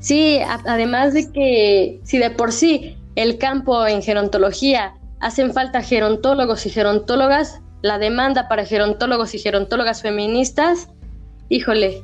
Sí, 0.00 0.40
además 0.66 1.14
de 1.14 1.30
que 1.30 2.00
si 2.02 2.18
de 2.18 2.30
por 2.30 2.52
sí 2.52 2.96
el 3.14 3.38
campo 3.38 3.86
en 3.86 4.02
gerontología 4.02 4.97
hacen 5.20 5.52
falta 5.52 5.82
gerontólogos 5.82 6.66
y 6.66 6.70
gerontólogas, 6.70 7.60
la 7.82 7.98
demanda 7.98 8.48
para 8.48 8.64
gerontólogos 8.64 9.34
y 9.34 9.38
gerontólogas 9.38 10.02
feministas, 10.02 10.88
híjole, 11.48 12.02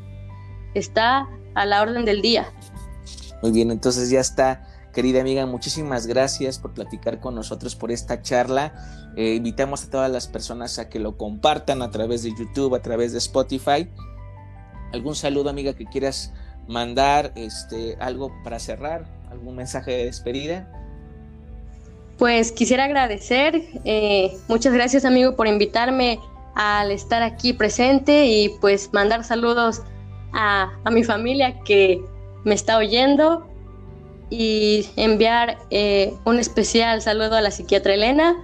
está 0.74 1.28
a 1.54 1.66
la 1.66 1.82
orden 1.82 2.04
del 2.04 2.22
día. 2.22 2.46
Muy 3.42 3.52
bien, 3.52 3.70
entonces 3.70 4.10
ya 4.10 4.20
está. 4.20 4.68
Querida 4.92 5.20
amiga, 5.20 5.44
muchísimas 5.44 6.06
gracias 6.06 6.60
por 6.60 6.72
platicar 6.72 7.18
con 7.18 7.34
nosotros 7.34 7.74
por 7.74 7.90
esta 7.90 8.22
charla. 8.22 8.72
Eh, 9.16 9.34
invitamos 9.34 9.84
a 9.84 9.90
todas 9.90 10.10
las 10.10 10.28
personas 10.28 10.78
a 10.78 10.88
que 10.88 11.00
lo 11.00 11.16
compartan 11.16 11.82
a 11.82 11.90
través 11.90 12.22
de 12.22 12.30
YouTube, 12.30 12.76
a 12.76 12.80
través 12.80 13.10
de 13.10 13.18
Spotify. 13.18 13.90
¿Algún 14.92 15.16
saludo, 15.16 15.50
amiga, 15.50 15.74
que 15.74 15.86
quieras 15.86 16.32
mandar 16.68 17.32
este, 17.34 17.96
algo 18.00 18.32
para 18.42 18.58
cerrar, 18.58 19.06
algún 19.30 19.56
mensaje 19.56 19.90
de 19.90 20.04
despedida. 20.04 20.70
Pues 22.18 22.52
quisiera 22.52 22.84
agradecer, 22.84 23.62
eh, 23.84 24.36
muchas 24.48 24.72
gracias 24.72 25.04
amigo 25.04 25.34
por 25.34 25.48
invitarme 25.48 26.20
al 26.54 26.92
estar 26.92 27.22
aquí 27.22 27.52
presente 27.52 28.26
y 28.26 28.50
pues 28.60 28.90
mandar 28.92 29.24
saludos 29.24 29.82
a, 30.32 30.72
mi 30.90 31.02
familia 31.02 31.60
que 31.60 32.00
me 32.44 32.54
está 32.54 32.78
oyendo 32.78 33.48
y 34.30 34.86
enviar 34.96 35.58
eh, 35.70 36.14
un 36.24 36.38
especial 36.38 37.02
saludo 37.02 37.36
a 37.36 37.40
la 37.40 37.50
psiquiatra 37.50 37.94
Elena 37.94 38.36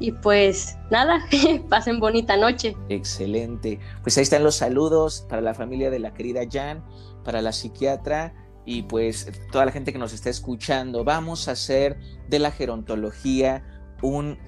y 0.00 0.12
pues 0.12 0.76
nada, 0.90 1.24
pasen 1.68 2.00
bonita 2.00 2.36
noche. 2.36 2.76
Excelente. 2.88 3.78
Pues 4.02 4.16
ahí 4.18 4.22
están 4.22 4.42
los 4.42 4.56
saludos 4.56 5.24
para 5.28 5.40
la 5.40 5.54
familia 5.54 5.90
de 5.90 6.00
la 6.00 6.12
querida 6.14 6.42
Jan 6.50 6.84
para 7.24 7.40
la 7.42 7.52
psiquiatra 7.52 8.34
y 8.66 8.82
pues 8.82 9.30
toda 9.52 9.66
la 9.66 9.72
gente 9.72 9.92
que 9.92 9.98
nos 9.98 10.12
está 10.12 10.30
escuchando. 10.30 11.04
Vamos 11.04 11.48
a 11.48 11.52
hacer 11.52 11.98
de 12.28 12.38
la 12.38 12.50
gerontología 12.50 13.62
un, 14.02 14.38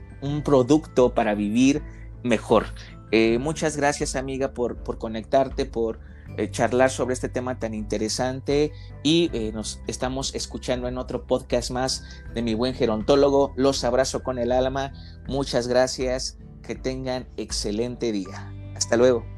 producto 0.45 1.14
para 1.14 1.35
vivir 1.35 1.83
mejor. 2.25 2.67
Eh, 3.12 3.39
muchas 3.39 3.77
gracias 3.77 4.17
amiga 4.17 4.53
por, 4.53 4.83
por 4.83 4.99
conectarte, 4.99 5.67
por 5.67 6.01
eh, 6.37 6.51
charlar 6.51 6.91
sobre 6.91 7.14
este 7.14 7.29
tema 7.29 7.59
tan 7.59 7.73
interesante 7.73 8.73
y 9.03 9.31
eh, 9.33 9.53
nos 9.53 9.81
estamos 9.87 10.35
escuchando 10.35 10.89
en 10.89 10.99
otro 10.99 11.27
podcast 11.27 11.71
más 11.71 12.05
de 12.35 12.43
mi 12.43 12.55
buen 12.55 12.75
gerontólogo. 12.75 13.53
Los 13.57 13.85
abrazo 13.85 14.23
con 14.23 14.39
el 14.39 14.53
alma. 14.53 14.93
Muchas 15.29 15.69
gracias. 15.69 16.39
Que 16.62 16.75
tengan 16.75 17.29
excelente 17.37 18.11
día. 18.11 18.53
Hasta 18.75 18.97
luego. 18.97 19.36